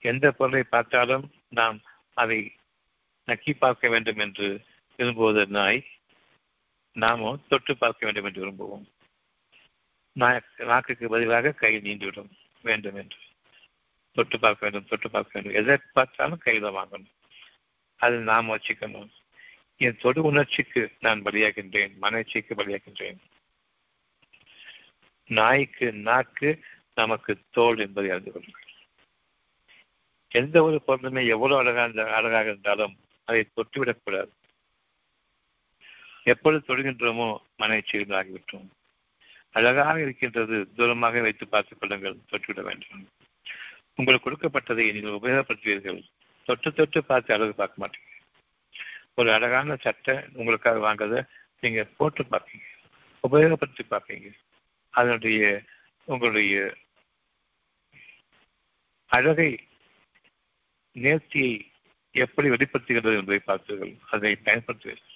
எந்த 0.00 0.32
பொருளை 0.32 0.62
பார்த்தாலும் 0.62 1.24
நாம் 1.48 1.78
அதை 2.14 2.38
நக்கி 3.28 3.52
பார்க்க 3.58 3.88
வேண்டும் 3.88 4.18
என்று 4.18 4.48
விரும்புவது 4.98 5.46
நாய். 5.46 5.80
நாமோ 6.96 7.30
தொட்டு 7.48 7.72
பார்க்க 7.76 8.06
வேண்டும் 8.06 8.24
என்று 8.24 8.42
விரும்புவோம். 8.42 8.86
நாக்குக்கு 10.64 11.06
பதிலாக 11.08 11.52
கை 11.52 11.72
நீண்டிவிடும் 11.76 12.30
வேண்டும் 12.62 12.94
என்று. 12.94 13.18
தொட்டு 14.16 14.36
பார்க்க 14.38 14.66
வேண்டும் 14.66 14.88
தொட்டு 14.88 15.08
பார்க்க 15.10 15.40
வேண்டும். 15.40 15.58
எதை 15.62 15.76
பார்த்தாலும் 15.92 16.44
கையில 16.44 16.70
வாங்கணும். 16.78 17.12
அதில் 18.00 18.28
நாம் 18.30 18.52
வச்சுக்கணும். 18.54 19.10
என் 19.80 19.96
தொடு 19.96 20.22
உணர்ச்சிக்கு 20.22 20.82
நான் 21.00 21.22
பலியாகின்றேன் 21.22 21.92
மனச்சிக்கு 22.02 22.52
பலியாகின்றேன். 22.60 23.18
நாய்க்கு 25.30 25.92
நாக்கு 25.92 26.64
நமக்கு 26.94 27.38
தோல் 27.50 27.78
என்பதை 27.78 28.10
அறிந்து 28.10 28.32
கொள்ளுங்கள். 28.32 28.62
எந்த 30.28 30.62
ஒரு 30.62 30.82
பொருளுமே 30.86 31.26
எவ்வளவு 31.26 31.60
அழகாக 31.60 32.12
அழகாக 32.12 32.48
இருந்தாலும் 32.48 32.96
அதை 33.24 33.50
தொட்டுவிடக்கூடாது. 33.56 34.28
எப்பொழுது 36.22 36.76
தொடுகின்றோமோ 36.76 37.36
மனச்சீர்கள் 37.58 38.18
ஆகிவிட்டோம். 38.20 38.68
அழகாக 39.50 40.00
இருக்கின்றது 40.00 40.68
தூரமாக 40.76 41.20
வைத்து 41.20 41.48
பார்த்துக் 41.48 41.80
கொள்ளுங்கள் 41.80 42.16
தொட்டுவிட 42.30 42.62
வேண்டும். 42.62 43.08
உங்களுக்கு 43.94 44.30
கொடுக்கப்பட்டதை 44.30 44.92
நீங்கள் 44.92 45.12
உபயோகப்படுத்துவீர்கள். 45.12 46.02
தொட்டு 46.44 46.72
தொட்டு 46.72 47.04
பார்த்து 47.04 47.34
அழகு 47.34 47.54
பார்க்க 47.54 47.86
மாட்டீங்க 47.86 48.12
ஒரு 49.14 49.32
அழகான 49.32 49.76
சட்டை 49.76 50.24
உங்களுக்காக 50.32 50.94
வாங்குறத 50.94 51.26
நீங்க 51.60 51.84
போட்டு 51.84 52.24
பார்ப்பீங்க. 52.24 52.66
உபயோகப்படுத்தி 53.28 53.84
பார்ப்பீங்க. 53.90 54.30
அதனுடைய 54.94 55.42
உங்களுடைய 56.08 56.54
அழகை 59.10 59.50
நேர்த்தியை 60.96 61.52
எப்படி 62.14 62.48
வெளிப்படுத்துகிறது 62.48 63.16
என்பதை 63.16 63.40
பார்த்தீர்கள் 63.46 63.92
அதை 64.10 64.32
பயன்படுத்துவீர்கள் 64.44 65.12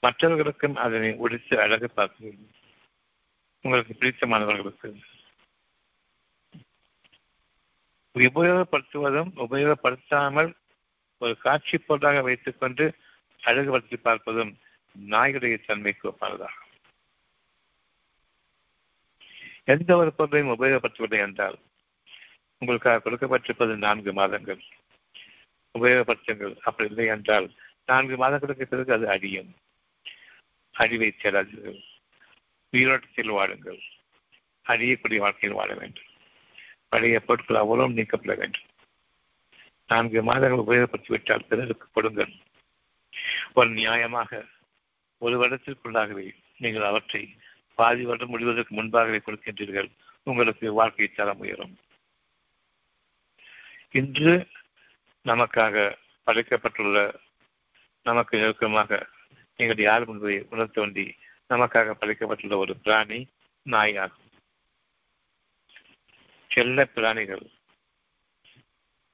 மற்றவர்களுக்கும் 0.00 0.76
அதனை 0.76 1.10
ஒடித்து 1.16 1.54
அழகு 1.60 1.88
பார்ப்பீர்கள். 1.96 2.50
உங்களுக்கு 3.64 3.92
பிடித்தமானவர்களுக்கு. 4.00 4.88
உபயோகப்படுத்துவதும் 8.14 9.30
உபயோகப்படுத்தாமல் 9.44 10.50
ஒரு 11.22 11.34
காட்சி 11.38 11.76
பொருளாக 11.78 12.20
வைத்துக்கொண்டு 12.22 12.84
அழகுபடுத்தி 13.42 13.96
பார்ப்பதும் 14.04 14.52
நாய்களுடைய 15.10 15.56
தன்மைக்கு 15.66 16.04
ஒப்பானதாகும் 16.10 16.63
எந்த 19.64 19.96
ஒரு 19.96 20.12
பொருளையும் 20.12 20.58
உபயோகப்படுத்துவதை 20.58 21.18
என்றால் 21.18 21.58
உங்களுக்காக 22.58 23.10
கொடுக்கப்பட்டிருப்பது 23.10 23.76
நான்கு 23.76 24.12
மாதங்கள். 24.12 24.60
உபயோகப்படுத்துங்கள். 25.78 26.56
அப்படி 26.58 26.88
இல்லை 26.88 27.06
என்றால் 27.06 27.52
நான்கு 27.86 28.16
மாதங்களுக்கு 28.16 28.66
பிறகு 28.66 28.92
அது 28.92 29.08
அழியும். 29.08 29.54
அழிவை 30.72 31.14
தேடாதீர்கள். 31.22 31.82
உயிரோட்டத்தில் 32.70 33.30
வாழுங்கள். 33.30 33.80
அழியக்கூடிய 34.66 35.16
வாழ்க்கையில் 35.16 35.58
வாழ 35.58 35.74
வேண்டும். 35.74 36.10
பழைய 36.88 37.20
பொருட்கள் 37.20 37.56
அவ்வளவும் 37.56 37.94
நீக்கப்பட 37.94 38.34
வேண்டும். 38.34 38.62
நான்கு 39.86 40.22
மாதங்கள் 40.22 40.64
உபயோகப்படுத்திவிட்டால் 40.64 41.46
பிறருக்கு 41.46 41.88
கொடுங்கள். 41.92 42.32
ஒரு 43.54 43.68
நியாயமாக 43.68 44.44
ஒரு 45.18 45.44
வருடத்திற்குள்ளாகவே 45.44 46.34
நீங்கள் 46.56 46.82
அவற்றை 46.82 47.36
பாதி 47.74 48.04
வருடம் 48.04 48.28
முடிவதற்கு 48.28 48.74
முன்பாகவே 48.74 49.16
கொடுக்கின்றீர்கள் 49.16 49.90
உங்களுக்கு 50.22 50.72
வாழ்க்கை 50.72 51.12
தரம் 51.12 51.38
உயரும். 51.38 51.78
இன்று 53.90 54.48
நமக்காக 55.24 55.96
படைக்கப்பட்டுள்ள 56.26 57.14
நமக்கு 58.02 58.38
நெருக்கமாக 58.38 59.08
நீங்கள் 59.56 59.78
யார் 59.78 60.08
என்பதை 60.08 60.46
உணர்த்த 60.50 60.80
வேண்டி 60.80 61.14
நமக்காக 61.48 61.94
படைக்கப்பட்டுள்ள 62.00 62.56
ஒரு 62.56 62.76
பிராணி 62.76 63.28
நாய் 63.62 63.96
ஆகும். 63.96 64.30
செல்ல 66.46 66.84
பிராணிகள். 66.84 67.50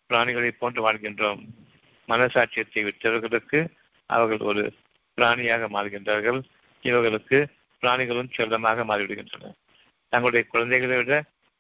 பிராணிகளை 0.09 0.51
போன்று 0.51 0.93
வாழ்கின்றோம். 0.93 1.43
மனசாட்சியத்தை 2.09 2.83
விட்டவர்களுக்கு 2.83 3.69
அவர்கள் 4.07 4.39
ஒரு 4.39 4.75
பிராணியாக 5.17 5.69
மாறுகின்றார்கள். 5.69 6.43
இவர்களுக்கு 6.81 7.39
பிராணிகளும் 7.83 8.33
செல்லமாக 8.37 8.85
மாறிவிடுகின்றன. 8.91 9.53
தங்களுடைய 10.13 10.43
குழந்தைகளை 10.53 10.97
விட 10.97 11.15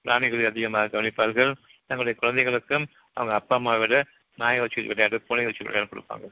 பிராணிகளை 0.04 0.44
அதிகமாக 0.52 0.90
கவனிப்பார்கள். 0.94 1.52
தங்களுடைய 1.86 2.14
குழந்தைகளுக்கும் 2.22 2.86
அவங்க 3.12 3.34
அப்பா 3.34 3.56
அம்மாவை 3.56 3.80
விட 3.80 3.96
நாயை 4.38 4.60
வச்சு 4.60 4.88
விளையாடு 4.90 5.16
பூனை 5.26 5.44
வச்சு 5.44 5.64
விளையாட 5.64 5.88
கொடுப்பாங்க. 5.90 6.28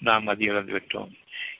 நாம் 0.00 0.26
அதிக 0.26 0.52
இழந்து 0.52 0.72
விட்டோம். 0.76 1.10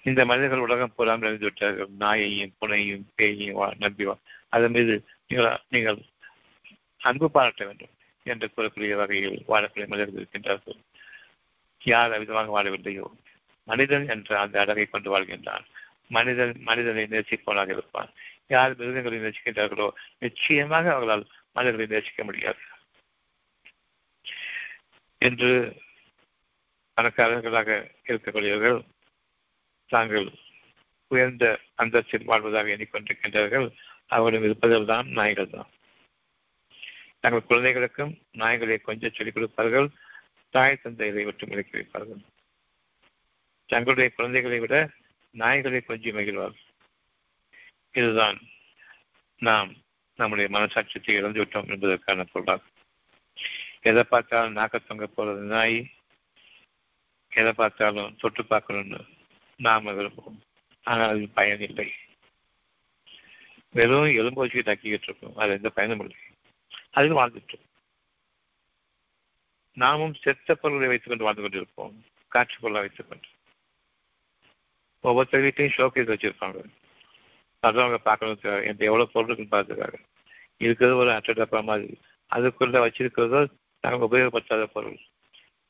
இந்த 0.03 0.20
மனிதர்கள் 0.24 0.64
உலகம் 0.66 0.94
பூராம் 0.97 1.22
இழந்து 1.24 1.47
விட்டார்கள். 1.49 1.90
நாயையும் 2.01 2.57
புனையும் 2.61 3.05
பேயையும் 3.14 3.61
நம்பி 3.78 4.07
அதன் 4.49 4.74
மீது 4.76 4.94
நீங்கள் 5.28 5.61
நீங்கள் 5.68 5.99
அன்பு 7.09 7.26
பாராட்ட 7.30 7.64
வேண்டும் 7.64 7.94
என்று 8.32 8.47
கூறக்கூடிய 8.57 8.94
வகையில் 8.97 9.38
வாழக்கூடிய 9.49 9.86
மனிதர்கள் 9.86 10.20
இருக்கின்றார்கள். 10.20 10.78
யார் 11.82 12.14
அவிதமாக 12.16 12.53
வாழவில்லையோ 12.57 13.07
மனிதன் 13.68 14.07
என்ற 14.09 14.38
அந்த 14.40 14.57
அழகை 14.61 14.86
கொண்டு 14.86 15.09
வாழ்கின்றான். 15.14 15.66
மனிதன் 16.09 16.57
மனிதனை 16.61 17.05
நேசிப்பவனாக 17.05 17.69
இருப்பான். 17.69 18.11
யார் 18.47 18.77
மிருகங்களை 18.77 19.19
நேசிக்கின்றார்களோ 19.19 19.91
நிச்சயமாக 20.19 20.91
அவர்களால் 20.91 21.27
மனிதர்களை 21.53 21.99
நேசிக்க 21.99 22.25
முடியாது. 22.25 22.59
என்று 25.19 25.77
பணக்காரர்களாக 26.95 27.91
இருக்கக்கூடியவர்கள் 28.05 28.85
தாங்கள் 29.87 30.31
உயர்ந்த 31.09 31.61
அந்தஸ்தில் 31.77 32.25
வாழ்வதாக 32.25 32.77
எண்ணிக்கொண்டிருக்கின்றார்கள். 32.77 33.75
அவர்களும் 34.07 34.45
இருப்பதில் 34.45 34.85
தான் 34.85 35.09
நாய்கள் 35.09 35.51
தான். 35.51 35.71
தங்கள் 37.21 37.45
குழந்தைகளுக்கும் 37.45 38.19
நாய்களை 38.33 38.81
கொஞ்சம் 38.81 39.13
சொல்லிக் 39.13 39.35
கொடுப்பார்கள். 39.35 39.89
தாய் 40.51 40.81
தந்தைகளை 40.83 41.25
விட்டு 41.25 41.47
விலக்கி 41.47 41.79
வைப்பார்கள். 41.79 42.25
தங்களுடைய 43.67 44.11
குழந்தைகளை 44.11 44.59
விட 44.59 44.91
நாய்களை 45.39 45.84
கொஞ்சம் 45.84 46.16
மகிழ்வார். 46.16 46.57
இதுதான் 47.93 48.39
நாம் 49.39 49.74
நம்முடைய 50.16 50.59
மனசாட்சியத்தை 50.59 51.11
இழந்து 51.11 51.45
விட்டோம் 51.45 51.68
என்பதற்கான 51.68 52.24
பொருளாகும். 52.24 52.74
எதை 53.80 54.05
பார்த்தாலும் 54.05 54.57
நாக்க 54.57 54.87
தொங்க 54.87 55.09
போறது 55.16 55.45
நாய் 55.47 55.91
எதை 57.28 57.53
பார்த்தாலும் 57.53 58.16
தொட்டு 58.16 58.45
பார்க்கணும்னு 58.45 59.05
நாம 59.57 59.93
விரும்புவோம். 59.93 60.41
ஆனால் 60.82 61.09
அது 61.09 61.28
பயன் 61.28 61.61
இல்லை. 61.61 61.93
வெறும் 63.70 64.05
எலும்பு 64.05 64.41
வச்சு 64.41 64.62
தக்கிக்கிட்டு 64.62 65.09
இருக்கும். 65.09 65.37
அது 65.37 65.53
எந்த 65.53 65.70
பயனும் 65.70 66.01
இல்லை. 66.01 66.16
அதில் 66.91 67.14
வாழ்ந்துட்டு 67.14 67.59
நாமும் 69.72 70.14
செத்த 70.14 70.55
பொருளை 70.55 70.87
வைத்துக் 70.87 71.09
கொண்டு 71.09 71.24
வாழ்ந்து 71.24 71.43
கொண்டிருப்போம். 71.43 71.97
காட்சி 72.28 72.57
பொருளை 72.61 72.80
வைத்துக் 72.80 73.09
கொண்டு 73.09 73.28
ஒவ்வொருத்தர் 75.09 75.45
வீட்டையும் 75.47 75.77
ஷோகேஸ் 75.79 76.13
வச்சிருப்பாங்க. 76.13 76.59
அவங்க 77.63 77.99
பார்க்கணும் 78.09 78.65
எந்த 78.71 78.83
எவ்வளோ 78.89 79.05
பொருள் 79.13 79.29
இருக்குன்னு 79.29 79.55
பார்த்துருக்காங்க 79.55 79.99
இருக்கிறது 80.65 80.95
ஒரு 81.03 81.11
அட்டை 81.15 81.33
டப்பா 81.39 81.61
மாதிரி. 81.71 81.89
அதுக்குள்ள 82.31 82.77
வச்சிருக்கிறதோ 82.85 83.41
நாங்கள் 83.85 84.09
உபயோகப்படுத்தாத 84.09 84.65
பொருள். 84.77 84.99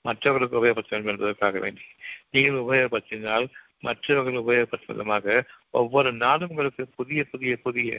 மற்றவர்களுக்கு 0.05 0.59
உபயோகப்படுத்த 0.61 0.95
வேண்டும் 0.97 1.13
என்பதற்காக 1.13 1.59
வேண்டி. 1.65 1.85
நீங்கள் 2.35 2.65
உபயோகப்படுத்தினால் 2.65 3.47
மற்றவர்கள் 3.87 4.43
உபயோகப்படுத்தும் 4.43 4.95
விதமாக 4.95 5.27
ஒவ்வொரு 5.81 6.11
நாளும் 6.25 6.51
உங்களுக்கு 6.53 6.83
புதிய 6.99 7.21
புதிய 7.33 7.55
புதிய 7.67 7.99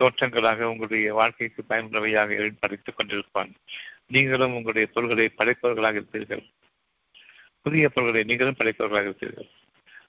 தோற்றங்களாக 0.00 0.68
உங்களுடைய 0.72 1.14
வாழ்க்கைக்கு 1.20 1.62
பயனுள்ளவையாக 1.68 2.50
படைத்துக் 2.62 2.98
கொண்டிருப்பான். 2.98 3.52
நீங்களும் 4.14 4.56
உங்களுடைய 4.58 4.86
பொருள்களை 4.94 5.26
படைப்பவர்களாக 5.38 6.00
இருப்பீர்கள். 6.00 6.44
புதிய 7.66 7.88
பொருள்களை 7.94 8.22
நீங்களும் 8.30 8.58
படைப்பவர்களாக 8.58 9.08
இருப்பீர்கள். 9.10 9.48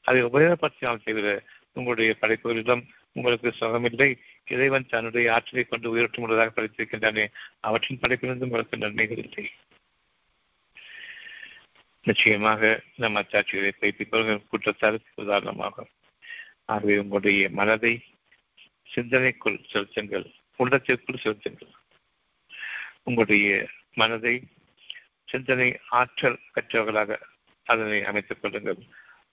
அதை 0.02 0.24
உபயோகப்படுத்தினால் 0.24 1.04
தவிர 1.04 1.44
உங்களுடைய 1.74 2.16
படைப்புகளிடம் 2.22 2.88
உங்களுக்கு 3.14 3.54
சுகமில்லை 3.60 4.20
இறைவன் 4.46 4.86
தன்னுடைய 4.86 5.34
ஆற்றலை 5.34 5.66
கொண்டு 5.66 5.90
உயிரோட்டம் 5.90 6.24
உள்ளதாக 6.24 6.62
படித்திருக்கின்றானே. 6.62 7.32
அவற்றின் 7.60 8.00
படைப்பிலிருந்து 8.00 8.44
உங்களுக்கு 8.44 8.78
நன்மைகள் 8.78 9.18
இல்லை. 9.18 9.52
நிச்சயமாக 12.04 12.82
நம் 12.96 13.16
அச்சாட்சிகளை 13.16 13.72
பயிற்சிப்பவர்கள் 13.82 14.48
குற்றச்சாட்டு 14.48 15.02
உதாரணமாகும் 15.18 15.90
ஆகவே 16.66 16.98
உங்களுடைய 16.98 17.50
மனதை 17.50 18.04
சிந்தனைக்குள் 18.96 19.70
செலுத்துங்கள். 19.70 20.32
உள்ளத்திற்குள் 20.56 21.18
செலுத்துங்கள். 21.18 21.72
உங்களுடைய 23.04 23.68
மனதை 23.94 24.44
சிந்தனை 25.24 25.80
ஆற்றல் 25.90 26.40
பெற்றவர்களாக 26.54 27.20
அதனை 27.64 28.04
அமைத்துக் 28.04 28.42
கொள்ளுங்கள். 28.42 28.78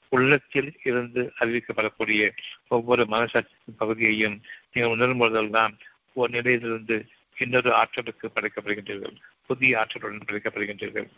உள்ளத்தில் 0.09 0.71
இருந்து 0.83 1.33
அறிவிக்கப்படக்கூடிய 1.41 2.31
ஒவ்வொரு 2.69 3.03
மனசாட்சியின் 3.05 3.81
பகுதியையும் 3.83 4.37
நீங்கள் 4.73 4.93
உணரும் 4.93 5.19
பொழுதெல்லாம் 5.19 5.75
ஒரு 6.13 6.31
நிலையிலிருந்து 6.33 6.97
இன்னொரு 7.39 7.73
ஆற்றலுக்கு 7.73 8.31
படைக்கப்படுகின்றீர்கள். 8.35 9.17
புதிய 9.47 9.79
ஆற்றலுடன் 9.79 10.29
படைக்கப்படுகின்றீர்கள். 10.29 11.09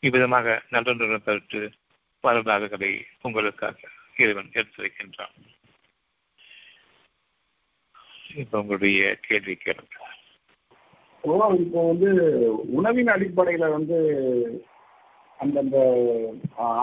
இவ்விதமாக 0.00 0.62
நல்லொன்றுடன் 0.70 1.24
பெற்று 1.24 1.62
வரலாறுகளை 2.20 2.92
உங்களுக்காக 3.22 3.78
இறைவன் 4.16 4.50
எடுத்து 4.52 4.82
வைக்கின்றான் 4.84 5.36
இப்ப 8.34 8.60
உங்களுடைய 8.60 9.16
கேள்வி 9.20 9.54
கேளுங்க. 9.64 9.96
இப்போ 11.24 11.86
வந்து 11.86 12.10
உணவின் 12.72 13.06
அடிப்படையில 13.06 13.70
வந்து 13.70 13.98
அந்தந்த 15.40 15.76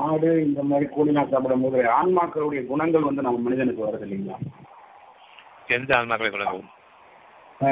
ஆடு 0.03 0.29
இந்த 0.45 0.61
மாதிரி 0.69 0.85
கோழிலாம் 0.93 1.31
சாப்பிடும் 1.31 1.63
போது 1.65 1.81
ஆன்மாக்களுடைய 1.97 2.61
குணங்கள் 2.71 3.07
வந்து 3.07 3.25
நம்ம 3.27 3.41
மனிதனுக்கு 3.45 3.85
வருது 3.85 4.05
இல்லைங்களா? 4.07 4.37
எந்த 5.77 5.91
ஆன்மாக்களை 5.99 6.29
குணங்கள்? 6.31 6.63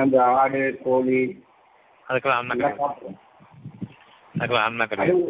அந்த 0.02 0.18
ஆடு 0.42 0.62
கோழி 0.86 1.20
அதுக்கெல்லாம் 2.08 2.40
ஆன்மா 2.42 2.56
எல்லாம் 2.56 2.76
கிடையாது 2.76 2.84
சாப்பிடுவோம். 2.84 3.18
அதுக்கெல்லாம் 4.36 4.68
ஆன்மா 4.68 4.86
அது 4.86 4.94
கிடையாது 4.94 5.26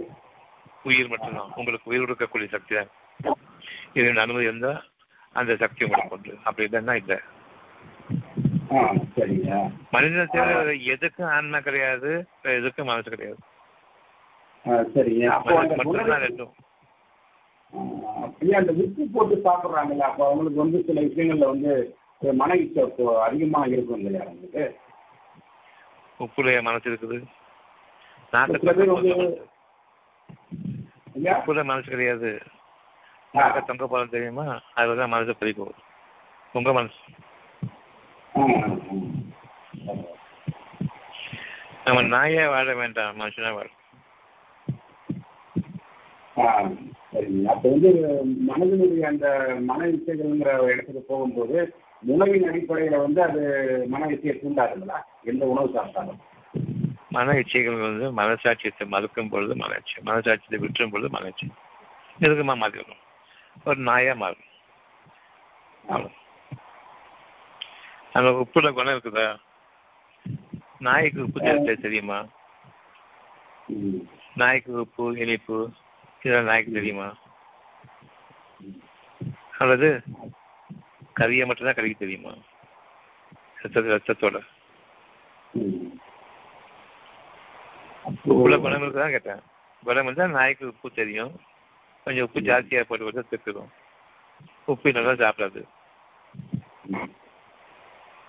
உயிர் 0.89 1.11
மட்டும்தான். 1.13 1.51
உங்களுக்கு 1.59 1.89
உயிர் 1.91 2.03
கொடுக்கக்கூடிய 2.03 2.49
சக்தி 2.55 2.73
தான். 2.77 2.91
இதன் 3.99 4.23
அனுமதி 4.25 4.49
இருந்தா 4.49 4.73
அந்த 5.35 5.51
சக்தி 5.63 5.85
உங்களுக்கு 5.85 6.15
உண்டு. 6.17 6.33
அப்படி 6.47 6.67
இல்லைன்னா 6.67 6.95
இல்லை. 7.01 7.17
மனிதனை 9.93 10.75
எதுக்கும் 10.93 11.33
ஆன்மா 11.35 11.59
கிடையாது 11.67 12.11
எதுக்கும் 12.59 12.89
மனசு 12.91 13.13
கிடையாது. 13.13 13.39
சரிங்க. 14.93 15.26
அப்போ 15.30 15.55
அந்த 15.57 15.76
ஐயா 18.41 18.57
அந்த 18.59 18.72
வித்து 18.72 19.03
போட்டு 19.13 19.36
சாப்பிட்றாங்கல்ல 19.45 20.03
அப்போ 20.03 20.24
அவங்களுக்கு 20.26 20.63
வந்து 20.63 20.78
சில 20.88 20.99
விஷயங்கள்ல 21.01 21.47
வந்து 21.47 21.72
மன 22.34 22.55
இச்சை 22.55 22.84
இப்போ 22.84 23.05
அதிகமாக 23.22 23.68
இருக்கும் 23.68 23.99
இல்லையா 23.99 24.26
அவங்களுக்கு? 24.26 24.63
உப்புடைய 26.20 26.57
மனசு 26.61 26.89
இருக்குது 26.89 27.18
உப்புல 31.32 31.59
மனசு 31.63 31.88
கிடையாது. 31.89 32.30
நாக்க 33.34 33.59
தொங்க 33.61 33.86
போறது 33.88 34.09
தெரியுமா? 34.09 34.45
அதுதான் 34.74 35.09
மனசு 35.09 35.34
போகுது. 35.39 35.82
உங்க 36.55 36.70
மனசு. 36.74 36.99
நம்ம 41.86 42.01
நாயே 42.13 42.43
வாழ 42.47 42.68
வேண்டாம் 42.74 43.18
மனுஷனா 43.20 43.51
வாழ. 43.53 43.68
ஆ, 46.36 46.45
சரிங்க. 47.11 47.43
அப்போ 47.51 47.67
வந்து 47.73 47.89
மனதினுடைய 48.47 49.03
அந்த 49.07 49.27
மன 49.65 49.88
இச்சைகள்ங்கிற 49.89 50.53
இடத்துக்கு 50.71 51.03
போகும்போது 51.07 51.57
உணவின் 52.03 52.47
அடிப்படையில் 52.49 52.97
வந்து 52.97 53.19
அது 53.23 53.41
மன 53.88 54.07
இச்சையை 54.07 54.33
தூண்டாதுங்களா? 54.36 54.97
எந்த 55.23 55.43
உணவு 55.45 55.69
சாப்பிட்டாலும். 55.75 56.19
மன 57.11 57.36
இச்சைகள் 57.39 57.77
வந்து 57.81 58.05
மனசாட்சியத்தை 58.13 58.86
மறுக்கும் 58.88 59.29
பொழுது 59.29 59.53
மனச்சு 59.55 59.95
மனசாட்சியத்தை 60.03 60.59
விற்றும் 60.59 60.91
பொழுது 60.91 61.09
மனச்சு 61.09 61.45
எதுக்குமா 62.19 62.55
மாறிடணும் 62.57 63.01
ஒரு 63.65 63.79
நாயா 63.81 64.13
மாறும் 64.15 64.51
அவ்வளவு. 65.86 66.13
அந்த 68.13 68.29
உப்புல 68.41 68.69
குணம் 68.73 68.93
இருக்குதா? 68.95 69.25
நாய்க்கு 70.79 71.23
உப்பு 71.23 71.39
தெரியுமா. 71.81 72.19
நாய்க்கு 74.36 74.71
உப்பு 74.81 75.05
இனிப்பு 75.17 75.57
இதெல்லாம் 76.26 76.49
நாய்க்கு 76.49 76.71
தெரியுமா? 76.78 77.07
அல்லது 79.57 79.89
கறியை 81.19 81.43
மட்டும்தான் 81.45 81.78
கறிக்கு 81.78 81.97
தெரியுமா? 81.97 82.32
ரத்தத்து 83.61 83.91
ரத்தத்தோட. 83.97 84.38
உப்புல 88.30 88.55
குணம் 88.63 88.82
இருக்குதான் 88.82 89.15
கேட்டேன். 89.15 89.41
குணம் 89.84 90.07
இருந்தா 90.07 90.26
நாய்க்கு 90.38 90.65
உப்பு 90.67 90.91
தெரியும். 90.91 91.34
கொஞ்சம் 92.05 92.26
உப்பு 92.28 92.41
ஜாஸ்தியா 92.49 92.84
போட்டு 92.88 93.05
கொடுத்தா 93.05 93.23
திட்டுடும் 93.34 93.69
உப்பு 94.71 94.95
நல்லா 94.97 95.13
சாப்பிடாது. 95.23 95.63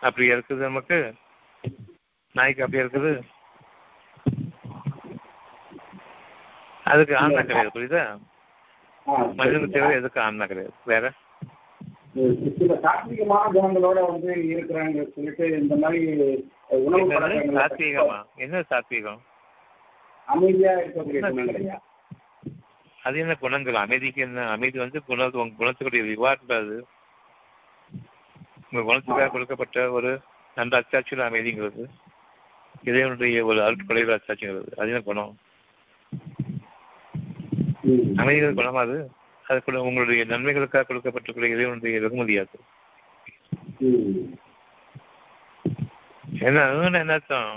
அப்படி 0.01 0.27
இருக்குது 0.33 0.67
நமக்கு 0.69 0.99
நாய்க்கு 2.33 2.65
அப்படி 2.65 2.83
இருக்குது 2.85 3.13
அதுக்கு 6.87 7.15
ஆன்மா 7.17 7.41
கிடையாது 7.41 7.71
புரியுதா? 7.75 8.03
மனிதனுக்கு. 9.37 9.75
தேவை 9.77 9.95
எதுக்கு 9.95 10.21
ஆன்மா 10.21 10.45
கிடையாது. 10.47 10.75
வேற? 10.85 11.05
சில 12.59 12.75
சாத்விகமான 12.85 13.45
குணங்களோட 13.55 13.99
வந்து 14.11 14.31
இருக்கிறாங்க 14.53 15.03
சொல்லிட்டு 15.15 15.47
இந்த 15.59 15.75
மாதிரி 15.77 16.01
உணவு 16.79 17.01
என்னது? 17.03 17.15
பழக்கங்களை 17.15 17.59
சாத்வீகமா 17.59 18.19
என்ன 18.37 18.63
சாத்வீகம் 18.71 19.21
அமைதியா 20.29 20.73
இருக்கக்கூடிய 20.73 21.75
அது 22.99 23.19
என்ன 23.19 23.35
குணங்கள்? 23.35 23.75
அமைதிக்கு 23.75 24.21
என்ன? 24.21 24.47
அமைதி 24.51 24.79
வந்து 24.79 25.05
குண 25.05 25.27
குணத்துக்குரிய 25.59 26.05
ரிவார்ட் 26.13 26.53
அது. 26.53 26.77
உங்க 28.71 28.83
குணத்துக்காக 28.83 29.31
கொடுக்கப்பட்ட 29.31 29.91
ஒரு 29.91 30.11
நல்ல 30.57 30.81
அச்சாட்சியில் 30.81 31.27
அமைதிங்கிறது. 31.29 31.83
இறைவனுடைய 32.83 33.45
ஒரு 33.45 33.61
அருட்கொலைகள் 33.61 34.17
அச்சாட்சிங்கிறது. 34.17 34.71
அது 34.77 34.89
என்ன 34.89 35.01
குணம். 35.01 35.35
அமைதிகள் 38.19 38.59
குணமா 38.59 38.81
அது 38.83 38.97
அது 39.45 39.59
கூட 39.63 39.79
உங்களுடைய 39.83 40.23
நன்மைகளுக்காக 40.31 40.87
கொடுக்கப்பட்டிருக்கிற 40.87 41.49
இறைவனுடைய 41.55 42.01
வெகுமதி 42.05 42.37
அது 42.39 42.59
ம். 43.85 44.25
என்ன 46.43 46.61
என்ன 46.97 47.15
அர்த்தம் 47.15 47.51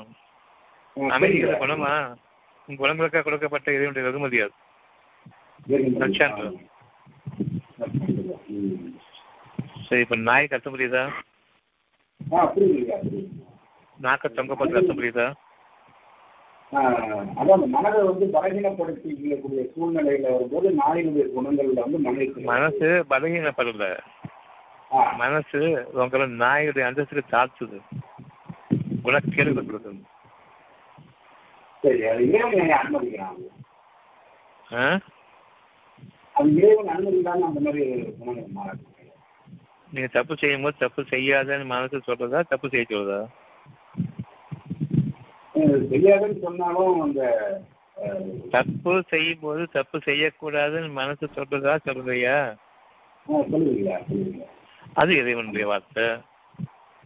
அமைதிகள். 0.98 1.60
குணமா 1.62 1.94
உங்க 2.70 2.80
குணங்களுக்காக 2.82 3.24
கொடுக்கப்பட்ட 3.24 3.68
இறைவனுடைய 3.72 4.06
வெகுமதி 4.08 4.40
அது 4.42 4.56
சரிங்க. 5.68 5.98
நற்சான்று. 6.02 6.48
ம். 8.52 8.94
சரி 9.88 10.02
இப்ப 10.06 10.18
நாய் 10.26 10.52
கத்த 10.52 10.68
புரியுது 10.70 11.04
நாக்க 14.00 14.26
தொங்க 14.32 14.54
போட்டு 14.56 14.76
கத்த 14.76 14.92
ஆ, 14.92 15.34
அதான் 16.74 17.52
அந்த 17.54 17.68
மனதை 17.68 18.00
வந்து 18.04 18.26
பலகீனப்படுத்திக்கக்கூடிய 18.34 19.62
சூழ்நிலையில 19.72 20.32
வரும்போது 20.32 20.70
நாயினுடைய 20.80 21.26
குணங்கள்ல 21.34 21.80
வந்து 21.80 22.00
மன 22.00 22.24
இச்சை. 22.24 22.44
மனசு 22.44 22.90
பலகீனப்படல. 23.10 23.86
மனசு 25.18 25.60
உங்களை 25.96 26.26
நாயுடைய 26.40 26.86
அந்தஸ்துக்கு 26.86 27.24
தாழ்த்துது. 27.32 27.80
குணக்கேடு 29.04 29.52
கொடுக்குது. 29.52 29.92
சரி 31.84 32.00
அது 32.08 32.24
இறைவன் 32.30 32.72
அனுமதிக்கிறாங்க 32.78 33.46
ஆ? 34.76 34.86
அது 36.36 36.50
இறைவன் 36.58 36.90
அனுமதிதான் 36.90 37.46
அந்த 37.48 37.60
மாதிரி 37.60 37.84
குணங்கள் 38.18 38.50
மாறாது. 38.52 38.84
நீங்க 39.92 40.08
தப்பு 40.10 40.34
செய்யும் 40.36 40.62
போது 40.62 40.76
தப்பு 40.78 41.02
செய்யாதன்னு 41.12 41.66
மனசு 41.68 42.02
சொல்றதா 42.08 42.40
தப்பு 42.48 42.68
செய்ய 42.70 42.86
சொல்றதா? 42.90 43.22
தெரியாதுன்னு 45.68 46.42
சொன்னாலும் 46.42 47.02
அந்த 47.02 47.22
தப்பு 48.50 49.04
செய்யும் 49.08 49.40
போது 49.40 49.70
தப்பு 49.70 49.98
செய்யக்கூடாதுன்னு 49.98 50.92
மனசு 50.92 51.30
சொல்றதா 51.36 51.80
சொல்லுவீங்க 51.86 52.30
அது 54.94 55.16
இறைவனுடைய 55.16 55.66
வார்த்தை. 55.68 56.06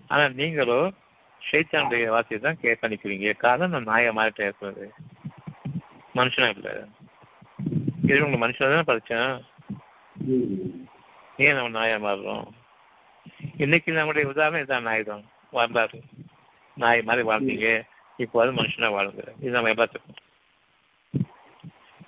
ஆனா 0.08 0.28
நீங்களோ 0.28 0.92
ஷைத்தானுடைய 1.42 2.08
வார்த்தையை 2.08 2.40
தான் 2.42 2.62
கேட்க 2.62 2.88
நிக்கிறீங்க 2.88 3.38
காரணம் 3.38 3.72
நான் 3.72 3.84
நாயை 3.84 4.12
மாறிட்டேன் 4.12 4.46
இருக்கிறது. 4.46 4.86
மனுஷனா 6.16 6.48
இல்ல. 6.50 6.88
இறைவன் 8.08 8.44
மனுஷனா 8.44 8.70
தானே 8.70 8.86
படிச்சேன்? 8.88 9.42
ம். 10.16 10.88
ஏன் 11.38 11.56
நம்ம 11.56 11.70
நாயா 11.70 11.98
மாறுறோம்? 11.98 12.46
இன்னைக்கு 13.58 13.92
நம்முடைய 13.92 14.28
உதாரணம் 14.28 14.62
இதான் 14.62 14.82
நாய் 14.82 15.04
தான். 15.04 15.24
வரலாறு. 15.52 16.00
நாய் 16.78 17.02
மாதிரி 17.02 17.28
வாழ்ந்தீங்க. 17.28 17.68
இப்போ 18.20 18.42
அது 18.42 18.52
மனுஷனா 18.52 18.90
வாழுங்க 18.94 19.24
இது 19.40 19.52
நம்ம 19.52 19.70
எல்லாத்துக்கும். 19.70 20.20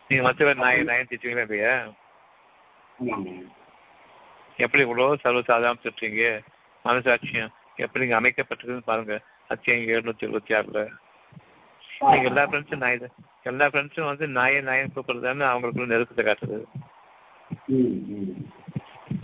நீங்க 0.08 0.24
மற்ற 0.24 0.54
நாய் 0.56 0.84
நாயை 0.84 1.04
திட்டுவீங்களா 1.04 1.72
ஆமாங்க. 3.00 3.30
எப்படி 4.58 4.84
இவ்வளோ 4.84 5.08
சர்வசாதாரணம் 5.24 5.84
திட்டுறீங்க? 5.84 6.26
மனசாட்சியம் 6.86 7.54
எப்படி 7.76 8.06
இங்க 8.06 8.20
அமைக்கப்பட்டிருக்குன்னு 8.20 8.90
பாருங்க. 8.92 9.16
அத்தியம் 9.50 9.88
எழுநூத்தி 9.88 10.26
எழுபத்தி 10.28 10.54
ஆறுல. 10.56 10.82
நீங்க 12.08 12.28
எல்லா 12.30 12.44
ஃப்ரெண்ட்ஸும் 12.46 12.78
நாய் 12.78 12.98
தான். 12.98 13.16
எல்லா 13.44 13.66
ஃப்ரெண்ட்ஸும் 13.68 14.10
வந்து 14.12 14.28
நாயை 14.38 14.62
நாயை 14.62 14.86
கூப்பிடுறதுன்னு 14.88 15.46
அவங்களுக்குள்ள 15.52 15.94
நெருக்கத்தை 15.94 16.60
ம். 17.70 18.46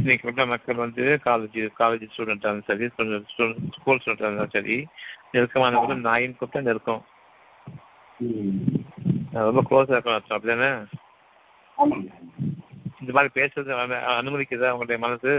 இன்னைக்கு 0.02 0.28
உள்ள 0.28 0.46
மக்கள் 0.46 0.76
வந்து 0.76 1.20
காலேஜ் 1.26 1.70
காலேஜ் 1.80 2.10
ஸ்டூடெண்ட் 2.12 2.32
இருந்தாலும் 2.32 2.62
சரி 2.62 2.88
ஸ்கூல் 2.88 3.98
ஸ்டூடெண்ட் 3.98 4.22
இருந்தாலும் 4.22 4.50
சரி 4.50 4.76
நெருக்கமானவங்க 5.34 5.96
நாயின் 6.00 6.38
கூப்பிட்டா 6.40 6.62
நெருக்கம். 6.62 7.02
ரொம்ப 9.32 9.64
க்ளோஸாக 9.70 9.90
இருக்கணும் 9.90 10.14
அர்த்தம் 10.14 10.38
அப்படிதானே? 10.38 10.70
இந்த 13.00 13.14
மாதிரி 13.14 13.32
பேசுறது 13.36 13.72
அனு- 13.76 14.04
அனுமதிக்குதா 14.18 14.70
உங்களுடைய 14.70 14.98
மனசு? 14.98 15.34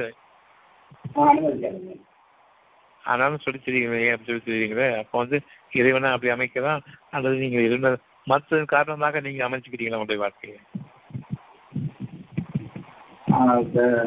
ஆனாலும் 3.04 3.38
சொல்லி 3.38 3.60
தெரியுங்களே 3.64 4.12
அப்படி 4.12 4.40
சொல்லி 4.40 4.42
தெரியுங்களே 4.46 4.98
அப்போ 4.98 5.18
வந்து 5.18 5.40
இறைவனை 5.70 6.10
அப்படி 6.10 6.32
அமைக்கலாம் 6.32 6.80
அல்லது 7.10 7.36
நீங்க 7.36 7.60
இருந்த 7.60 7.98
மற்ற 8.24 8.64
காரணமாக 8.64 9.20
நீங்க 9.20 9.48
அமைச்சுக்கிட்டீங்களா 9.48 9.96
உங்களுடைய 9.96 10.20
வாழ்க்கையை? 10.20 10.58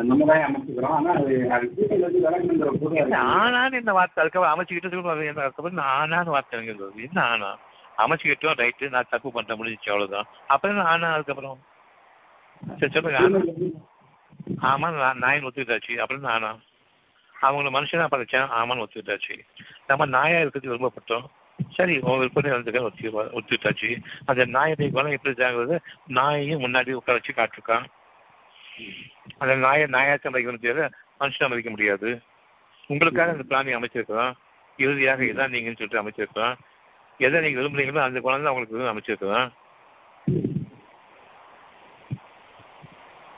நம்ம 0.04 0.26
தான் 0.26 0.44
அமைச்சுக்கிறோம். 0.48 0.96
ஆனா 0.98 1.12
அது 1.12 1.34
ஆனான்னு 3.36 3.80
இந்த 3.80 3.94
வார்த்தை? 3.94 4.24
அதுக்கப்புறம் 4.24 4.54
அமைச்சுக்கிட்டு 4.54 5.38
அதுக்கப்புறம் 5.38 5.78
ஆனான்னு 5.78 6.36
வார்த்தை. 6.36 6.68
என்ன 6.68 7.24
ஆனா? 7.24 7.58
அமைச்சுக்கிட்டோம் 7.98 8.60
ரைட்டு 8.62 8.90
நான் 8.90 9.10
தப்பு 9.10 9.30
பண்ணிட்டேன் 9.30 9.60
முடிஞ்சிச்சு 9.60 9.90
அவ்வளவுதான். 9.90 10.28
அப்புறம் 10.48 10.86
ஆனா 10.86 11.14
அதுக்கப்புறம்? 11.14 11.58
சரி 12.80 12.92
சொல்லுங்க 12.92 13.20
ஆமா 14.62 14.88
நான் 15.00 15.18
நாயின் 15.18 15.44
ஒத்துக்கிட்டாச்சு. 15.44 15.94
அப்புறம் 15.96 16.24
நானா 16.24 16.52
அவங்கள 17.42 17.70
மனுஷனா 17.78 18.06
படைச்சேன் 18.12 18.52
ஆமான்னு 18.60 18.84
ஒத்துக்கிட்டாச்சு. 18.86 19.40
நம்ம 19.88 20.06
நாயா 20.06 20.40
இருக்கிறது 20.40 20.72
விரும்பப்பட்டோம் 20.72 21.26
சரி 21.70 22.00
உங்க 22.00 22.18
விற்பனை 22.18 22.52
வந்துக்க 22.52 22.82
ஒத்து 22.82 23.12
ஒத்துக்கிட்டாச்சு. 23.12 24.02
அந்த 24.26 24.46
நாயுடைய 24.46 24.92
குணம் 24.92 25.12
எப்படி 25.12 25.36
ஜாகிறது 25.36 25.80
நாயையும் 26.10 26.64
முன்னாடி 26.66 26.92
உட்கார 26.92 27.20
வச்சு 27.20 27.34
காட்டிருக்கான். 27.34 27.86
அந்த 29.40 29.54
நாயை 29.62 29.86
நாயாச்சும் 29.94 30.34
மதிக்கணும் 30.34 30.64
தவிர 30.64 30.88
மனுஷனை 31.20 31.48
மதிக்க 31.48 31.70
முடியாது. 31.72 32.10
உங்களுக்காக 32.90 33.34
அந்த 33.34 33.46
பிராணி 33.50 33.78
அமைச்சிருக்கிறோம் 33.78 34.34
இறுதியாக 34.80 35.22
இதான் 35.26 35.54
நீங்கன்னு 35.54 35.80
சொல்லிட்டு 35.80 36.02
அமைச்சிருக்கிறோம் 36.02 36.56
எதை 37.20 37.38
நீங்க 37.44 37.60
விரும்புறீங்களோ 37.60 38.02
அந்த 38.04 38.20
குழந்தை 38.22 38.52
உங்களுக்கு 38.52 38.92
அமைச்சிருக்கிறோம் 38.92 39.48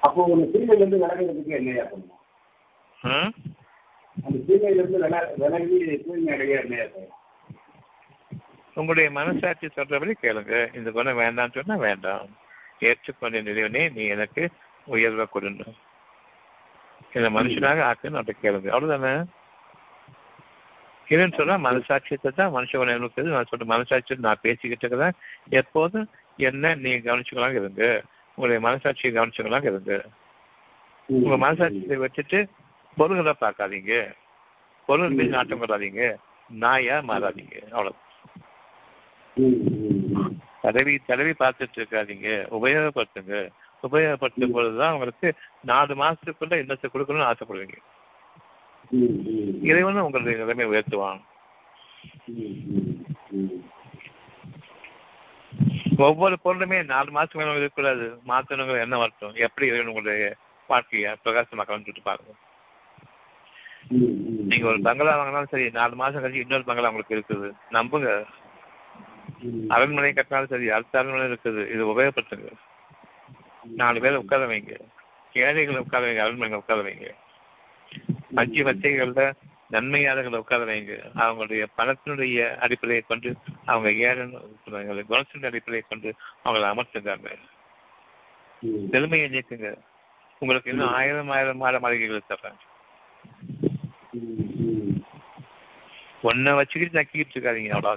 அப்போ 0.04 0.22
ஒரு 0.28 0.44
தீமையிலிருந்து 0.52 0.98
விலகிறதுக்கு 0.98 1.54
என்னையா 1.60 1.84
பண்ணணும் 1.86 2.14
ம்? 3.00 3.32
அந்த 4.18 4.38
தீமையிலிருந்து 4.48 4.98
வில 4.98 5.18
விலகி 5.42 5.78
தூய்மை 6.04 6.32
அடைய 6.36 6.62
என்னையா 6.62 6.86
செய்யணும் 6.88 7.16
உங்களுடைய 8.78 9.10
மனசாட்சி 9.16 9.68
சொல்றபடி 9.70 10.14
கேளுங்க. 10.18 10.56
இந்த 10.78 10.90
குணம் 10.92 11.20
வேண்டாம்னு 11.20 11.56
சொன்னா 11.56 11.76
வேண்டாம். 11.84 12.26
ஏற்றுக்கொண்ட 12.82 13.40
நிலைவனே 13.42 13.84
நீ 13.90 14.04
எனக்கு 14.16 14.44
உயர்வை 14.88 15.26
கொடுங்க 15.26 15.64
இந்த 17.14 17.30
மனுஷனாக 17.30 17.82
ஆக்குன்னு 17.90 18.20
அவட்ட 18.20 18.34
கேளுங்க. 18.42 18.70
அவ்வளவுதானே? 18.76 19.26
இல்லைன்னு 21.08 21.34
சொன்னா 21.34 21.72
மனசாட்சியத்தை 21.72 22.34
தான் 22.34 22.54
மனுஷ 22.54 22.72
இருக்குது 22.72 23.34
நான் 23.36 23.52
சொல்ற 23.52 23.66
மனசாட்சியை 23.66 24.18
நான் 24.18 24.42
பேசிக்கிட்டு 24.42 24.88
இருக்கிறேன். 24.88 25.16
எப்போதும் 25.50 26.10
என்ன 26.38 26.76
நீங்க 26.76 27.00
கவனிச்சுக்கலாம் 27.10 27.52
இருங்க. 27.52 28.04
உங்களுடைய 28.36 28.60
மனசாட்சியை 28.68 29.12
கவனிச்சுக்கலாம் 29.20 29.64
இருங்க. 29.64 30.06
உங்க 31.06 31.36
மனசாட்சியை 31.38 31.98
வச்சுட்டு 32.06 32.48
பொருள்களை 32.98 33.34
பார்க்காதீங்க. 33.42 34.16
பொருள் 34.86 35.10
மீது 35.10 35.30
நாட்டம் 35.30 35.62
கொள்ளாதீங்க. 35.62 36.16
நாயா 36.50 37.00
மாறாதீங்க. 37.00 37.56
அவ்வளவு. 37.70 37.96
தடவி 40.62 41.00
தடவி 41.08 41.34
பார்த்துட்டு 41.40 41.78
இருக்காதீங்க. 41.78 42.30
உபயோகப்படுத்துங்க. 42.58 43.50
உபயோகப்படுத்தும் 43.84 44.56
பொழுதுதான் 44.58 44.94
உங்களுக்கு 44.96 45.30
நாலு 45.72 45.94
மாசத்துக்குள்ள 46.02 46.56
இன்னத்தை 46.64 46.88
கொடுக்கணும்னு 46.94 47.30
ஆசைப்படுவீங்க. 47.30 47.78
இறைவனும் 49.70 50.06
உங்களுடைய 50.08 50.36
நிலைமை 50.42 50.68
உயர்த்துவான். 50.72 51.22
ஒவ்வொரு 56.08 56.36
பொருளுமே 56.44 56.80
நாலு 56.94 57.10
மாசத்துக்கு 57.16 57.42
மேல 57.42 57.54
இருக்கக்கூடாது 57.56 58.08
மாத்தணுங்கிற 58.32 58.82
என்ன 58.86 58.98
வரட்டும் 59.04 59.38
எப்படி 59.46 59.70
இறைவன் 59.70 59.92
உங்களுடைய 59.94 60.28
வாழ்க்கைய 60.70 61.14
பிரகாசமாக்கலாம்னு 61.24 61.86
சொல்லிட்டு 61.86 62.10
பாருங்க. 62.10 62.34
நீங்க 64.50 64.66
ஒரு 64.72 64.80
பங்களா 64.88 65.14
வாங்கினாலும் 65.20 65.54
சரி 65.54 65.66
நாலு 65.80 65.96
மாசம் 66.02 66.24
கழிச்சு 66.24 66.44
இன்னொரு 66.46 66.70
பங்களா 66.70 66.92
உங்களுக்கு 66.92 67.16
இருக்குது 67.18 67.50
நம்புங்க. 67.78 68.10
அரண்மனை 69.76 70.12
கட்டினாலும் 70.14 70.54
சரி 70.54 70.68
அடுத்த 70.78 71.00
அரண்மனை 71.00 71.28
இருக்குது 71.32 71.62
இது 71.74 71.84
உபயோகப்படுத்துங்க 71.94 72.52
நாலு 73.76 74.02
பேரை 74.02 74.16
உட்கார 74.16 74.46
வைங்க. 74.46 74.80
ஏழைகளை 75.34 75.80
உட்கார 75.80 76.06
வைங்க 76.06 76.18
அரண்மனை 76.18 76.58
உட்கார 76.58 76.82
வைங்க. 76.82 77.14
அஞ்சு 78.36 78.64
வச்சைகள்ல 78.64 79.34
நன்மையாளர்களை 79.72 80.38
உட்கார 80.38 80.64
வைங்க. 80.66 81.00
அவங்களுடைய 81.16 81.66
பணத்தினுடைய 81.78 82.58
அடிப்படையை 82.58 83.04
கொண்டு 83.08 83.36
அவங்க 83.66 83.92
ஏழை 83.92 84.28
குணத்தின் 85.10 85.46
அடிப்படையை 85.46 85.84
கொண்டு 85.90 86.14
அவங்களை 86.46 86.74
அமர்த்துங்காங்க 86.74 87.36
ம். 88.60 88.90
பெருமையை 88.90 89.30
நீக்குங்க. 89.30 89.78
உங்களுக்கு 90.40 90.72
இன்னும் 90.72 90.94
ஆயிரம் 90.94 91.30
ஆயிரம் 91.30 91.58
மாட 91.58 91.80
மாளிகைகள் 91.80 92.22
தர்றேன். 92.30 92.56
ஒன்றை 96.22 96.54
வச்சுக்கிட்டு 96.54 97.02
நக்கிட்டு 97.02 97.38
இருக்காதீங்க 97.38 97.72
அவ்வளோ. 97.74 97.96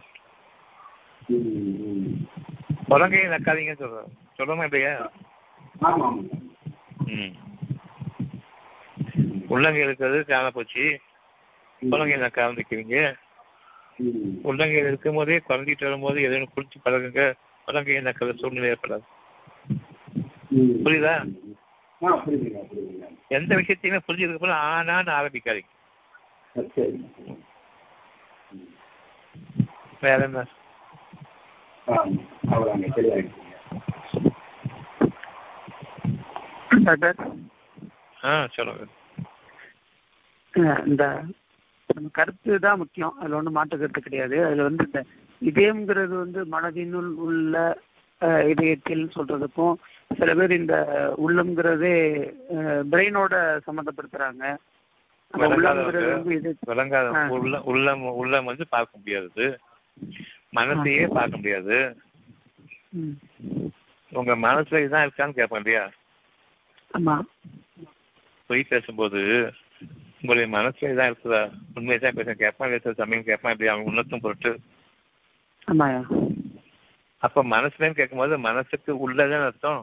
குரங்கையை 2.89 3.29
நக்காதீங்கன்னு 3.29 3.77
சொல்றேன். 3.77 4.19
சொல்லுமா 4.39 4.63
இல்லையா? 4.63 5.11
ம். 7.07 7.35
உள்ளங்கை 9.49 9.83
இருக்கிறது 9.83 10.25
காண 10.25 10.51
போச்சு 10.51 11.01
ஆரம்பிக்கிறீங்க 11.83 13.17
ம். 13.97 14.41
உள்ளங்கையில் 14.45 14.77
இருக்கும் 14.87 15.15
போதே 15.15 15.37
குழந்தைட்டு 15.37 15.85
வரும்போது 15.85 16.23
எதுவும் 16.23 16.49
குளிச்சு 16.57 16.75
பழகுங்க. 16.85 17.35
குழந்தையை 17.65 18.03
நக்கிற 18.03 18.39
சூழ்நிலை 18.39 18.71
ஏற்படாது. 18.71 19.03
புரியுதா? 20.85 21.35
எந்த 23.29 23.57
விஷயத்தையுமே 23.57 23.99
புரிஞ்சதுக்கு 24.09 24.33
அப்புறம் 24.33 24.57
ஆனான்னு 24.57 25.09
ஆரம்பிக்காதீங்க. 25.09 25.65
வேற 30.01 30.23
என்ன? 30.23 30.47
டாக்டர் 36.91 37.19
ஆ 38.29 38.33
சொல்லுங்க. 38.57 38.87
இந்த 40.91 41.05
நம்ம 41.91 42.11
கருத்து 42.19 42.59
தான் 42.65 42.81
முக்கியம். 42.81 43.15
அதில் 43.21 43.37
ஒன்றும் 43.39 43.57
மாற்று 43.59 43.81
கருத்து 43.81 44.01
கிடையாது. 44.07 44.37
அதில் 44.47 44.67
வந்து 44.69 44.85
இந்த 44.89 45.01
இதயம்ங்கிறது 45.43 46.15
வந்து 46.25 46.41
மனதினுள் 46.55 47.13
உள்ள 47.27 47.55
இதயத்தில் 48.53 49.05
சொல்றதுக்கும் 49.15 49.77
சில 50.19 50.31
பேர் 50.39 50.53
இந்த 50.61 50.75
உள்ளம்ங்கிறதே 51.25 51.95
பிரெயினோட 52.93 53.35
சம்மந்தப்படுத்துறாங்க. 53.67 54.45
விளங்காத 56.71 57.09
உள்ளம் 57.37 58.05
உள்ளம் 58.23 58.51
வந்து 58.51 58.67
பார்க்க 58.75 59.01
முடியாது. 59.01 59.47
மனசையே 60.59 61.05
பார்க்க 61.19 61.41
முடியாது. 61.41 61.79
உங்க 64.13 64.33
மனசுல 64.47 64.83
இதுதான் 64.83 65.07
இருக்கான்னு 65.07 65.39
கேட்பேன் 65.39 65.63
இல்லையா? 65.63 65.85
ஆமா. 66.91 67.15
பொய் 68.51 68.71
பேசும்போது 68.71 69.21
உங்களுடைய 70.21 70.47
மனசுல 70.57 70.91
இதான் 70.93 71.11
இருக்குதா? 71.11 71.41
உண்மையை 71.75 71.99
தான் 71.99 72.17
பேச 72.19 72.35
கேட்பான் 72.35 72.71
பேச 72.71 72.93
சமயம் 72.93 73.25
கேட்பான் 73.25 73.53
இப்படி 73.53 73.71
அவங்க 73.71 73.91
உணர்த்தும் 73.91 74.21
பொருட்டு. 74.21 74.53
அப்ப 77.23 77.45
மனசுலன்னு 77.45 77.99
கேட்கும்போது 77.99 78.39
மனசுக்கு 78.39 78.91
உள்ளதான் 79.05 79.45
அர்த்தம். 79.45 79.83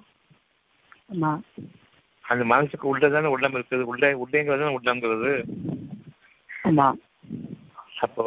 அந்த 2.26 2.44
மனசுக்கு 2.46 2.86
உள்ளதானே 2.92 3.30
உள்ளம் 3.36 3.56
இருக்குது. 3.56 3.88
உள்ளே 3.92 4.10
உள்ளேங்கிறது 4.24 4.78
உள்ளங்கிறது 4.78 5.34
அப்போ 8.00 8.26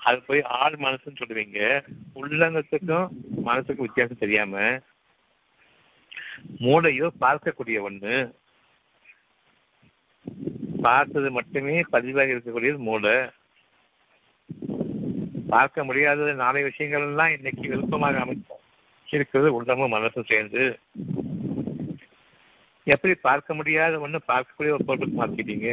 அது 0.00 0.18
போய் 0.26 0.42
ஆள் 0.58 0.76
மனசுன்னு 0.78 1.20
சொல்லுவீங்க. 1.20 1.60
உள்ளங்கத்துக்கும் 2.20 3.08
மனசுக்கும் 3.46 3.86
வித்தியாசம் 3.86 4.22
தெரியாம 4.24 4.54
மூளையோ 6.64 7.08
பார்க்கக்கூடிய 7.24 7.78
ஒண்ணு 7.88 8.14
பார்த்தது 10.86 11.28
மட்டுமே 11.38 11.76
பதிவாக 11.94 12.32
இருக்கக்கூடியது 12.34 12.78
மூளை. 12.88 13.16
பார்க்க 15.54 15.84
முடியாதது 15.88 16.32
நாளை 16.42 16.62
விஷயங்கள் 16.68 17.04
எல்லாம் 17.08 17.34
இன்னைக்கு 17.36 17.64
விருப்பமாக 17.72 18.22
அமைச்சோம் 18.24 18.62
இருக்கிறது 19.16 19.48
உள்ளமும் 19.56 19.92
மனசும் 19.92 20.30
சேர்ந்து. 20.30 20.62
எப்படி 22.94 23.14
பார்க்க 23.28 23.58
முடியாத 23.58 24.00
ஒண்ணு 24.06 24.18
பார்க்கக்கூடிய 24.32 24.74
ஒரு 24.76 24.84
பொருளுக்கு 24.88 25.16
மாத்திட்டீங்க. 25.20 25.70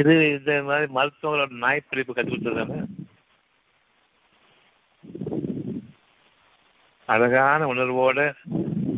இது 0.00 0.12
இந்த 0.36 0.52
மாதிரி 0.68 0.86
மருத்துவங்களோட 0.98 1.50
நாய் 1.64 1.86
பிடிப்பு 1.88 2.12
கற்றுக்கிட்டு 2.14 2.52
தானே 2.58 2.78
அழகான 7.08 7.66
உணர்வோட 7.72 8.18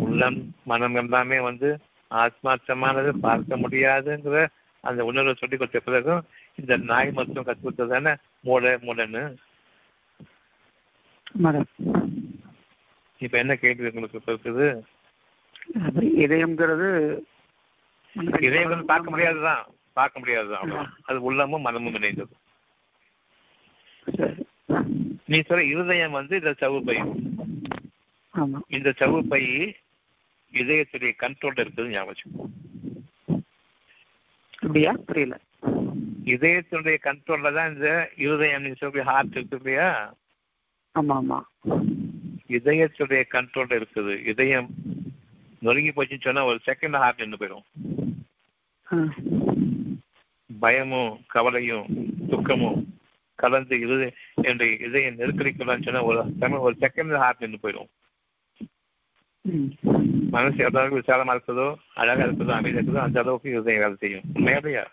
உள்ளம் 0.07 0.39
மனம் 0.65 0.95
எல்லாமே 0.95 1.39
வந்து 1.41 1.69
ஆத்மார்த்தமானது 2.11 3.11
பார்க்க 3.27 3.57
முடியாதுங்கிற 3.57 4.41
அந்த 4.85 5.01
உணர்வை 5.05 5.35
சொல்லி 5.35 5.57
கொடுத்த 5.57 5.81
பிறகும் 5.81 6.25
இந்த 6.61 6.77
நாய் 6.91 7.15
மருத்துவம் 7.17 7.47
கற்றுக் 7.47 7.67
கொடுத்தது 7.67 7.95
தானே 7.95 8.13
மூளைன்னு. 8.47 9.23
ஆமாடா 11.35 11.63
இப்ப 13.21 13.39
என்ன 13.39 13.55
கேள்வி 13.55 13.91
உங்களுக்கு 13.93 14.21
இப்ப 14.21 14.33
இருக்குது? 14.33 14.67
இதயம்ங்கிறது 16.25 16.89
இதே 18.49 18.63
வந்து 18.65 18.85
பார்க்க 18.93 19.11
முடியாதுதான். 19.11 19.63
பார்க்க 19.93 20.21
முடியாதுதான். 20.21 20.91
அது 21.09 21.19
உள்ளமும் 21.29 21.65
மனமும் 21.67 21.97
இணைந்தது. 21.99 22.35
நீ 25.31 25.39
சொல்ற 25.41 25.63
இருதயம் 25.73 26.17
வந்து 26.19 26.35
இந்த 26.41 26.53
சவுப்பை 26.63 26.97
ஆமா 27.03 27.15
இந்த 28.77 28.91
சவுப்பை 29.01 29.43
இதயத்துடைய 30.53 31.13
கண்ட்ரோல்ல 31.23 31.63
இருக்குது 31.65 31.93
ஞாபகம். 31.95 32.53
அப்படியா? 34.63 34.93
புரியல. 35.09 35.37
இதயத்தினுடைய 36.35 36.97
கண்ட்ரோல்ல 37.07 37.53
தான் 37.57 37.75
இந்த 37.75 37.89
இருதயம் 38.25 38.67
சொல்ற 38.83 39.03
ஹார்ட் 39.11 39.37
இருக்கு 39.37 39.57
இல்லையா? 39.61 39.89
ஆமா 40.95 41.15
ஆமா 41.21 41.39
இதயத்துடைய 42.57 43.23
கண்ட்ரோல்ல 43.35 43.79
இருக்குது. 43.81 44.15
இதயம் 44.33 44.69
நொறுங்கி 45.67 45.91
போச்சுன்னு 45.91 46.27
சொன்னா 46.27 46.45
ஒரு 46.51 46.61
செகண்ட் 46.67 46.99
ஹார்ட் 47.03 47.21
நின்று 47.23 47.41
போயிடும். 47.41 47.67
பயமும் 50.61 51.15
கவலையும் 51.27 51.87
துக்கமும் 52.31 52.81
கலந்து 53.35 53.77
இருதய 53.85 54.11
என்னுடைய 54.35 54.73
இதயம் 54.89 55.19
நெருக்கடிக்கலாம்னு 55.19 55.87
சொன்னா 55.87 56.61
ஒரு 56.67 56.77
செகண்ட் 56.87 57.17
ஹார்ட் 57.23 57.43
நின்று 57.45 57.63
போயிடும். 57.65 57.91
எவ்வளவு 59.45 60.65
அளவுக்கு 60.71 61.01
விசாலமா 61.01 61.33
இருக்குதோ 61.37 61.67
அழகா 61.95 62.27
இருக்குதோ 62.27 62.53
அமைதியா 62.55 62.79
இருக்குதோ 62.79 63.03
அந்த 63.03 63.19
அளவுக்கு 63.21 63.49
இருதயம் 63.51 63.83
வேலை 63.83 63.97
செய்யும் 63.97 64.29
உண்மையாதையா 64.35 64.85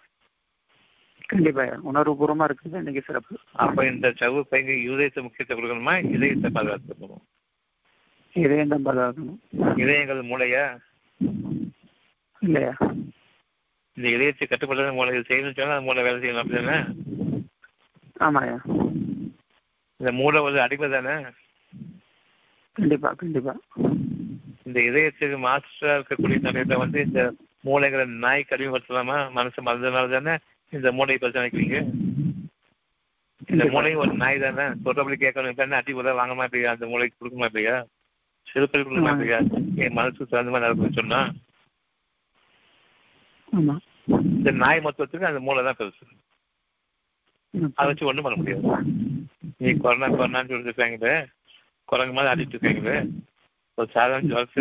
கண்டிப்பா 1.30 1.64
உணர்வுபூர்வமா 1.90 2.46
இருக்குது 2.50 2.80
இன்னைக்கு 2.80 3.04
சிறப்பு 3.06 3.36
அப்ப 3.64 3.86
இந்த 3.86 4.08
சவு 4.20 4.40
பைங்க 4.52 4.74
இருதயத்தை 4.80 5.22
முக்கியத்தை 5.24 5.54
கொடுக்கணுமா 5.54 5.94
இதயத்தை 6.10 6.50
பாதுகாத்துக்கணும் 6.52 7.24
இதயம் 8.36 8.74
தான் 8.74 8.86
பாதுகாக்கணும் 8.86 9.40
இதயங்கள் 9.78 10.30
மூளையா 10.32 10.66
இல்லையா 12.42 12.74
இந்த 13.98 14.08
இதயத்தை 14.10 14.46
கட்டுப்படுறது 14.46 14.98
மூளை 14.98 15.14
இது 15.14 15.30
செய்யணும்னு 15.30 15.60
சொன்னா 15.60 15.80
மூளை 15.82 16.04
வேலை 16.04 16.20
செய்யணும் 16.20 16.44
அப்படிதானே 16.44 16.80
ஆமாயா 18.20 18.58
இந்த 20.00 20.12
மூளை 20.20 20.40
வந்து 20.42 20.62
அடிமை 20.62 20.90
தானே 20.90 21.16
கண்டிப்பா 22.76 23.10
கண்டிப்பா 23.16 23.54
இந்த 24.66 24.80
இதயத்துக்கு 24.90 25.38
மாஸ்டரா 25.46 25.94
இருக்கக்கூடிய 25.98 26.38
சமயத்தை 26.46 26.76
வந்து 26.84 27.00
இந்த 27.08 27.22
மூளைகளை 27.68 28.06
நாய்க்கு 28.26 28.56
அடிமைப்படுத்தலாமா 28.56 29.18
மனசு 29.38 29.60
மறந்ததுனால 29.68 30.12
தானே 30.16 30.34
இந்த 30.74 30.92
மூளை 30.98 31.18
பிரச்சனை 31.18 31.44
வைக்கிறீங்க 31.46 31.78
இந்த. 33.52 33.64
மூளை 33.74 33.92
ஒரு 34.02 34.14
நாய் 34.22 34.44
தானே? 34.44 34.66
சொல்றபடி 34.84 35.16
கேட்கணும். 35.22 35.62
என்ன 35.66 35.78
அடி 35.80 35.92
உதவ 36.00 36.14
வாங்க 36.20 36.34
மாட்டேங்க 36.40 36.68
அந்த 36.74 36.86
மூளைக்கு 36.92 37.16
கொடுக்க 37.20 37.38
மாட்டேங்க 37.44 37.72
சிறுப்பல் 38.48 38.86
கொடுக்க 38.86 39.04
மாட்டேங்க 39.08 39.38
என் 39.86 39.98
மனசுக்கு 40.00 40.32
தகுந்த 40.34 40.52
மாதிரி 40.54 40.66
நடக்கும்னு 40.66 41.00
சொன்னா? 41.00 41.20
இந்த 44.38 44.52
நாய் 44.64 44.86
மொத்தத்துக்கு 44.86 45.30
அந்த 45.32 45.42
மூளை 45.48 45.64
தான் 45.68 45.80
பெருசு. 45.80 46.06
அதை 47.80 47.88
வச்சு 47.88 48.08
ஒண்ணும் 48.10 48.26
பண்ண 48.26 48.38
முடியாது. 48.38 48.64
நீ 49.64 49.72
கொரோனா 49.84 50.08
கொரோனான்னு 50.12 50.52
சொல்லிட்டு 50.52 50.72
இருக்காங்களே? 50.72 51.16
குரங்கு 51.90 52.16
மாதிரி 52.18 52.32
ஆடிட்டு 52.32 52.56
இருக்காங்களே? 52.56 52.98
ஒரு 53.82 53.90
சாதாரண 53.92 54.28
ஜுவல்ஸ் 54.28 54.60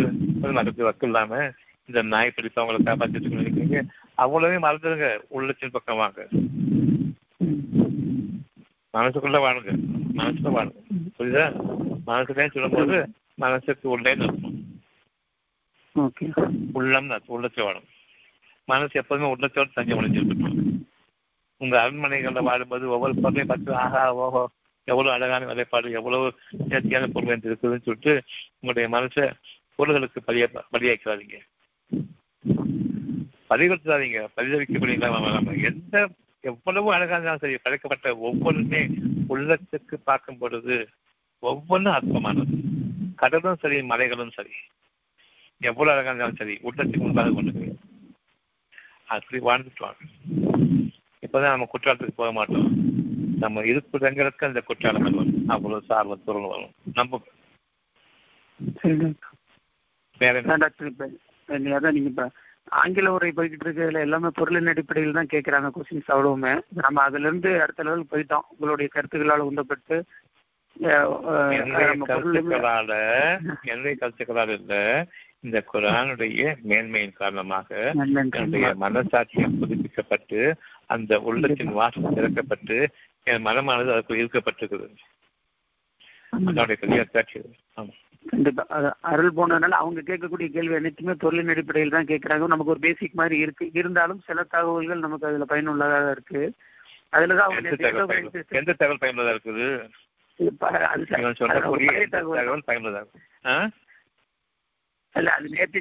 மரத்து 0.57 0.89
வக்கு 0.89 1.07
இல்லாம 1.07 1.41
இந்த 1.89 2.03
நாய் 2.13 2.33
பிடிப்பு 2.35 2.59
அவங்களை 2.63 2.81
காப்பாற்றிட்டு 2.87 3.37
நினைக்கிறீங்க? 3.37 3.79
அவ்வளவே 4.19 4.59
மறந்துடுங்க 4.65 5.07
உள்ளத்தின் 5.29 5.71
பக்கம் 5.71 6.01
வாங்க. 6.03 6.21
மனசுக்குள்ள 8.95 9.39
வாழுங்க. 9.45 9.73
மனசுல 10.19 10.53
வாழுங்க. 10.57 10.79
புரியுதா? 11.17 11.47
மனசுலே 12.07 12.51
சொல்லும்போது 12.53 12.97
மனசுக்கு 13.37 13.89
உள்ளே 13.89 14.13
ஓகே. 15.97 16.27
உள்ளம் 16.73 17.11
உள்ளத்தை 17.27 17.65
வாழும். 17.65 17.89
மனசு 18.69 19.01
எப்போதுமே 19.01 19.29
உள்ளத்தோடு 19.31 19.77
தஞ்சம் 19.77 19.99
ஒழிஞ்சிருக்கணும் 19.99 20.59
உங்க 21.61 21.75
அரண்மனைகளில் 21.83 22.49
வாழும்போது 22.49 22.85
ஒவ்வொரு 22.89 23.15
பொருளையும் 23.15 23.47
பார்த்து 23.47 23.75
ஆஹா 23.85 24.03
ஓஹோ 24.25 24.43
எவ்வளவு 24.91 25.15
அழகான 25.15 25.45
வேலைப்பாடு 25.45 25.91
எவ்வளவு 25.91 26.35
நேர்த்தியான 26.69 27.07
பொருள் 27.07 27.31
என்று 27.31 27.53
இருக்குதுன்னு 27.53 27.83
சொல்லிட்டு 27.83 28.23
உங்களுடைய 28.61 28.89
மனசை 28.99 29.33
பொருள்களுக்கு 29.75 30.23
பலிய 30.27 30.63
பலியாக்கிறாதீங்க 30.73 31.39
பரிவர்த்தாதீங்க 33.51 34.27
பரிதவிக்கக்கூடிய 34.37 35.63
எந்த 35.63 36.11
எவ்வளவு 36.41 36.93
அழகாக 36.93 37.13
இருந்தாலும் 37.13 37.39
சரி 37.39 37.57
படைக்கப்பட்ட 37.63 38.17
ஒவ்வொன்றுமே 38.17 38.89
உள்ளத்துக்கு 39.29 39.95
பார்க்கும் 40.05 40.39
பொழுது 40.39 40.89
ஒவ்வொன்றும் 41.39 41.93
அற்பமானது. 41.93 42.55
கடலும் 43.17 43.57
சரி 43.61 43.83
மலைகளும் 43.83 44.31
சரி. 44.31 44.51
எவ்வளவு 45.61 45.99
அழகாக 45.99 46.25
இருந்தாலும் 46.25 46.61
சரி 46.61 46.61
உள்ளத்துக்கு 46.63 46.97
முன்பாக 46.97 47.31
கொண்டு 47.31 47.77
அப்படி 49.05 49.43
வாழ்ந்துட்டு 49.43 49.79
வாங்க. 49.79 49.99
இப்பதான் 51.27 51.51
நம்ம 51.51 51.69
குற்றாலத்துக்கு 51.73 52.17
போக 52.17 52.33
மாட்டோம். 52.33 53.00
நம்ம 53.43 53.63
இருப்பிடங்களுக்கு 53.71 54.49
அந்த 54.49 54.61
குற்றாலங்கள் 54.69 55.19
வரும் 55.19 55.51
அவ்வளவு 55.55 55.89
சார்வம் 55.91 56.25
பொருள் 56.29 56.53
வரும். 56.53 56.75
நம்ம 56.99 57.21
வேற 60.21 60.41
டாக்டர் 60.63 60.93
அதான் 61.77 61.95
நீங்க 61.97 62.11
இப்ப 62.13 62.25
ஆங்கில 62.81 63.13
உரை 63.15 63.31
போய்கிட்டு 63.37 63.65
இருக்கிறதுல 63.67 64.03
எல்லாமே 64.07 64.29
பொருளின் 64.39 64.71
அடிப்படையில் 64.73 65.17
தான் 65.19 65.31
கேட்கறாங்க 65.33 65.69
கொஸ்டின்ஸ் 65.77 66.13
அவ்வளவுமே. 66.15 66.53
நம்ம 66.85 67.03
அதுல 67.07 67.29
இருந்து 67.29 67.51
அடுத்த 67.63 67.87
லெவலுக்கு 67.87 68.13
போயிட்டோம். 68.13 68.47
உங்களுடைய 68.53 68.89
கருத்துக்களால் 68.95 69.49
உந்தப்பட்டு 69.51 69.97
கருத்துக்களால 72.11 72.93
என்னுடைய 73.71 73.95
கருத்துக்களால் 74.03 74.53
இல்ல 74.59 74.75
இந்த 75.47 75.59
குரானுடைய 75.73 76.41
மேன்மையின் 76.71 77.19
காரணமாக. 77.21 77.69
என்னுடைய 77.95 78.71
மனசாட்சியம் 78.85 79.59
புதுப்பிக்கப்பட்டு 79.61 80.41
அந்த 80.95 81.13
உள்ளத்தின் 81.29 81.77
வாசம் 81.79 82.17
திறக்கப்பட்டு 82.19 82.79
என் 83.33 83.47
மனமானது 83.47 83.91
அதுக்குள் 83.95 84.21
ஈர்க்கப்பட்டிருக்குது 84.23 84.87
அதனுடைய 86.33 86.77
பெரிய 86.83 87.05
காட்சி 87.05 87.37
அது. 87.39 87.51
ஆமா 87.77 87.93
கண்டிப்பா. 88.25 88.63
அது 88.69 88.89
அருள் 89.11 89.37
போனதுனால 89.37 89.77
அவங்க 89.83 90.01
கேட்கக்கூடிய 90.01 90.49
கேள்வி 90.49 90.75
அனைத்துமே 90.75 91.15
பொருளின் 91.15 91.49
அடிப்படையில் 91.49 91.95
தான் 91.95 92.09
கேட்கறாங்க. 92.11 92.47
நமக்கு 92.47 92.73
ஒரு 92.75 92.81
பேசிக் 92.81 93.15
மாதிரி 93.15 93.37
இருக்கு. 93.39 93.67
இருந்தாலும் 93.73 94.21
சில 94.27 94.43
தகவல்கள் 94.55 95.05
நமக்கு 95.07 95.27
அதுல 95.27 95.45
பயனுள்ளதாக 95.45 96.11
இருக்கு. 96.11 96.43
அதுலதான் 97.13 97.47
அவங்க 97.47 97.71
எந்த 98.61 98.73
தகவல் 98.75 99.03
பயனுள்ளதா 99.05 99.33
இருக்குது? 99.37 99.67
தகவல். 102.13 102.67
பயனுள்ளதா? 102.69 103.03
இல்ல 105.15 105.29
அது 105.33 105.49
நேத்து 105.49 105.79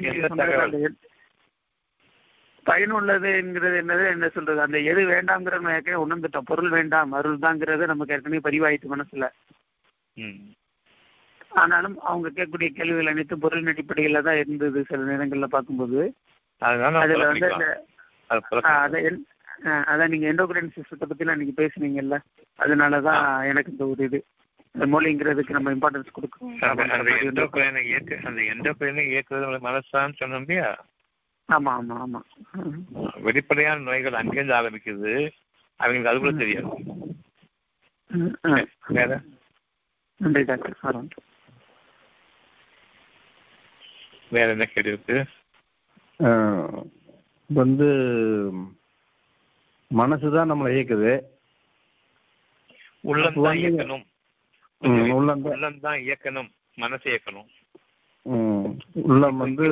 அந்த 2.60 2.70
பயனுள்ளதுங்கிறது 2.70 3.76
என்னது? 3.82 4.10
என்ன 4.10 4.28
சொல்றது? 4.28 4.60
அந்த 4.60 4.78
எது 4.80 5.08
வேண்டாம்ங்கிற 5.08 5.52
நம்ம 5.52 5.72
ஏற்கனவே 5.72 6.02
உணர்ந்துட்டோம். 6.04 6.44
பொருள் 6.44 6.68
வேண்டாம் 6.68 7.12
அருள் 7.12 7.38
தாங்கிறது 7.38 7.86
நமக்கு 7.86 8.14
ஏற்கனவே 8.14 8.42
பதிவாயிட்டு 8.44 8.94
மனசுல. 8.96 9.28
ம். 10.16 10.40
ஆனாலும் 11.50 12.00
அவங்க 12.00 12.28
கேட்கக்கூடிய 12.28 12.68
கேள்விகள் 12.68 13.06
அனைத்தும் 13.06 13.38
பொருளின் 13.38 13.66
அடிப்படையில 13.66 14.22
தான் 14.22 14.36
இருந்தது 14.36 14.84
சில 14.88 15.00
நேரங்கள்ல 15.02 15.44
பார்க்கும்போது. 15.44 16.14
அதுல 16.58 17.26
வந்து. 17.26 17.74
அதான் 19.90 20.08
நீங்க 20.08 20.32
எண்டோகிரைன் 20.32 20.74
சிஸ்டத்தை 20.76 21.06
பத்தி 21.08 21.24
நீங்க 21.24 21.54
பேசுனீங்கல்ல 21.62 22.18
அதனாலதான் 22.58 23.46
எனக்கு 23.46 23.70
இந்த 23.70 23.86
ஒரு 23.86 24.04
இது. 24.04 24.24
இந்த 24.72 24.86
மொழிங்கிறதுக்கு 24.86 25.50
நம்ம 25.50 25.72
இம்பார்ட்டன்ஸ் 25.72 26.14
கொடுக்கணும். 26.16 26.58
அந்த 26.60 27.10
எண்டோக்ரைனை 27.22 27.82
இயக்கு 27.84 28.18
அந்த 28.24 28.40
எண்டோக்ரைனை 28.52 29.04
இயக்குறது 29.14 29.58
மனசான்னு 29.68 30.18
சொன்னோம் 30.24 30.40
இல்லையா 30.40 30.70
ஆமா 31.50 31.72
ஆமா 31.78 31.96
ஆமா. 32.04 32.20
வெளிப்படையான 33.20 33.80
நோய்கள் 33.80 34.18
அங்கேருந்து 34.20 34.58
ஆரம்பிக்குது. 34.58 35.12
அவங்களுக்கு 35.80 36.10
அது 36.10 36.18
கூட 36.18 36.32
தெரியாது. 36.32 36.70
வேற? 38.98 39.10
நன்றி 40.20 40.42
டாக்டர். 40.44 40.78
ஆரம்பி. 40.82 41.18
வேற 44.30 44.48
என்ன 44.50 44.64
கேள்வி 44.64 44.92
இருக்கு? 44.92 45.16
வந்து 47.50 47.86
மனசு 49.90 50.26
தான் 50.30 50.50
நம்மளை 50.50 50.70
இயக்குது. 50.74 51.12
உள்ளம் 53.04 53.38
தான் 53.46 53.60
இயக்கணும். 53.62 54.04
உள்ளம் 55.16 55.80
தான் 55.80 55.98
இயக்கணும். 56.06 56.50
மனசை 56.78 57.08
இயக்கணும். 57.12 57.48
உள்ளம் 59.10 59.42
வந்து 59.42 59.64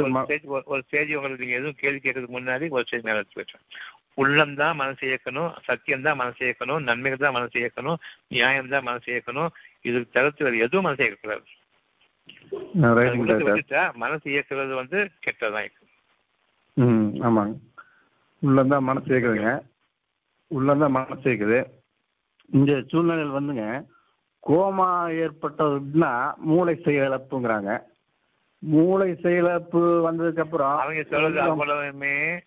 ஒரு 0.72 0.80
ஸ்டேஜ் 0.86 1.14
உங்களுக்கு 1.18 1.44
நீங்க 1.44 1.58
எதுவும் 1.60 1.80
கேள்வி 1.82 2.00
கேட்கறதுக்கு 2.00 2.36
முன்னாடி 2.38 2.66
ஒரு 2.76 2.84
ஸ்டேஜ் 2.86 3.06
மேல 3.08 3.22
எடுத்து 3.22 3.40
வச்சோம் 3.40 3.64
உள்ளம் 4.22 4.54
தான் 4.60 4.78
மனசை 4.80 5.04
இயக்கணும் 5.08 5.50
சத்தியம் 5.66 6.06
தான் 6.06 6.18
மனசை 6.20 6.42
இயக்கணும் 6.46 6.84
நன்மைகள் 6.88 7.24
தான் 7.24 7.36
மனசை 7.36 7.58
இயக்கணும் 7.62 7.98
நியாயம் 8.34 8.72
தான் 8.72 8.86
மனசை 8.88 9.10
இயக்கணும். 9.14 9.50
இதுக்கு 9.88 10.14
தவிர்த்து 10.16 10.46
வேறு 10.46 10.64
எதுவும் 10.66 10.86
மனசை 10.86 11.04
இயக்கக்கூடாது. 11.04 11.44
மனசு 14.04 14.26
இயக்குறது 14.34 14.72
வந்து 14.80 14.98
கெட்டதான் 15.24 15.64
இயக்கும் 15.64 15.92
ம் 16.76 17.06
ஆமாங்க. 17.26 17.54
உள்ளம் 18.42 18.72
தான் 18.72 18.86
மனசு 18.88 19.08
இயக்குதுங்க. 19.12 19.52
உள்ளம் 20.50 20.82
தான் 20.82 20.96
மனசு 20.98 21.24
இயக்குது. 21.30 21.60
இந்த 22.50 22.72
சூழ்நிலையில் 22.90 23.36
வந்துங்க 23.36 23.64
கோமா 24.44 24.90
ஏற்பட்டதுன்னா 25.24 26.12
மூளை 26.50 26.74
செயலிழப்புங்கிறாங்க. 26.84 27.70
மூளை 28.58 29.12
செயலிழப்பு 29.12 29.80
வந்ததுக்கு 30.10 30.40
அப்புறம் 30.40 30.78
அவங்க 30.78 31.02
சொல்றது 31.02 31.40
அவ்வளவுமே 31.40 32.40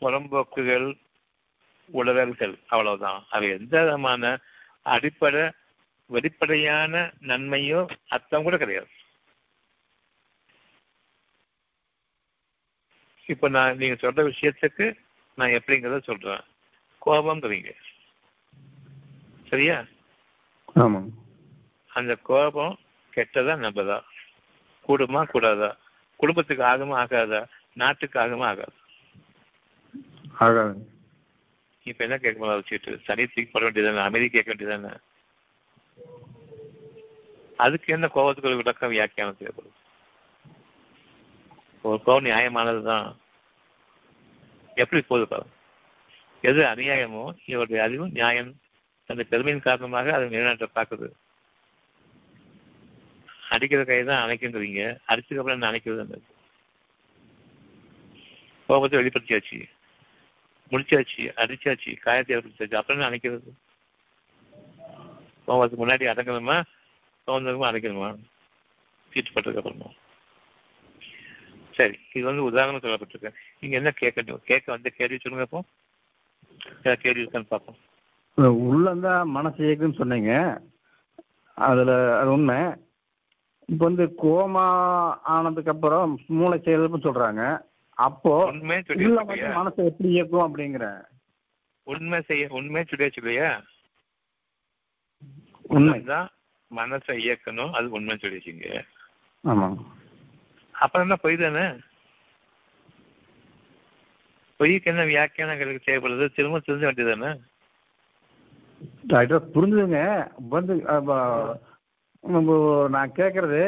புறம்போக்குகள் 0.00 0.98
உளறல்கள் 1.92 2.58
அவ்வளவுதான். 2.66 3.24
அது 3.30 3.48
எந்த 3.48 3.82
விதமான 3.84 4.38
அடிப்படை 4.82 5.50
வெளிப்படையான 6.06 7.12
நன்மையோ 7.20 7.86
அர்த்தம் 8.08 8.42
கூட 8.42 8.56
கிடையாது. 8.56 8.86
இப்ப 13.26 13.48
நான் 13.48 13.76
நீங்க 13.76 13.94
சொல்ற 13.94 14.32
விஷயத்துக்கு 14.32 14.98
நான் 15.34 15.48
எப்படிங்கிறத 15.48 16.02
சொல்றேன். 16.02 16.40
கோபம்ங்கிறீங்க. 17.06 17.72
சரியா? 19.48 19.84
ஆமாங்க. 20.76 21.08
அந்த 21.86 22.16
கோபம் 22.16 22.78
கெட்டதா 23.16 23.56
நல்லதா 23.56 24.04
கூடுமா 24.88 25.30
கூடாதா? 25.30 25.76
குடும்பத்துக்கு 26.16 26.64
ஆகுமா 26.64 26.96
ஆகாதா? 27.02 27.46
நாட்டுக்கு 27.72 28.20
ஆகுமா 28.20 28.44
ஆகாது? 28.44 28.74
ஆகாதுங்க 30.40 30.86
இப்ப 31.82 32.04
என்ன 32.04 32.18
கேட்க 32.18 32.38
முடியாது 32.38 32.62
வச்சுட்டு 32.62 33.00
சனி 33.06 33.22
தூக்கி 33.24 33.44
போட 33.44 33.70
வேண்டியதானே 33.70 33.96
அமைதி 33.96 34.28
கேட்க 34.28 34.54
வேண்டியதானே 34.54 34.94
அதுக்கு 37.56 37.92
என்ன 37.92 38.08
கோபத்துக்கு 38.08 38.56
விளக்கம் 38.56 38.88
வியாக்கியானம் 38.88 39.36
தேவைப்படுது 39.40 39.76
ஒரு 41.82 42.02
கோபம் 42.02 42.24
நியாயமானதுதான். 42.24 43.16
எப்படி 44.74 45.00
போகுது 45.02 45.28
பாருங்க. 45.28 45.52
எது 46.42 46.62
அநியாயமோ 46.62 47.36
இவருடைய 47.46 47.82
அறிவு 47.82 48.08
நியாயம். 48.08 48.60
அந்த 49.06 49.22
பெருமையின் 49.22 49.62
காரணமாக 49.62 50.14
அதை 50.14 50.28
நிலைநாட்ட 50.28 50.68
பார்க்குது. 50.74 51.08
அடிக்கிற 53.58 53.84
கை 53.84 54.00
தான் 54.04 54.24
அணைக்குங்கிறீங்க 54.24 54.82
அடிச்சதுக்கு 55.12 55.42
அப்புறம் 55.42 55.56
என்ன 55.56 55.70
அணைக்கிறது 55.70 56.04
அந்த 56.06 56.18
கோபத்தை 58.68 58.96
வெளிப்படுத்தியாச்சு. 59.00 59.58
முடிச்சாச்சு 60.70 61.22
அடிச்சாச்சு 61.42 61.92
காயத்தை 62.06 62.32
ஏற்படுத்தாச்சு 62.36 62.80
அப்புறம் 62.80 62.98
என்ன 62.98 63.08
அணைக்கிறது? 63.10 63.50
கோபத்துக்கு 65.46 65.84
முன்னாடி 65.84 66.04
அடங்கணுமா? 66.12 66.56
கோபத்துக்குமா 67.26 67.68
அடைக்கணுமா 67.70 68.08
சீட்டுப்பட்டதுக்கு 69.12 69.60
அப்புறமா. 69.60 69.88
சரி 71.76 71.96
இது 72.12 72.24
வந்து 72.28 72.44
உதாரணம் 72.44 72.82
சொல்லப்பட்டிருக்கேன் 72.84 73.36
நீங்க 73.60 73.76
என்ன 73.80 73.90
கேட்கணும்? 74.00 74.42
கேட்க 74.50 74.66
வந்து 74.74 74.90
கேள்வி 74.98 75.18
சொல்லுங்க 75.18 75.46
அப்போ. 75.48 75.60
கேள்வி 77.02 77.22
இருக்கான்னு 77.22 77.52
பார்ப்போம். 77.52 77.78
உள்ளந்தான் 78.70 79.28
மனசு 79.36 79.60
இயக்குன்னு 79.68 80.00
சொன்னீங்க. 80.00 80.32
அதுல 81.68 81.92
அது 82.20 82.30
உண்மை. 82.32 82.58
இப்போ 83.68 83.84
வந்து 83.84 84.04
கோமா 84.22 84.66
ஆனதுக்கு 85.34 85.70
அப்புறம் 85.70 86.12
மூளை 86.26 86.56
செயல்னு 86.58 87.06
சொல்றாங்க. 87.06 87.42
அப்போ 87.96 88.32
உண்மை 88.44 88.76
உள்ள 88.94 89.20
வந்து 89.22 89.48
மனசை 89.58 89.84
எப்படி 89.90 90.08
இயக்கும் 90.08 90.46
அப்படிங்கிறேன் 90.46 91.00
உண்மை 91.86 92.18
செய்ய 92.20 92.46
உண்மை 92.50 92.80
சொல்லியா 92.88 93.10
சொல்லியா? 93.16 93.50
உண்மை. 95.68 95.92
உண்மைதான் 95.92 96.28
மனசை 96.70 97.14
இயக்கணும் 97.24 97.72
அது 97.72 97.90
உண்மை 97.90 98.14
சொல்லிச்சிங்க 98.20 98.66
ஆமாம். 99.44 99.76
அப்புறம் 100.74 101.04
என்ன 101.06 101.16
பொய் 101.16 101.36
தானே? 101.36 101.66
பொய்க்கு 104.60 104.90
என்ன 104.90 105.02
வியாக்கியானங்களுக்கு 105.04 105.86
தேவைப்படுது? 105.86 106.26
திரும்ப 106.36 106.58
தெரிஞ்ச 106.58 106.84
வேண்டியது 106.88 107.12
தானே? 107.14 107.30
டாக்டர் 109.06 109.50
புரிஞ்சுதுங்க. 109.54 110.00
வந்து 110.48 110.74
நம்ம 112.24 112.54
நான் 112.88 113.12
கேட்கறது 113.12 113.62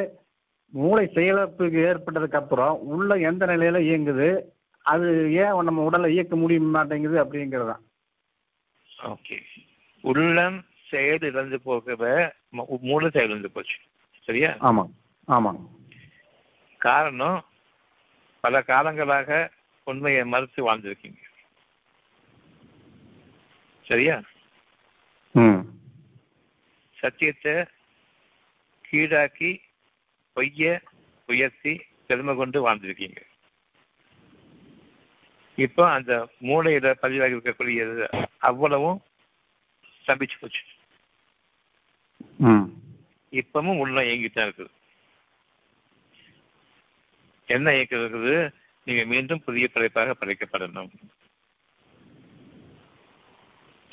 மூளை 0.72 1.06
செயலிழப்புக்கு 1.06 1.78
ஏற்பட்டதுக்கு 1.86 2.34
அப்புறம் 2.34 2.78
உள்ள 2.86 3.14
எந்த 3.20 3.46
நிலையில 3.46 3.78
இயங்குது 3.80 4.28
அது 4.84 5.08
ஏன் 5.32 5.62
நம்ம 5.62 5.82
உடலை 5.82 6.12
இயக்க 6.12 6.36
முடிய 6.36 6.60
மாட்டேங்குது 6.60 7.24
அப்படிங்கிறதான் 7.24 7.82
ஓகே. 9.04 9.36
உள்ளம் 10.04 10.58
செயல் 10.88 11.22
இழந்து 11.22 11.60
போகவ 11.64 12.02
மூளை 12.80 13.10
செயல் 13.10 13.30
இழந்து 13.30 13.50
போச்சு. 13.50 13.76
சரியா? 14.28 14.50
ஆமாம் 14.58 14.90
ஆமாம் 15.28 15.60
காரணம் 16.80 17.44
பல 18.44 18.60
காலங்களாக 18.66 19.48
உண்மையை 19.86 20.24
மறுத்து 20.24 20.60
வாழ்ந்திருக்கீங்க. 20.66 21.20
சரியா? 23.86 24.16
ம். 25.34 25.62
சத்தியத்தை 26.98 27.54
கீழாக்கி 28.90 29.50
பொய்ய 30.36 30.70
உயர்த்தி 31.32 31.72
பெருமை 32.06 32.32
கொண்டு 32.36 32.58
வாழ்ந்திருக்கீங்க. 32.66 33.20
இப்போ 35.64 35.82
அந்த 35.96 36.12
மூளையில 36.48 36.90
பதிவாகி 37.04 37.34
இருக்கக்கூடியது 37.36 38.04
அவ்வளவும் 38.48 38.98
ஸ்தம்பிச்சு 40.04 40.36
போச்சு. 40.40 40.62
இப்பவும் 43.40 43.80
உள்ள 43.82 43.98
இயங்கிட்டு 44.08 44.38
தான் 44.38 44.48
இருக்குது. 44.48 44.72
என்ன 47.54 47.74
இயக்கம் 47.76 48.02
இருக்குது? 48.02 48.34
நீங்க 48.86 49.02
மீண்டும் 49.12 49.44
புதிய 49.46 49.66
படைப்பாக 49.74 50.14
படைக்கப்படணும். 50.20 50.90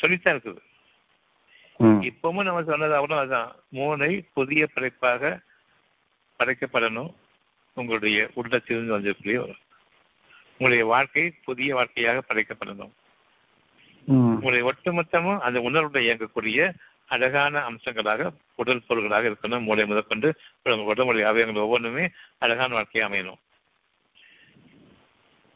சொல்லித்தான் 0.02 0.36
இருக்குது. 0.36 0.62
இப்பவும் 1.86 2.44
நம்ம 2.44 2.64
சொன்னது 2.64 2.96
அவ்வளவு 2.96 3.26
அதான் 3.26 3.52
மூளை 3.70 4.26
புதிய 4.34 4.68
படைப்பாக 4.68 5.40
படைக்கப்படணும். 6.40 7.14
உங்களுடைய 7.74 8.30
உள்ளத்திலிருந்து 8.34 9.00
வந்திருக்கலையோ 9.00 9.54
உங்களுடைய 10.52 10.86
வாழ்க்கை 10.86 11.34
புதிய 11.44 11.76
வாழ்க்கையாக 11.76 12.22
படைக்கப்படணும். 12.28 12.92
உங்களுடைய 14.06 14.74
ஒட்டுமொத்தமும் 14.74 15.40
அந்த 15.40 15.62
உணர்வுடன் 15.62 16.04
இயங்கக்கூடிய 16.04 16.74
அழகான 17.08 17.70
அம்சங்களாக 17.70 18.32
உடல் 18.56 18.84
பொருள்களாக 18.88 19.30
இருக்கணும். 19.30 19.62
மூளை 19.62 19.86
முதற்கொண்டு 19.86 20.36
உடம்பு- 20.66 20.84
உடம்புடைய 20.84 21.32
அவயங்கள் 21.34 21.56
ஒவ்வொன்றுமே 21.56 22.10
அழகான 22.38 22.74
வாழ்க்கையை 22.74 23.12
அமையணும். 23.12 23.38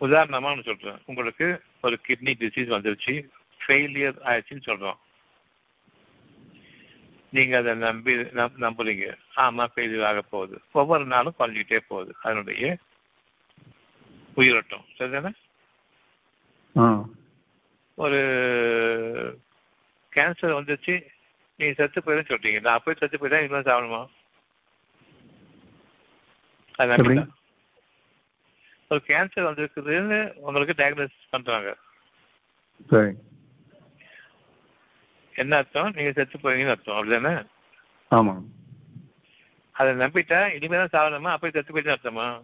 உதாரணமா 0.01 0.63
சொல்றேன். 0.63 0.97
உங்களுக்கு 1.05 1.61
ஒரு 1.81 1.99
கிட்னி 2.07 2.33
டிசீஸ் 2.33 2.71
வந்துருச்சு. 2.71 3.27
ஃபெயிலியர் 3.67 4.15
ஆயிடுச்சுன்னு 4.25 4.61
சொல்றோம். 4.65 4.95
நீங்க 7.31 7.57
அதை 7.57 7.75
நம்பி 7.75 8.13
நம்- 8.13 8.55
நம்புறீங்க. 8.59 9.17
ஆமா 9.35 10.03
ஆக 10.03 10.21
போகுது. 10.21 10.61
ஒவ்வொரு 10.71 11.05
நாளும் 11.05 11.33
குறைஞ்சிக்கிட்டே 11.39 11.77
போகுது. 11.77 12.15
அதனுடைய 12.21 12.77
உயிரோட்டம். 14.35 14.85
சரிதானே? 14.97 15.33
ஆ. 16.77 17.05
ஒரு 17.95 18.17
கேன்சர் 20.15 20.77
வந்துச்சு. 20.81 21.05
நீங்க 21.55 21.73
செத்து 21.73 22.01
போயிடும் 22.05 22.29
சொல்றீங்க 22.29 22.61
நான் 22.61 22.81
போய் 22.85 22.95
செத்து 22.97 23.19
போயிட்டா 23.19 23.57
இன்னும் 23.57 23.61
சாகணுமா 23.61 24.07
அது. 26.71 27.29
ஒரு 28.89 29.03
கேன்சர் 29.07 29.39
வந்திருக்குதுன்னு 29.39 30.33
உங்களுக்கு 30.33 30.83
டயக்னோசிஸ் 30.83 31.29
பண்றாங்க. 31.29 31.75
சரி. 32.89 33.11
என்ன 35.35 35.55
அர்த்தம்? 35.55 35.91
நீங்க 35.95 36.11
செத்து 36.11 36.39
போவீங்கன்னு 36.39 36.69
அர்த்தம். 36.69 36.95
அப்படிதானே? 36.95 37.45
ஆமாம் 38.07 38.43
அதை 39.71 39.93
நம்பிட்டா 39.93 40.53
இனிமே 40.53 40.85
தான் 40.85 41.11
சாகணுமா? 41.11 41.31
அப்போ 41.31 41.49
செத்து 41.49 41.73
போயிட்டு 41.73 41.99
அர்த்தமா? 41.99 42.41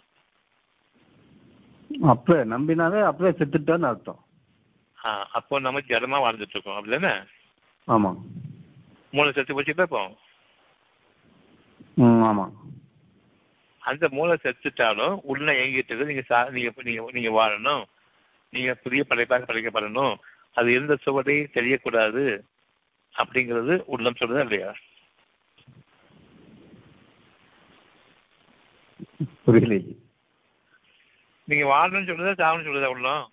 அப்ப 2.02 2.46
நம்பினாலே 2.46 3.04
அப்படியே 3.04 3.38
செத்துட்டான்னு 3.38 3.86
அர்த்தம். 3.86 4.26
ஆ, 5.06 5.30
அப்போ 5.32 5.60
நம்ம 5.60 5.80
ஜடமா 5.80 6.22
வாழ்ந்துட்டு 6.24 6.50
இருக்கோம் 6.50 6.86
அப்படிதானே? 6.86 7.28
ஆமாம் 7.86 8.26
மூளை 9.12 9.32
செத்து 9.32 9.54
போச்சு 9.54 9.76
பார்ப்போம் 9.76 10.18
ம் 11.94 12.22
ஆமாம் 12.22 12.54
அந்த 13.80 14.08
மூளை 14.12 14.38
செத்துட்டாலும் 14.44 15.20
உள்ள 15.24 15.52
இயங்கிட்டு. 15.52 16.06
நீங்க 16.06 16.24
சா- 16.30 16.50
நீங்க 16.50 16.72
நீங்க 16.84 17.10
நீங்க 17.12 17.46
வாழணும். 17.46 17.84
நீங்க 18.50 18.74
புதிய 18.74 19.04
படைப்பாக 19.04 19.54
படைக்கப்படணும். 19.54 20.16
அது 20.54 20.72
இருந்த 20.72 20.98
சுவடை 21.06 21.48
தெரியக்கூடாது. 21.54 22.40
அப்படிங்கிறது 23.18 23.74
உள்ளம் 23.86 24.20
சொல்லுதா 24.20 24.44
இல்லையா? 24.46 24.72
புரியலையே 29.46 29.96
நீங்க 31.48 31.66
வாழணும்னு 31.66 32.10
சொல்லுதா 32.10 32.34
சாவணும்னு 32.36 32.68
சொல்லுதா 32.68 32.90
உள்ளம்? 32.90 33.26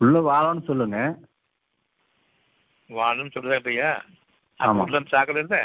உள்ள 0.00 0.18
வாழணும்னு 0.20 0.66
சொல்லுங்க. 0.66 0.98
வாழணும்னு 2.90 3.34
சொல்லுதா 3.34 3.54
இல்லையா. 3.54 3.90
உள்ளம் 4.82 5.10
சாக்கல 5.12 5.38
இல்ல? 5.38 5.58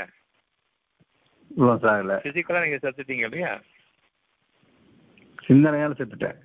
உள்ள 1.51 1.71
சாகல. 1.77 2.15
பிசிக்கலா 2.25 2.63
நீங்க 2.63 2.77
செத்துட்டீங்க 2.77 3.27
இல்லையா? 3.29 3.51
சிந்தனையால 5.39 5.93
செத்துட்டேன். 5.93 6.39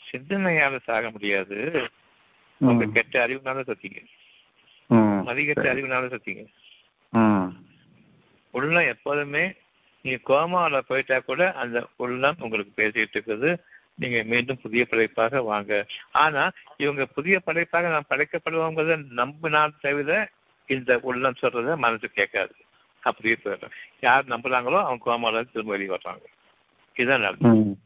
சிந்தனையால 0.00 0.76
சாக 0.84 1.10
முடியாது. 1.10 1.56
உங்க 2.68 2.86
கெட்ட 2.86 3.26
அறிவுனால 3.26 3.60
சத்தீங்க. 3.70 4.00
சரி. 5.54 5.68
அறிவுனால 5.72 6.04
சத்தீங்க. 6.14 6.42
உள்ளம் 8.54 8.90
எப்போதுமே 8.94 9.44
நீங்க 10.04 10.20
கோமாவில் 10.28 10.88
போயிட்டா 10.88 11.18
கூட 11.18 11.52
அந்த 11.62 11.78
உள்ளம் 11.96 12.40
உங்களுக்கு 12.40 12.72
பேசிட்டு 12.80 13.14
இருக்குது. 13.16 13.50
நீங்க 13.94 14.18
மீண்டும் 14.22 14.60
புதிய 14.62 14.82
படைப்பாக 14.84 15.42
வாங்க. 15.42 15.72
ஆனா 16.22 16.42
இவங்க 16.76 17.06
புதிய 17.06 17.40
படைப்பாக 17.40 17.88
நாம் 17.88 18.10
படைக்கப்படுவோங்கிறத 18.10 18.96
நம்பினால் 19.20 19.78
தவிர 19.80 20.10
இந்த 20.68 20.98
உள்ளம் 21.02 21.40
சொல்றத 21.42 21.76
மனசு 21.76 22.08
கேட்காது. 22.10 22.54
அப்படியே 23.02 23.36
போயிடும். 23.44 23.74
யார் 24.00 24.24
நம்புறாங்களோ 24.24 24.78
அவங்க 24.86 25.02
கோமால 25.06 25.44
திரும்ப 25.52 25.72
வெளியே 25.72 25.92
வர்றாங்க. 25.94 26.26
இதுதான் 26.96 27.20
நடக்கும் 27.20 27.78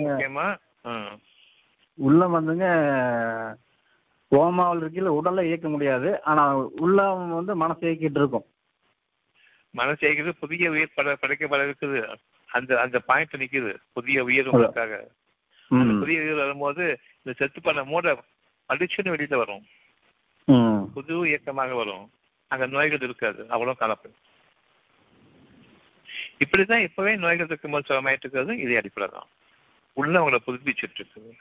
முக்கியமா 0.00 0.46
உள்ளம் 1.94 2.34
வந்துங்க 2.34 2.66
கோமாவில் 4.32 4.80
இருக்கையில 4.82 5.10
உடலை 5.18 5.46
இயக்க 5.46 5.68
முடியாது. 5.68 6.22
ஆனா 6.22 6.56
உள்ளம் 6.56 7.34
வந்து 7.34 7.52
மனசை 7.62 7.84
இயக்கிட்டு 7.88 8.20
இருக்கும். 8.22 8.46
மனசு 9.70 10.08
கேட்குது 10.08 10.30
புதிய 10.42 10.70
உயிர் 10.70 10.94
பட 10.94 11.16
படைக்கப்பட 11.22 11.62
இருக்குது. 11.68 12.00
அந்த 12.48 12.80
அந்த 12.80 12.98
பாயிண்ட் 13.00 13.40
நிக்குது. 13.42 13.72
புதிய 13.92 14.24
உயிர் 14.24 14.50
உங்களுக்காக. 14.50 15.10
அந்த 15.70 15.92
புதிய 16.02 16.22
உயிர் 16.22 16.42
வரும்போது 16.42 16.84
இந்த 17.22 17.32
செத்து 17.38 17.60
பண்ண 17.60 17.84
மூட 17.84 18.24
அடிச்சுன்னு 18.68 19.14
வெளியில 19.14 19.36
வரும். 19.36 19.64
புது 20.94 21.14
இயக்கமாக 21.28 21.74
வரும். 21.74 22.04
அங்க 22.48 22.66
நோய்கள் 22.66 23.04
இருக்காது. 23.08 23.40
அவ்வளவு 23.48 23.80
காணப்படும் 23.82 24.20
இப்படிதான் 26.44 26.84
இப்பவே 26.86 27.16
நோய்கள் 27.16 27.46
இருக்கும்போது 27.46 27.88
சுகமாயிட்டு 27.88 28.24
இருக்கிறது 28.24 28.58
இதே 28.58 28.76
அடிப்படை 28.76 29.08
தான் 29.08 29.28
உள்ள 29.92 30.14
அவங்கள 30.20 30.38
புதுப்பிச்சுட்டு 30.46 30.98
இருக்குது. 30.98 31.32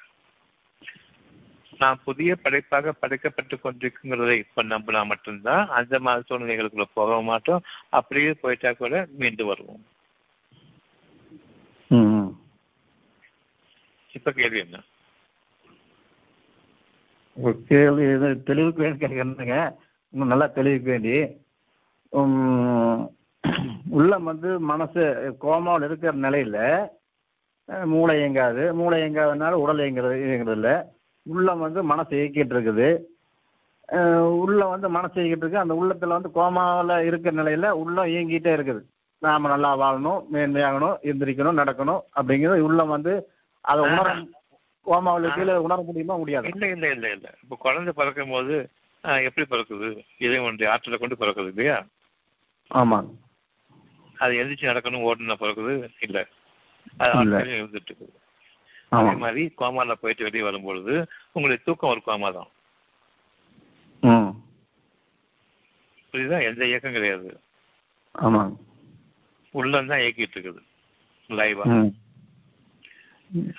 நான் 1.79 2.03
புதிய 2.05 2.35
படைப்பாக 2.35 2.93
படைக்கப்பட்டு 3.01 3.55
கொண்டிருக்குங்கிறதை 3.63 4.35
இப்ப 4.37 4.63
நம்பினா 4.63 5.01
மட்டும்தான் 5.05 5.63
அந்த 5.79 5.99
மாதிரி 5.99 6.23
சூழ்நிலைகளுக்குள்ள 6.29 6.85
போக 6.93 7.19
மாட்டோம். 7.21 7.63
அப்படியே 7.89 8.33
போயிட்டா 8.33 8.71
கூட 8.73 9.07
மீண்டு 9.21 9.45
வருவோம். 9.45 9.83
ம் 11.91 12.29
இப்ப 14.13 14.31
கேள்வி 14.31 14.59
என்ன? 14.59 14.79
கேள்வி 17.67 18.03
தெளிவுக்கு 18.49 18.83
வேண்டி 18.83 19.05
கேட்கறதுங்க 19.05 19.57
இன்னும் 20.13 20.31
நல்லா 20.33 20.47
தெளிவுக்கு 20.57 20.91
வேண்டி. 20.91 21.15
உள்ளம் 23.89 24.23
வந்து 24.23 24.49
மனசு 24.71 25.03
கோமாவில் 25.41 25.85
இருக்கிற 25.87 26.13
நிலையில 26.25 26.57
மூளை 27.85 28.13
இயங்காது. 28.17 28.63
மூளை 28.73 28.97
இயங்காதனால 29.01 29.51
உடல் 29.63 29.81
இயங்குறது 29.83 30.17
இயங்குறது 30.27 30.59
இல்லை 30.59 30.75
உள்ளம் 31.25 31.59
வந்து 31.59 31.79
மனசை 31.89 32.13
இயக்கிட்டு 32.13 32.53
இருக்குது. 32.55 32.87
அஹ், 33.89 34.31
உள்ளம் 34.41 34.73
வந்து 34.73 34.87
மனசை 34.89 35.17
இயக்கிட்டு 35.17 35.45
இருக்கு. 35.45 35.63
அந்த 35.63 35.75
உள்ளத்துல 35.75 36.17
வந்து 36.17 36.31
கோமாவில் 36.31 37.05
இருக்கிற 37.07 37.33
நிலையில 37.35 37.69
உள்ளம் 37.81 38.11
இயங்கிட்டே 38.11 38.51
இருக்குது. 38.57 38.81
நாம 39.21 39.49
நல்லா 39.49 39.69
வாழணும் 39.79 40.21
மேன்மையாகணும் 40.31 40.95
எந்திரிக்கணும் 41.09 41.59
நடக்கணும் 41.59 42.01
அப்படிங்கிறது 42.15 42.65
உள்ளம் 42.65 42.93
வந்து 42.95 43.13
அதை 43.65 43.81
உணர 43.89 44.07
கோமாவில் 44.85 45.35
கீழே 45.35 45.53
உணர 45.65 45.79
முடியுமா 45.81 46.15
முடியாது. 46.17 46.47
இல்ல 46.47 46.65
இல்ல 46.67 46.85
இல்ல 46.89 47.07
இல்ல. 47.11 47.27
இப்ப 47.43 47.57
குழந்தை 47.57 47.91
பிறக்கும் 47.93 48.29
போது 48.29 48.55
எப்படி 49.21 49.45
பிறக்குது? 49.45 49.87
இறைவனுடைய 50.19 50.67
ஆற்றலை 50.71 50.97
கொண்டு 50.97 51.15
பிறக்குது 51.17 51.51
இல்லையா? 51.53 51.77
ஆமாங்க 52.71 53.11
அது 54.17 54.37
எந்திரிச்சு 54.39 54.69
நடக்கணும் 54.69 55.05
ஓடணும் 55.07 55.41
பிறக்குது? 55.41 55.73
இல்ல. 55.99 56.17
அது 56.99 57.23
இருந்துட்டு 57.53 57.89
இருக்குது. 57.91 58.13
அதே 58.95 59.13
மாதிரி 59.21 59.43
கோமால 59.59 59.93
போயிட்டு 60.01 60.25
வெளியே 60.25 60.43
வரும்பொழுது 60.45 60.93
உங்களுடைய 61.35 61.59
தூக்கம் 61.65 61.91
ஒரு 61.93 62.01
கோமா 62.05 62.29
தான் 62.33 62.49
ம். 64.03 64.31
புரியுதா? 66.13 66.37
எந்த 66.47 66.63
இயக்கம் 66.69 66.95
கிடையாது. 66.95 67.29
உள்ளம் 69.53 69.89
தான் 69.89 70.01
இயக்கிட்டு 70.01 70.35
இருக்குது 70.37 70.61
லைவா 71.29 71.65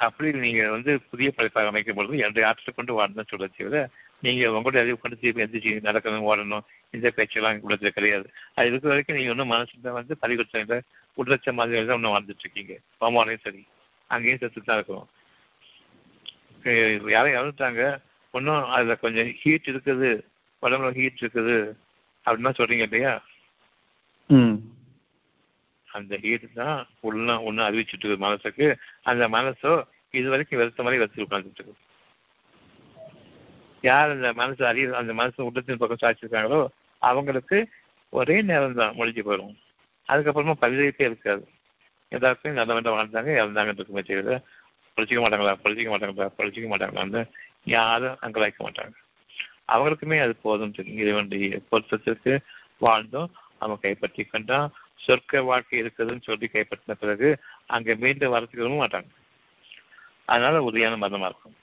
அப்படி 0.04 0.28
நீங்க 0.42 0.62
வந்து 0.72 0.90
புதிய 1.10 1.28
படைப்பாக 1.30 1.70
அமைக்கும் 1.70 1.96
பொழுது 1.98 2.20
எந்த 2.26 2.44
ஆற்றலை 2.48 2.72
கொண்டு 2.72 2.92
வாழணும் 2.94 3.30
சொல்ல 3.30 3.46
தவிர 3.50 3.78
நீங்க 4.22 4.42
உங்களுடைய 4.52 4.82
அறிவு 4.84 4.96
கொண்டு 4.98 5.16
திருப்பி 5.16 5.44
எந்திரிச்சு 5.44 5.86
நடக்கணும் 5.86 6.26
ஓடணும் 6.28 6.64
இந்த 6.94 7.08
பேச்செல்லாம் 7.16 7.64
உள்ளத்துல 7.64 7.90
கிடையாது. 7.90 8.26
அது 8.56 8.68
இருக்கிற 8.68 8.90
வரைக்கும் 8.92 9.16
நீங்க 9.18 9.32
ஒன்றும் 9.32 9.52
மனசுல 9.52 9.94
வந்து 9.96 10.14
பரிவர்த்தனை 10.22 10.78
உடலச்ச 11.18 11.48
மாதிரி 11.56 11.82
தான் 11.82 11.98
ஒன்றும் 11.98 12.14
வாழ்ந்துட்டு 12.14 12.44
இருக்கீங்க. 12.44 12.74
கோமாலையும் 13.00 13.44
சரி 13.44 13.62
அங்கேயும் 14.10 14.40
செத்து 14.42 14.62
தான் 14.62 14.78
இருக்கணும். 14.78 15.08
அஹ் 15.08 15.23
யாரும் 17.14 17.36
இறந்துட்டாங்க. 17.38 17.82
ஒன்றும் 18.34 18.64
அதுல 18.74 18.94
கொஞ்சம் 19.04 19.28
ஹீட் 19.40 19.70
இருக்குது. 19.72 20.10
உடம்புல 20.62 20.90
ஹீட் 20.98 21.22
இருக்குது. 21.22 21.56
அப்படின்னா 22.26 22.52
சொல்றீங்க 22.58 22.86
இல்லையா? 22.88 23.12
அந்த 25.88 26.14
ஹீட் 26.24 26.46
தான் 26.60 26.78
உள்ள 27.08 27.28
ஒன்று 27.48 27.66
அறிவிச்சுட்டு 27.66 28.06
இருக்கு 28.06 28.26
மனசுக்கு. 28.26 28.66
அந்த 29.10 29.24
மனசோ 29.36 29.72
இது 30.18 30.28
வரைக்கும் 30.32 30.60
வெறுத்த 30.60 30.84
மாதிரி 30.84 31.00
வெறுத்து 31.02 31.26
உட்காந்துட்டு 31.26 31.60
இருக்கு. 31.60 31.80
யார் 33.88 34.14
அந்த 34.16 34.28
மனசு 34.40 34.62
அறிய 34.70 34.96
அந்த 35.02 35.12
மனசு 35.20 35.40
உள்ளத்தின் 35.48 35.80
பக்கம் 35.80 36.02
சாய்ச்சிருக்காங்களோ 36.02 36.60
அவங்களுக்கு 37.02 37.58
ஒரே 38.18 38.36
நேரம் 38.50 38.78
தான் 38.80 38.96
முடிஞ்சு 38.98 39.22
போயிடும். 39.26 39.54
அதுக்கப்புறமா 40.08 40.54
பரிதவிப்பே 40.62 41.06
இருக்காது. 41.10 41.44
எல்லாருக்கும் 42.16 42.58
நல்ல 42.58 42.74
வேண்டாம் 42.74 42.96
வாழ்ந்தாங்க 42.98 43.30
இறந்தாங்க 43.40 43.72
இருக்குமே 43.78 44.02
தவிர 44.08 44.36
படிச்சிக்க 44.96 45.20
மாட்டாங்களா 45.22 45.54
படிச்சிக்க 45.64 45.90
மாட்டாங்களா 45.92 46.28
படிச்சிக்க 46.38 46.66
மாட்டாங்களான்னு 46.72 47.30
யாரும் 47.64 48.18
அங்கலாய்க்க 48.22 48.54
மாட்டாங்க. 48.58 48.92
அவங்களுக்குமே 49.68 50.20
அது 50.20 50.36
போதும். 50.36 50.74
இறைவனுடைய 50.74 51.60
பொருத்தத்திற்கு 51.72 52.38
வாழ்ந்தோம். 52.80 53.30
அவன் 53.58 53.78
கைப்பற்றி 53.80 54.24
கொண்டான். 54.24 54.72
சொர்க்க 55.06 55.44
வாழ்க்கை 55.44 55.82
இருக்குதுன்னு 55.82 56.22
சொல்லி 56.22 56.50
கைப்பற்றின 56.52 56.92
பிறகு 56.92 57.38
அங்க 57.66 57.94
மீண்டும் 57.94 58.32
வரத்துக்கு 58.32 58.56
விரும்ப 58.56 58.86
மாட்டாங்க. 58.86 59.10
அதனால 60.24 60.62
உறுதியான 60.62 61.08
மதமா 61.08 61.24
இருக்கும். 61.24 61.56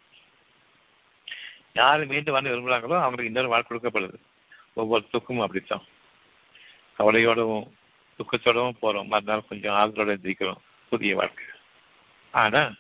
யாரு 1.73 2.05
மீண்டும் 2.05 2.33
வந்து 2.33 2.49
விரும்புறாங்களோ 2.49 2.97
அவங்களுக்கு 2.97 3.25
இன்னொரு 3.25 3.47
வாழ்க்கை 3.47 3.77
கொடுக்கப்படுது. 3.77 4.13
ஒவ்வொரு 4.73 5.07
துக்கமும் 5.11 5.41
அப்படித்தான். 5.41 5.83
கவலையோடவும் 6.99 7.71
துக்கத்தோடவும் 8.17 8.77
போறோம். 8.81 9.07
மறுநாள் 9.07 9.47
கொஞ்சம் 9.49 9.75
ஆறுதலோட 9.75 10.11
எந்திரிக்கிறோம். 10.11 10.61
புதிய 10.89 11.15
வாழ்க்கை. 11.15 11.45
ஆனா 12.31 12.73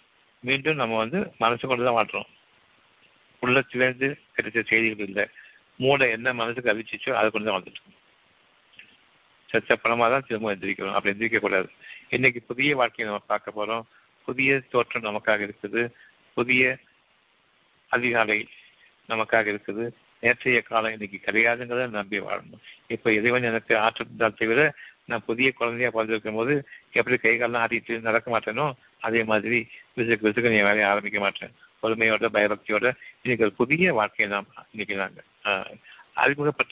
மீண்டும் 0.43 0.79
நம்ம 0.81 0.97
வந்து 1.03 1.19
மனசு 1.43 1.63
கொண்டு 1.67 1.87
தான் 1.87 1.97
வாழ்றோம் 1.97 2.29
உள்ளத்திலேருந்து 3.43 4.07
கிடைச்ச 4.35 4.59
செய்திகள் 4.71 5.07
இல்லை. 5.07 5.25
மூளை 5.79 6.05
என்ன 6.15 6.33
மனசுக்கு 6.41 6.71
அறிவிச்சிச்சோ 6.71 7.11
அதை 7.19 7.27
கொண்டு 7.29 7.47
தான் 7.47 7.55
வாழ்ந்துட்டு 7.55 7.99
சச்ச 9.49 9.75
பணமாக 9.83 10.09
தான் 10.13 10.27
திரும்ப 10.27 10.53
எந்திரிக்கிறோம் 10.53 10.95
அப்படி 10.97 11.13
எந்திரிக்க 11.13 11.39
கூடாது. 11.39 11.67
இன்னைக்கு 12.15 12.39
புதிய 12.49 12.75
வாழ்க்கையை 12.79 13.05
நம்ம 13.09 13.23
பார்க்க 13.31 13.57
போறோம். 13.57 13.83
புதிய 14.27 14.59
தோற்றம் 14.73 15.07
நமக்காக 15.09 15.41
இருக்குது. 15.47 15.81
புதிய 16.37 16.63
அதிகாலை 17.91 18.39
நமக்காக 19.09 19.45
இருக்குது. 19.53 19.85
நேற்றைய 20.23 20.59
காலம் 20.61 20.93
இன்னைக்கு 20.95 21.17
கிடையாதுங்கிறத 21.27 21.87
நம்பி 21.99 22.17
வாழணும். 22.27 22.61
இப்ப 22.95 23.11
இறைவன் 23.19 23.49
எனக்கு 23.51 23.73
ஆற்றல் 23.85 24.39
தவிர 24.41 24.61
நான் 25.11 25.27
புதிய 25.29 25.49
குழந்தையா 25.59 25.89
பிறந்திருக்கும் 25.95 26.39
போது 26.39 26.53
எப்படி 26.99 27.15
கை 27.23 27.33
காலெல்லாம் 27.37 27.63
ஆடிட்டு 27.65 27.93
நடக்க 28.07 28.27
மாட்டேனோ 28.33 28.67
அதே 29.01 29.23
மாதிரி 29.23 29.67
விசுக்கு 29.95 30.25
விசுக்கு 30.27 30.49
நீ 30.49 30.61
வேலையை 30.61 30.83
ஆரம்பிக்க 30.83 31.19
மாட்டேன். 31.19 31.53
பொறுமையோட 31.83 32.25
பயபக்தியோட 32.37 32.93
இன்னைக்கு 33.21 33.45
ஒரு 33.45 33.53
புதிய 33.57 33.93
வாழ்க்கையை 33.93 34.35
நாம் 34.35 34.67
இன்னைக்கு 34.71 34.95
நாங்கள் 34.95 35.29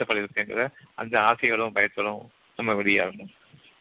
இருக்குங்கிற 0.07 0.67
அந்த 0.95 1.19
ஆசையோடும் 1.19 1.75
பயத்தோடும் 1.75 2.25
நம்ம 2.55 2.73
வெளியாகணும். 2.73 3.31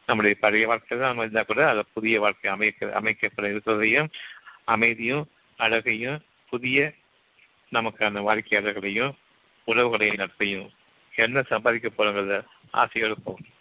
நம்முடைய 0.07 0.37
பழைய 0.41 0.67
வாழ்க்கை 0.67 0.99
தான் 0.99 1.07
நம்ம 1.07 1.23
இருந்தால் 1.23 1.45
கூட 1.45 1.69
அதை 1.69 1.83
புதிய 1.93 2.21
வாழ்க்கை 2.21 2.51
அமைக்க 2.51 3.01
அமைக்கப்பட 3.01 3.47
இருக்கிறதையும் 3.47 4.09
அமைதியும் 4.65 5.31
அழகையும் 5.57 6.21
புதிய 6.51 6.93
நமக்கான 7.73 8.21
வாடிக்கையாளர்களையும் 8.29 9.13
உறவுகளையும் 9.67 10.21
நட்பையும் 10.23 10.69
என்ன 11.15 11.43
சம்பாதிக்க 11.43 11.89
போறோங்கிறத 11.89 12.45
ஆசையோடு 12.71 13.17
போகணும். 13.25 13.53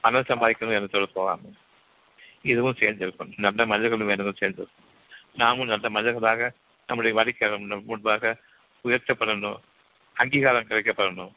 பணம் 0.00 0.24
சம்பாதிக்கணும் 0.28 0.76
எண்ணத்தோடு 0.76 1.08
போகாம. 1.08 1.40
இதுவும் 2.42 2.74
சேர்ந்திருக்கும் 2.78 3.32
நல்ல 3.36 3.66
மனிதர்களும் 3.66 4.06
வேணும் 4.06 4.34
சேர்ந்திருக்கும் 4.40 4.88
நாமும் 5.34 5.66
நல்ல 5.66 5.90
மனிதர்களாக 5.90 6.52
நம்முடைய 6.86 7.16
வாடிக்கையாளர் 7.16 7.82
முன்பாக 7.84 8.36
உயர்த்தப்படணும். 8.84 9.56
அங்கீகாரம் 10.12 10.66
கிடைக்கப்படணும். 10.68 11.32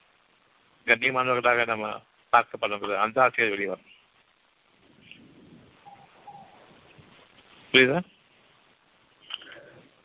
கண்ணியமானவர்களாக 0.86 1.66
நம்ம 1.66 2.02
பார்க்கப்படணும் 2.32 2.96
அந்த 2.96 3.22
ஆசையை 3.22 3.54
வெளிவரும் 3.54 3.92
புரியுதா? 7.72 8.00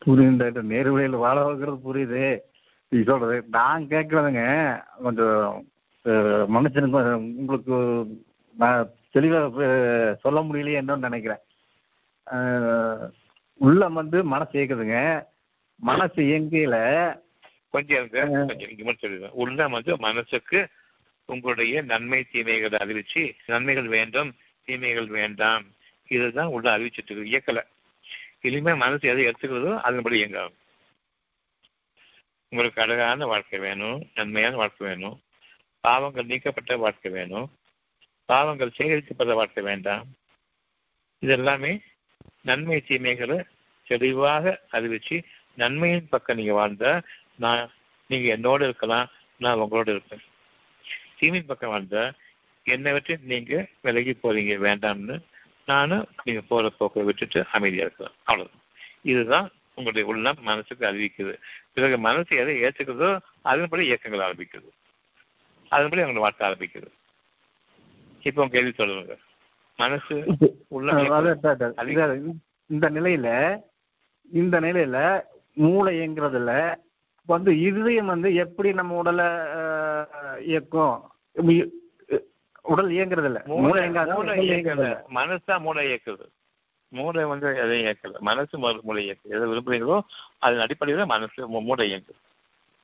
புரியுது 0.07 0.63
நேர்வழியில் 0.73 1.23
வாழ 1.25 1.45
வைக்கிறது 1.45 1.95
புரியுது. 1.95 2.41
நீ 2.89 3.03
சொல்றது 3.03 3.45
நான் 3.51 3.85
கேட்கறதுங்க 3.85 4.43
கொஞ்சம் 5.03 5.69
மனுஷனுக்கு 6.55 7.13
உங்களுக்கு 7.13 7.77
நான் 8.57 8.91
தெளிவாக 9.19 9.69
சொல்ல 10.23 10.39
முடியலையே 10.47 10.81
என்னன்னு 10.81 11.09
நினைக்கிறேன். 11.09 11.43
உள்ளம் 13.67 13.99
வந்து 14.01 14.19
மனசு 14.33 14.55
இயக்குதுங்க 14.59 14.99
மனசு 15.91 16.19
இயங்கையில 16.31 16.77
கொஞ்சம் 17.75 17.97
இருங்க 17.99 18.45
கொஞ்சம் 18.51 18.71
இங்க 18.73 18.85
மட்டும் 18.85 19.05
சொல்லிடுறேன் 19.05 19.39
உள்ள 19.43 19.69
வந்து 19.77 19.93
மனசுக்கு 20.07 20.61
உங்களுடைய 21.33 21.81
நன்மை 21.91 22.21
தீமைகளை 22.33 22.79
அறிவிச்சு 22.85 23.23
நன்மைகள் 23.47 23.89
வேண்டும் 23.97 24.31
தீமைகள் 24.69 25.09
வேண்டாம். 25.19 25.65
இதுதான் 26.09 26.53
உள்ள 26.55 26.67
அறிவிச்சிட்டு 26.77 27.13
இருக்கு 27.13 27.33
இயக்கல. 27.33 27.61
இனிமே 28.47 28.73
மனசு 28.85 29.05
எதை 29.13 29.23
எடுத்துக்கிறதோ 29.29 29.73
அதன்படி 29.89 30.17
இயங்காகும் 30.21 30.57
உங்களுக்கு 32.53 32.83
அழகான 32.83 33.27
வாழ்க்கை 33.33 33.59
வேணும் 33.67 33.99
நன்மையான 34.15 34.57
வாழ்க்கை 34.61 34.83
வேணும். 34.89 35.17
பாவங்கள் 35.85 36.31
நீக்கப்பட்ட 36.31 36.77
வாழ்க்கை 36.85 37.11
வேணும். 37.19 37.49
பாவங்கள் 38.31 38.77
சேகரிக்கப்பட்ட 38.77 39.35
வாழ்க்கை 39.35 39.63
வேண்டாம். 39.63 40.07
இது 41.19 41.33
எல்லாமே 41.33 41.81
நன்மை 42.43 42.81
தீமைகளை 42.81 43.45
தெளிவாக 43.87 44.61
அறிவிச்சு 44.73 45.25
நன்மையின் 45.55 46.09
பக்கம் 46.09 46.37
நீங்க 46.37 46.55
வாழ்ந்தா 46.59 47.03
நான் 47.35 47.71
நீங்க 48.07 48.37
என்னோட 48.37 48.63
இருக்கலாம் 48.63 49.09
நான் 49.37 49.59
உங்களோட 49.59 49.89
இருப்பேன். 49.89 50.23
தீமையின் 51.19 51.47
பக்கம் 51.47 51.71
வாழ்ந்தா 51.71 52.13
என்னை 52.65 52.93
விட்டு 52.93 53.19
நீங்க 53.23 53.67
விலகி 53.83 54.11
போறீங்க 54.11 54.55
வேண்டாம்னு 54.67 55.23
நானும் 55.67 56.09
நீங்க 56.25 56.41
போற 56.41 56.69
போக்கை 56.69 57.03
விட்டுட்டு 57.03 57.47
அமைதியா 57.53 57.83
இருக்கலாம். 57.83 58.15
அவ்வளவுதான். 58.25 58.63
இதுதான் 59.03 59.51
உங்களுடைய 59.75 60.09
உள்ளம் 60.09 60.37
மனசுக்கு 60.41 60.87
அறிவிக்குது. 60.87 61.35
பிறகு 61.73 61.99
மனசு 61.99 62.37
எதை 62.37 62.63
ஏற்றுக்கிறதோ 62.63 63.21
அதன்படி 63.43 63.85
இயக்கங்கள் 63.85 64.27
ஆரம்பிக்குது. 64.29 64.71
அதன்படி 65.69 66.03
அவங்களை 66.03 66.25
வாழ்க்கை 66.27 66.51
ஆரம்பிக்குது. 66.51 66.97
இப்போ 68.29 68.47
கேள்வி 68.47 68.73
சொல்லுங்க 68.73 69.17
மனசு 69.79 70.17
இந்த 72.71 72.87
நிலையில 72.97 73.29
இந்த 74.31 74.57
நிலையில 74.61 74.97
மூளை 75.57 75.93
இயங்குறதுல 75.99 76.53
வந்து 77.29 77.51
இருதயம் 77.61 78.11
வந்து 78.13 78.29
எப்படி 78.35 78.73
நம்ம 78.73 78.97
உடலை 78.97 79.27
இயக்கும்? 80.47 80.97
உடல் 82.73 82.91
இயங்குறது 82.91 83.29
இல்ல 83.31 83.41
மூளை 83.47 83.83
இயங்குறது. 84.49 84.89
மனசா 85.15 85.55
மூளை 85.61 85.83
இயக்குது. 85.89 86.27
மூளை 86.93 87.25
வந்து 87.25 87.49
எதையும் 87.57 87.87
இயக்கல? 87.87 88.19
மனசு 88.29 88.55
மூளை 88.83 89.03
இயக்குது. 89.07 89.35
எதை 89.37 89.47
விரும்புறீங்களோ 89.51 89.97
அதன் 90.39 90.63
அடிப்படையில 90.65 91.07
மனசு 91.07 91.49
மூளை 91.49 91.85
இயங்குது. 91.91 92.19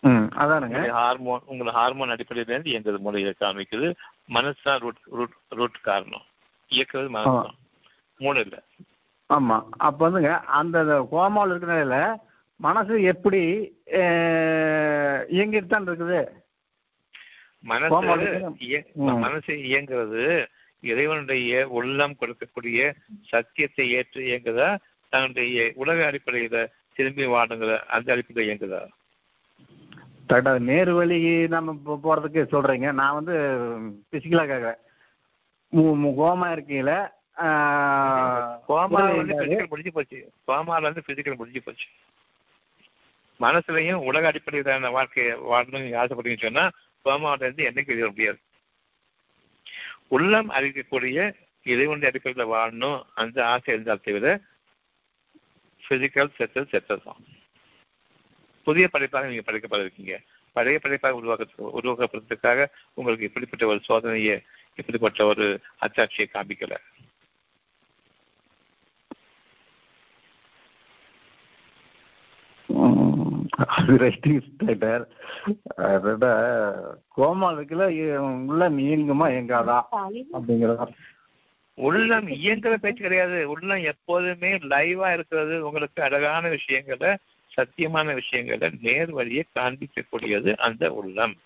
ம் 0.00 0.28
அதானுங்க. 0.42 0.80
ஹார்மோன் 0.98 1.44
உங்களை 1.46 1.72
ஹார்மோன் 1.72 2.14
அடிப்படையில 2.14 2.52
இருந்து 2.54 2.72
இயங்குது. 2.72 2.98
மூளை 2.98 3.22
இயக்க 3.22 3.42
ஆரம்பிக்குது. 3.50 3.88
மனசு 4.28 4.74
ரூட் 4.84 5.00
ரூட் 5.18 5.34
ரூட் 5.58 5.78
காரணம். 5.88 6.24
இயக்குறது 6.70 7.08
மனசு. 7.16 7.34
தான் 7.40 7.58
மூளை 8.20 8.40
இல்ல. 8.46 8.56
ஆமா. 9.30 9.56
அப்ப 9.86 9.98
வந்துங்க 10.04 10.30
அந்த 10.58 10.78
கோமாவில் 11.12 11.52
இருக்கிற 11.52 11.74
நிலையில 11.74 11.98
மனசு 12.60 12.94
எப்படி 13.12 13.40
இயங்கிட்டு 15.32 15.68
தான் 15.68 15.86
இருக்குது? 15.88 16.20
மனசு. 17.64 17.92
மனசு 19.24 19.52
இயங்குறது 19.68 20.24
இறைவனுடைய 20.82 21.52
உள்ளம் 21.78 22.18
கொடுக்கக்கூடிய 22.20 22.80
சத்தியத்தை 23.30 23.84
ஏற்று 23.98 24.20
இயங்குதா? 24.30 24.68
தன்னுடைய 25.12 25.64
உலக 25.82 25.98
அடிப்படையில 26.08 26.58
திரும்பி 26.96 27.24
வாடுங்கிற 27.34 27.72
அந்த 27.94 28.08
அடிப்படையில் 28.14 28.48
இயங்குதா? 28.48 28.82
கரெக்டா 30.28 30.58
நேரு 30.58 30.94
வழி 30.94 31.48
நம்ம 31.48 31.72
போ- 31.72 32.06
போறதுக்கு 32.06 32.46
சொல்றீங்க. 32.52 32.92
நான் 32.92 33.14
வந்து 33.14 33.32
பிசிக்கலா 34.12 34.46
கேக்குறேன். 34.46 34.82
மு- 35.72 35.96
மு- 35.96 36.14
கோமா 36.18 36.52
இருக்கீங்கள 36.52 37.12
கோமால 38.68 39.16
வந்து 39.16 39.66
முடிஞ்சு 39.68 39.92
போச்சு. 39.92 40.32
கோமால 40.46 40.80
வந்து 40.80 41.02
பிசிக்கல் 41.06 41.36
முடிஞ்சு 41.36 41.62
போச்சு. 41.62 41.86
மனசுலயும் 43.40 43.92
உலக 43.92 44.26
அடிப்படையிலான 44.26 44.90
வாழ்க்கையை 44.90 45.36
வாழணும்னு 45.36 45.98
ஆசைப்படுறீங்கன்னு 45.98 46.42
சொன்னா 46.42 46.70
கோமாவில 47.04 47.42
இருந்து 47.42 47.64
என்னைக்கு 47.64 47.86
வெளியே 47.86 47.98
வர 47.98 48.06
முடியாது. 48.06 48.38
உள்ளம் 50.08 50.50
அறிவிக்கக்கூடிய 50.50 51.34
இறைவனுடைய 51.62 52.06
அடிப்படையில் 52.06 52.54
வாழணும். 52.54 53.02
அந்த 53.14 53.46
ஆசை 53.46 53.74
இருந்தால் 53.74 54.00
தவிர 54.02 54.40
பிசிக்கல் 55.88 56.30
செத்தல் 56.38 56.68
செத்தல் 56.72 57.04
தான். 57.04 57.16
புதிய 58.64 58.88
படைப்பாக 58.88 59.26
நீங்க 59.26 59.42
படைக்கப்பட 59.46 59.80
இருக்கீங்க 59.80 60.14
பழைய 60.56 60.78
படைப்பாக 60.78 61.14
உருவாக்க 61.14 61.44
உருவாக்கப்படுறதுக்காக 61.82 62.66
உங்களுக்கு 62.94 63.24
இப்படிப்பட்ட 63.24 63.66
ஒரு 63.66 63.80
சோதனையை 63.88 64.36
இப்படிப்பட்ட 64.76 65.26
ஒரு 65.26 65.46
அச்சாட்சியை 65.80 66.26
காமிக்கல. 66.32 66.74
அது 73.68 73.96
ரைட்டிங் 73.96 74.42
டாக்டர் 74.56 75.02
அதோட 75.78 76.26
கோமா 77.16 77.48
இருக்குல்ல 77.50 77.84
இ- 77.94 78.16
உள்ள 78.46 78.70
இயங்குமா 78.70 79.26
இயங்காதா? 79.30 79.76
அப்படிங்கிறதா? 80.32 80.86
உள்ளம் 81.78 82.28
இயங்குற 82.28 82.74
பேச்சு 82.74 83.02
கிடையாது. 83.02 83.50
உள்ளம் 83.50 83.82
எப்போதுமே 83.82 84.50
லைவா 84.68 85.12
இருக்கிறது 85.12 85.66
உங்களுக்கு 85.66 86.02
அழகான 86.02 86.48
விஷயங்களை 86.48 87.10
சத்தியமான 87.56 88.14
விஷயங்களை 88.14 88.70
நேர் 88.80 89.10
வழியை 89.10 89.44
காண்பிக்கக்கூடியது 89.54 90.56
அந்த 90.56 90.92
உள்ளம். 90.92 91.36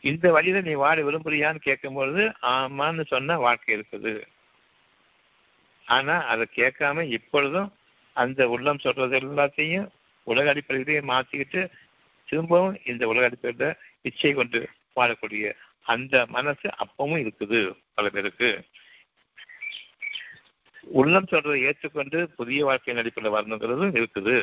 இந்த 0.00 0.32
வழியில 0.32 0.60
நீ 0.60 0.72
வாழ 0.72 1.02
விரும்புறியான்னு 1.02 1.60
கேட்கும்பொழுது 1.64 2.32
ஆமான்னு 2.42 3.06
சொன்ன 3.06 3.38
வாழ்க்கை 3.38 3.78
இருக்குது. 3.78 4.22
ஆனா 5.86 6.24
அதை 6.24 6.46
கேட்காம 6.56 7.02
இப்பொழுதும் 7.02 7.74
அந்த 8.12 8.48
உள்ளம் 8.48 8.78
சொல்றது 8.78 9.18
எல்லாத்தையும் 9.18 9.88
உலக 10.22 10.52
அடிப்படையிலேயே 10.52 11.00
மாத்திக்கிட்டு 11.10 11.70
திரும்பவும் 12.24 12.80
இந்த 12.84 13.08
உலக 13.08 13.28
அடிப்படையில 13.28 13.74
இச்சை 14.02 14.32
கொண்டு 14.34 14.68
வாழக்கூடிய 14.96 15.52
அந்த 15.82 16.26
மனசு 16.26 16.68
அப்பவும் 16.84 17.22
இருக்குது 17.22 17.60
பல 17.94 18.08
பேருக்கு. 18.08 18.64
உள்ளம் 20.84 21.30
சொல்றதை 21.30 21.58
ஏற்றுக்கொண்டு 21.66 22.18
புதிய 22.36 22.60
வாழ்க்கை 22.64 22.94
நடிப்பில் 22.94 23.34
வரணுங்கிறதும் 23.34 23.96
இருக்குது. 23.98 24.36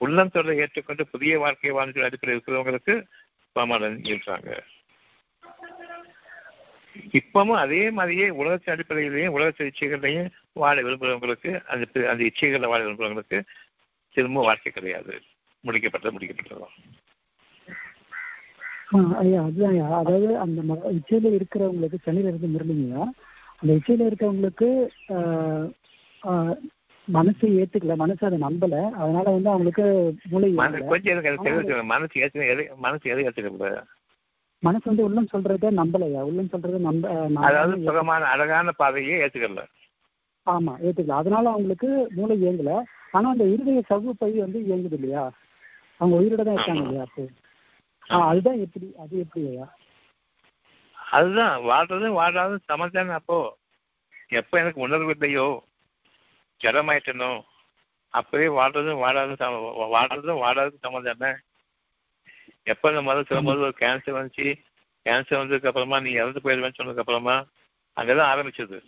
உள்ளம் 0.00 0.32
சொல்றதை 0.34 0.56
ஏற்றுக்கொண்டு 0.62 1.04
புதிய 1.12 1.38
வாழ்க்கை 1.38 1.70
வாழ்க்கை 1.72 2.02
அடிப்படையில் 2.02 2.36
இருக்கிறவங்களுக்கு 2.36 2.94
சமாதானம் 3.56 4.04
இருக்காங்க 4.04 4.50
இப்பவும் 7.14 7.58
அதே 7.62 7.90
மாதிரியே 7.90 8.26
உலகத்தின் 8.38 8.74
அடிப்படையிலையும் 8.74 9.34
உலக 9.34 9.66
இச்சைகளையும் 9.66 10.30
வாழ 10.56 10.76
விரும்புகிறவங்களுக்கு 10.80 11.50
அந்த 11.66 11.84
அந்த 12.10 12.22
இச்சைகளை 12.28 12.68
வாழ 12.68 12.80
விரும்புகிறவங்களுக்கு 12.82 13.40
திரும்ப 14.16 14.42
வாழ்க்கை 14.42 14.70
கிடையாது. 14.72 15.14
முடிக்கப்பட்டது 15.64 16.14
முடிக்கப்பட்டதுதான் 16.14 16.76
ஐயா 19.20 19.40
அதுதான் 19.42 19.72
ஐயா 19.72 19.86
அதாவது 19.98 20.28
அந்த 20.44 20.60
இச்சையில 20.98 21.32
இருக்கிறவங்களுக்கு 21.34 21.98
சென்னையில 22.04 22.30
இருந்து 22.30 22.52
முரளிங்கய்யா 22.52 23.04
அந்த 23.62 23.72
ஆ, 25.10 25.18
ஆ, 26.22 26.32
மனசு 27.08 27.46
ஏத்துக்கல 27.58 27.94
மனசு 27.96 28.22
அதை 28.26 28.38
நம்பல. 28.38 28.74
அதனால 28.98 29.24
வந்து 29.30 29.50
அவங்களுக்கு 29.50 29.84
மூளை. 30.30 30.48
கொஞ்சம் 30.88 31.88
மனசு 31.88 32.20
எதை 32.48 32.64
மனசு 32.78 33.08
எதை 33.08 33.22
ஏற்றுக்கல 33.24 33.70
மனசு 34.62 34.84
வந்து 34.88 35.04
உள்ளம் 35.04 35.30
சொல்றத 35.32 35.66
நம்பலையா? 35.74 36.20
உள்ளம் 36.28 36.52
சொல்றத 36.52 36.78
நம்ப 36.82 37.04
அதாவது 37.42 37.74
சுகமான 37.84 38.22
அழகான 38.32 38.72
பாதையை 38.74 39.16
ஏற்றுக்கல 39.20 39.64
ஆமா 40.46 40.72
ஏத்துக்கல. 40.80 41.16
அதனால 41.16 41.44
அவங்களுக்கு 41.50 41.88
மூளை 42.10 42.36
இயங்கல 42.40 42.72
ஆனா 43.12 43.26
அந்த 43.30 43.44
இருதய 43.46 43.82
சவ்வு 43.88 44.12
பை 44.16 44.30
வந்து 44.38 44.58
இயங்குது 44.66 44.96
இல்லையா? 44.98 45.24
அவங்க 46.00 46.14
உயிரோட 46.18 46.42
தான் 46.42 46.56
இருக்காங்க. 46.56 46.84
இல்லையா 46.84 47.04
அப்போ? 47.06 47.22
அதுதான் 48.26 48.60
எப்படி 48.60 48.86
அது 48.98 49.14
எப்படி 49.18 49.42
ஐயா 49.48 49.66
அதுதான் 51.10 51.60
வாழ்றதும் 51.60 52.16
வாழாதும் 52.16 52.58
சமத்தானே 52.68 53.12
அப்போ? 53.12 53.56
எப்ப 54.28 54.58
எனக்கு 54.58 54.80
உணர்வு 54.80 55.08
இல்லையோ? 55.08 55.64
ஜடமாயிட்டனோ? 56.64 57.42
அப்பவே 58.08 58.46
வாழ்றதும் 58.46 58.98
வாழாதும் 58.98 59.36
சம- 59.36 59.88
வாழ்றதும் 59.92 60.40
வாழாதும் 60.40 60.82
சமந்தானே 60.82 61.36
எப்ப 62.62 62.88
இந்த 62.88 63.02
முதல் 63.02 63.24
சொல்லும்போது 63.24 63.60
ஒரு 63.60 63.74
கேன்சர் 63.80 64.18
வந்துச்சு? 64.18 64.54
கேன்சர் 65.04 65.42
வந்ததுக்கு 65.42 65.66
அப்புறமா 65.66 66.00
நீ 66.00 66.10
இறந்து 66.10 66.40
போயிடுவேன்னு 66.44 66.72
சொன்னதுக்கு 66.82 66.98
அப்புறமா 66.98 67.44
அங்கதான் 67.96 68.36
ஆரம்பிச்சது. 68.36 68.82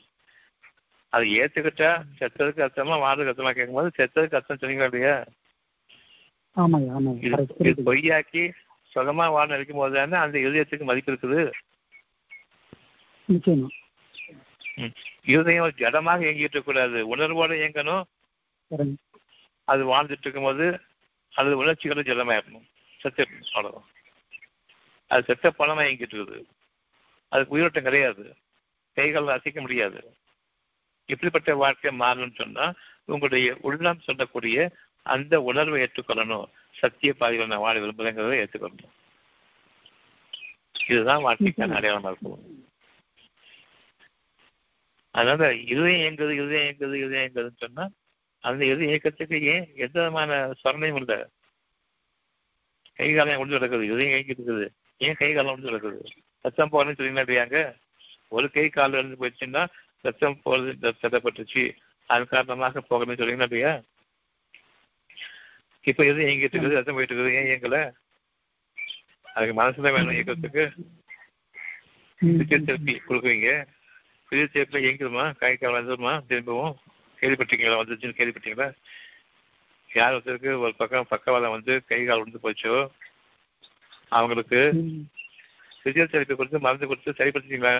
அது 1.08 1.24
ஏத்துக்கிட்டா 1.24 2.02
செத்ததுக்கு 2.20 2.62
அர்த்தமா 2.62 2.98
வாழ்றதுக்கு 2.98 3.28
அர்த்தமா 3.28 3.50
கேட்கும்போது 3.50 3.90
செத்ததுக்கு 3.98 4.34
அர்த்தம் 4.34 4.56
சொன்னீங்க 4.56 4.84
இல்லையா. 4.84 5.24
பொய்யாக்கி 7.86 8.52
சுகமா 8.94 9.28
வாழ 9.30 9.46
நினைக்கும் 9.46 9.76
போது 9.76 9.94
தானே 9.94 10.16
அந்த 10.16 10.38
இதயத்துக்கு 10.38 10.82
மதிப்பு 10.82 11.12
இருக்குது. 11.12 11.50
நிச்சயமா. 13.32 13.66
ம். 14.74 14.94
இருதயம் 15.24 15.72
ஜடமாக 15.76 16.22
இயங்கிட்டு 16.22 16.48
இருக்கக்கூடாது 16.48 17.16
உணர்வோட 17.16 17.52
இயங்கணும். 17.52 18.02
அது 19.64 19.94
வாழ்ந்துட்டு 19.94 20.20
இருக்கும்போது 20.20 20.80
அது 21.34 21.56
உணர்ச்சிகளும் 21.56 22.04
ஜடமாயிடணும். 22.04 22.68
செத்து 22.98 23.26
அவ்வளவுதான் 23.54 23.88
அது 25.06 25.22
செத்த 25.24 25.54
பணமா 25.58 25.82
இயங்கிட்டு 25.82 26.14
இருக்குது 26.14 26.44
அதுக்கு 27.28 27.54
உயிரோட்டம் 27.54 27.82
கிடையாது. 27.82 28.36
கைகள் 28.92 29.26
அசைக்க 29.26 29.60
முடியாது. 29.60 30.16
இப்படிப்பட்ட 31.06 31.54
வாழ்க்கை 31.54 31.92
மாறணும்னு 31.92 32.32
சொன்னா 32.36 32.74
உங்களுடைய 33.04 33.56
உள்ளம் 33.60 34.00
சொல்லக்கூடிய 34.00 34.70
அந்த 35.02 35.40
உணர்வை 35.40 35.82
ஏற்றுக்கொள்ளணும். 35.82 36.44
சத்திய 36.70 37.14
பாதையில் 37.14 37.46
நான் 37.46 37.58
வாழ 37.58 37.80
விரும்புகிறேங்கிறத 37.80 38.46
ஏற்றுக்கொள்ளணும். 38.46 38.98
இதுதான் 40.88 41.24
வாழ்க்கைக்கான 41.24 41.76
அடையாளமா 41.78 42.06
இருக்கும் 42.06 42.68
அதனால 45.14 45.54
இருதயம் 45.54 46.02
இயங்குது 46.02 46.32
இருதயம் 46.40 46.66
இயங்குது 46.66 46.94
இருதயம் 46.94 47.24
இயங்குதுன்னு 47.24 47.62
சொன்னா 47.64 47.84
அந்த 48.44 48.66
எது 48.66 48.82
இயக்கத்துக்கு 48.86 49.42
ஏன் 49.54 49.66
எந்த 49.74 49.96
விதமான 50.00 50.52
சொரணையும் 50.62 50.96
இல்லை? 50.96 51.18
கை 52.98 53.14
காலம் 53.14 53.40
ஒன்று 53.42 53.58
கிடக்குது 53.58 53.88
இதயம் 53.90 54.12
இயங்கிட்டு 54.12 54.42
இருக்குது. 54.42 54.66
ஏன் 54.98 55.14
கை 55.14 55.34
காலம் 55.34 55.52
ஒன்று 55.52 55.70
கிடக்குது? 55.70 56.00
ரத்தம் 56.44 56.72
போறேன்னு 56.72 56.98
சொல்லினா 56.98 57.24
இல்லையாங்க 57.24 57.58
ஒரு 58.28 58.50
கை 58.50 58.68
கால் 58.68 58.92
இருந்து 58.92 59.20
போயிடுச்சுன்னா 59.20 59.62
ரத்தம் 60.00 60.40
போறது 60.44 60.92
தடப்பட்டுச்சு 61.02 61.64
அதன் 62.06 62.28
காரணமாக 62.28 62.82
போகணும்னு 62.90 63.46
இல்லையா? 63.46 63.72
இப்ப 65.84 66.04
எது 66.04 66.22
இயங்கிட்டு 66.26 66.56
இருக்குது 66.56 66.78
ரத்தம் 66.78 66.94
போயிட்டு 66.94 67.14
இருக்குது 67.14 67.36
ஏன் 67.40 67.48
இயங்கல? 67.50 67.78
அதுக்கு 69.34 69.54
மனசுல 69.62 69.92
வேணும் 69.92 70.16
இயக்கத்துக்கு. 70.16 70.64
பிசியோதெரப்பி 72.20 72.94
கொடுக்குறீங்க. 73.08 73.50
பிசியோதெரப்பியில் 74.30 74.84
இயங்குதுமா? 74.86 75.24
கை 75.42 75.52
கால் 75.56 75.76
வந்துருமா? 75.78 76.12
திரும்பவும் 76.30 76.74
கேள்விப்பட்டீங்களா 77.20 77.78
வந்துச்சுன்னு 77.80 78.18
கேள்விப்பட்டீங்களா? 78.18 78.68
யார் 79.90 80.14
ஒருத்தருக்கு 80.16 80.50
ஒரு 80.64 80.74
பக்கம் 80.80 81.08
பக்கவாதம் 81.12 81.54
வந்து 81.56 81.72
கை 81.90 82.00
கால் 82.04 82.20
விழுந்து 82.20 82.44
போச்சோ? 82.44 82.74
அவங்களுக்கு. 84.18 84.60
பிசியோதெரப்பி 85.82 86.34
கொடுத்து 86.36 86.64
மருந்து 86.66 86.88
கொடுத்து 86.90 87.18
சரிப்படுத்திங்களா 87.20 87.74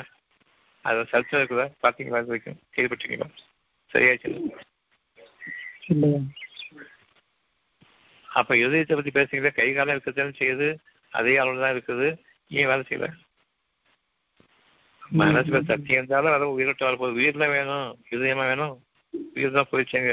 அது 0.85 1.01
சர்ச்சை 1.12 1.39
இருக்குதா? 1.40 1.66
பார்த்தீங்களா 1.85 2.20
இது 2.22 2.32
வரைக்கும்? 2.32 2.59
கேள்விப்பட்டீங்களா 2.74 3.28
சரியாச்சு. 3.94 4.31
அப்ப 8.28 8.56
இதயத்தை 8.56 8.94
பத்தி 8.97 9.12
பேசுறீங்களா 9.18 9.59
கை 9.60 9.68
காலம் 9.72 9.94
இருக்கத்தானே 9.97 10.35
செய்யுது 10.40 10.68
அதே 11.12 11.32
அளவு 11.43 11.62
தான் 11.62 11.74
இருக்குது. 11.77 12.09
ஏன் 12.51 12.68
வேலை 12.70 12.85
செய்யல? 12.89 13.06
மனசுல 15.11 15.61
சக்தி 15.69 15.93
இருந்தாலும் 15.93 16.35
அதை 16.35 16.47
உயிரோட்டம் 16.55 16.89
வரப்போகுது 16.89 17.20
உயிர்ல 17.20 17.45
வேணும் 17.53 17.87
இதயமா 18.12 18.45
வேணும். 18.51 18.74
உயிர் 19.35 19.57
தான் 19.57 19.70
போயிடுச்சுங்க 19.70 20.12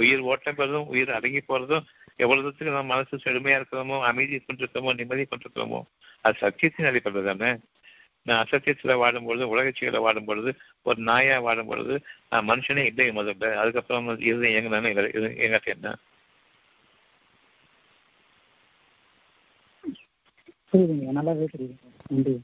உயிர் 0.00 0.26
ஓட்டம் 0.30 0.58
பெறதும் 0.58 0.88
உயிர் 0.92 1.16
அடங்கி 1.16 1.40
போறதும் 1.42 1.84
எவ்வளவு 2.18 2.42
தூரத்துக்கு 2.42 2.72
நம்ம 2.72 2.90
மனசு 2.92 3.24
செழுமையா 3.24 3.58
இருக்கிறோமோ 3.58 3.96
அமைதி 4.08 4.36
கொண்டிருக்கிறோமோ 4.40 4.92
நிம்மதி 4.98 5.24
கொண்டிருக்கிறோமோ 5.24 5.80
அது 6.24 6.36
சத்தியத்தின் 6.42 6.88
அடிப்படையில் 6.90 7.30
தானே? 7.30 7.50
நான் 8.26 8.42
அசத்தியத்துல 8.42 8.92
வாடும் 9.00 9.26
பொழுது 9.26 9.44
உலகச்சியில 9.52 10.00
வாடும் 10.04 10.28
பொழுது 10.28 10.50
ஒரு 10.86 10.98
நாயா 11.08 11.36
வாடும் 11.46 11.70
பொழுது 11.70 11.94
நான் 12.30 12.48
மனுஷனே 12.50 12.84
இல்லை 12.90 13.06
முதல்ல. 13.18 13.50
அதுக்கப்புறம் 13.62 14.06
இது 14.30 14.52
எங்க 14.58 14.70
தானே 14.70 14.90
எங்கிட்ட 15.38 15.68
என்ன? 15.74 15.90
புரியுதுங்க. 20.70 21.12
நல்லாவே 21.18 21.46
புரியுது 21.52 21.76
நன்றி. 22.10 22.34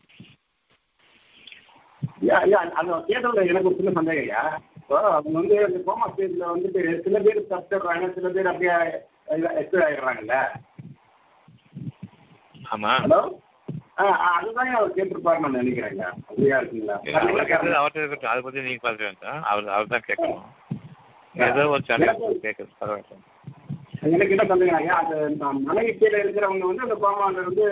ஐயா 2.21 2.37
ஐயா 2.45 2.59
அந்த 2.81 2.93
கேட்டதுல 3.09 3.45
எனக்கு 3.51 3.69
ஒரு 3.69 3.79
சின்ன 3.79 3.93
சந்தேகம் 3.97 4.25
ஐயா 4.25 4.43
இப்போ 4.79 4.97
அவங்க 5.11 5.35
வந்து 5.39 5.57
அந்த 5.67 5.79
கோமா 5.87 6.07
ஸ்டேஜில் 6.11 6.51
வந்துட்டு 6.51 6.83
சில 7.05 7.19
பேர் 7.27 7.41
தப்பிடுறாங்க 7.53 8.09
சில 8.17 8.29
பேர் 8.37 8.51
அப்படியே 8.53 8.77
எக்ஸ்பைர் 9.61 9.87
ஆகிடுறாங்கல்ல 9.87 10.37
ஆமா. 12.67 12.91
ஹலோ? 13.05 13.21
ஆ 13.99 14.05
அதுதான் 14.31 14.69
அவர் 14.75 14.95
கேட்டிருப்பாருன்னு 14.97 15.47
நான் 15.47 15.59
நினைக்கிறேங்க 15.59 16.03
அப்படியா 16.21 16.59
இருக்குங்களா? 16.61 16.97
அவர்கிட்ட 17.79 18.03
இருக்கட்டும் 18.03 18.33
அதை 18.33 18.43
பத்தி 18.43 18.65
நீங்க 18.67 18.83
பார்க்க 18.85 19.09
வேண்டாம் 19.09 19.41
அவர் 19.51 19.73
அவர் 19.75 19.93
தான் 19.93 20.07
கேட்கணும். 20.07 20.47
ஏதோ 21.35 21.65
ஒரு 21.73 21.83
சேனல் 21.89 22.21
கேட்குது 22.45 22.71
பரவாயில்ல. 22.81 23.17
எனக்கு 24.09 24.35
என்ன 24.35 24.47
சந்தேகம் 24.51 24.79
ஐயா 24.79 24.97
அது 25.03 25.17
மனைவி 25.67 25.93
கீழே 25.95 26.19
இருக்கிறவங்க 26.23 26.69
வந்து 26.71 26.87
அந்த 26.87 26.97
கோமால 27.03 27.43
இருந்து 27.43 27.65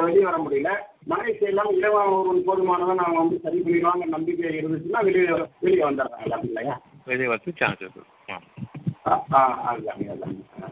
வெளியே 0.00 0.26
வர 0.26 0.36
முடியல. 0.38 0.70
மனைவி 1.06 1.46
இல்லாமல் 1.46 1.76
இளவ 1.76 2.22
ஒரு 2.22 2.38
போதுமானதை 2.38 2.94
நாங்கள் 2.94 3.16
வந்து 3.16 3.40
சரி 3.40 3.58
பண்ணிடுவாங்க 3.58 4.04
நம்பிக்கை 4.04 4.58
இருந்துச்சுன்னா 4.58 5.04
வெளியே 5.04 5.48
வெளியே 5.60 5.82
வந்துடுறாங்க 5.82 6.26
அப்படிங்களா 6.26 6.78
வெளியே 7.04 7.26
வந்து 7.26 7.52
சான்ஸ் 7.56 7.80
இருக்கு. 7.80 8.04
ஆ. 8.30 9.24
ஆ 9.32 9.74
அதுதாங்க 9.74 10.42
ஆ. 10.62 10.68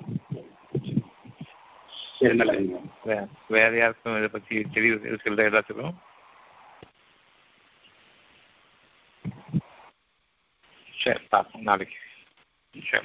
சரி 2.18 2.38
வே- 3.04 3.28
வேற 3.48 3.76
யாருக்கும் 3.76 4.16
இதை 4.16 4.28
பத்தி 4.28 4.62
தெளிவு 4.62 5.10
இருக்குல்ல 5.10 5.52
எல்லாத்துக்கும்? 5.52 5.94
சரி 10.98 11.20
பார்ப்போம். 11.28 11.62
நாளைக்கு. 11.62 11.96
சரி. 12.90 13.04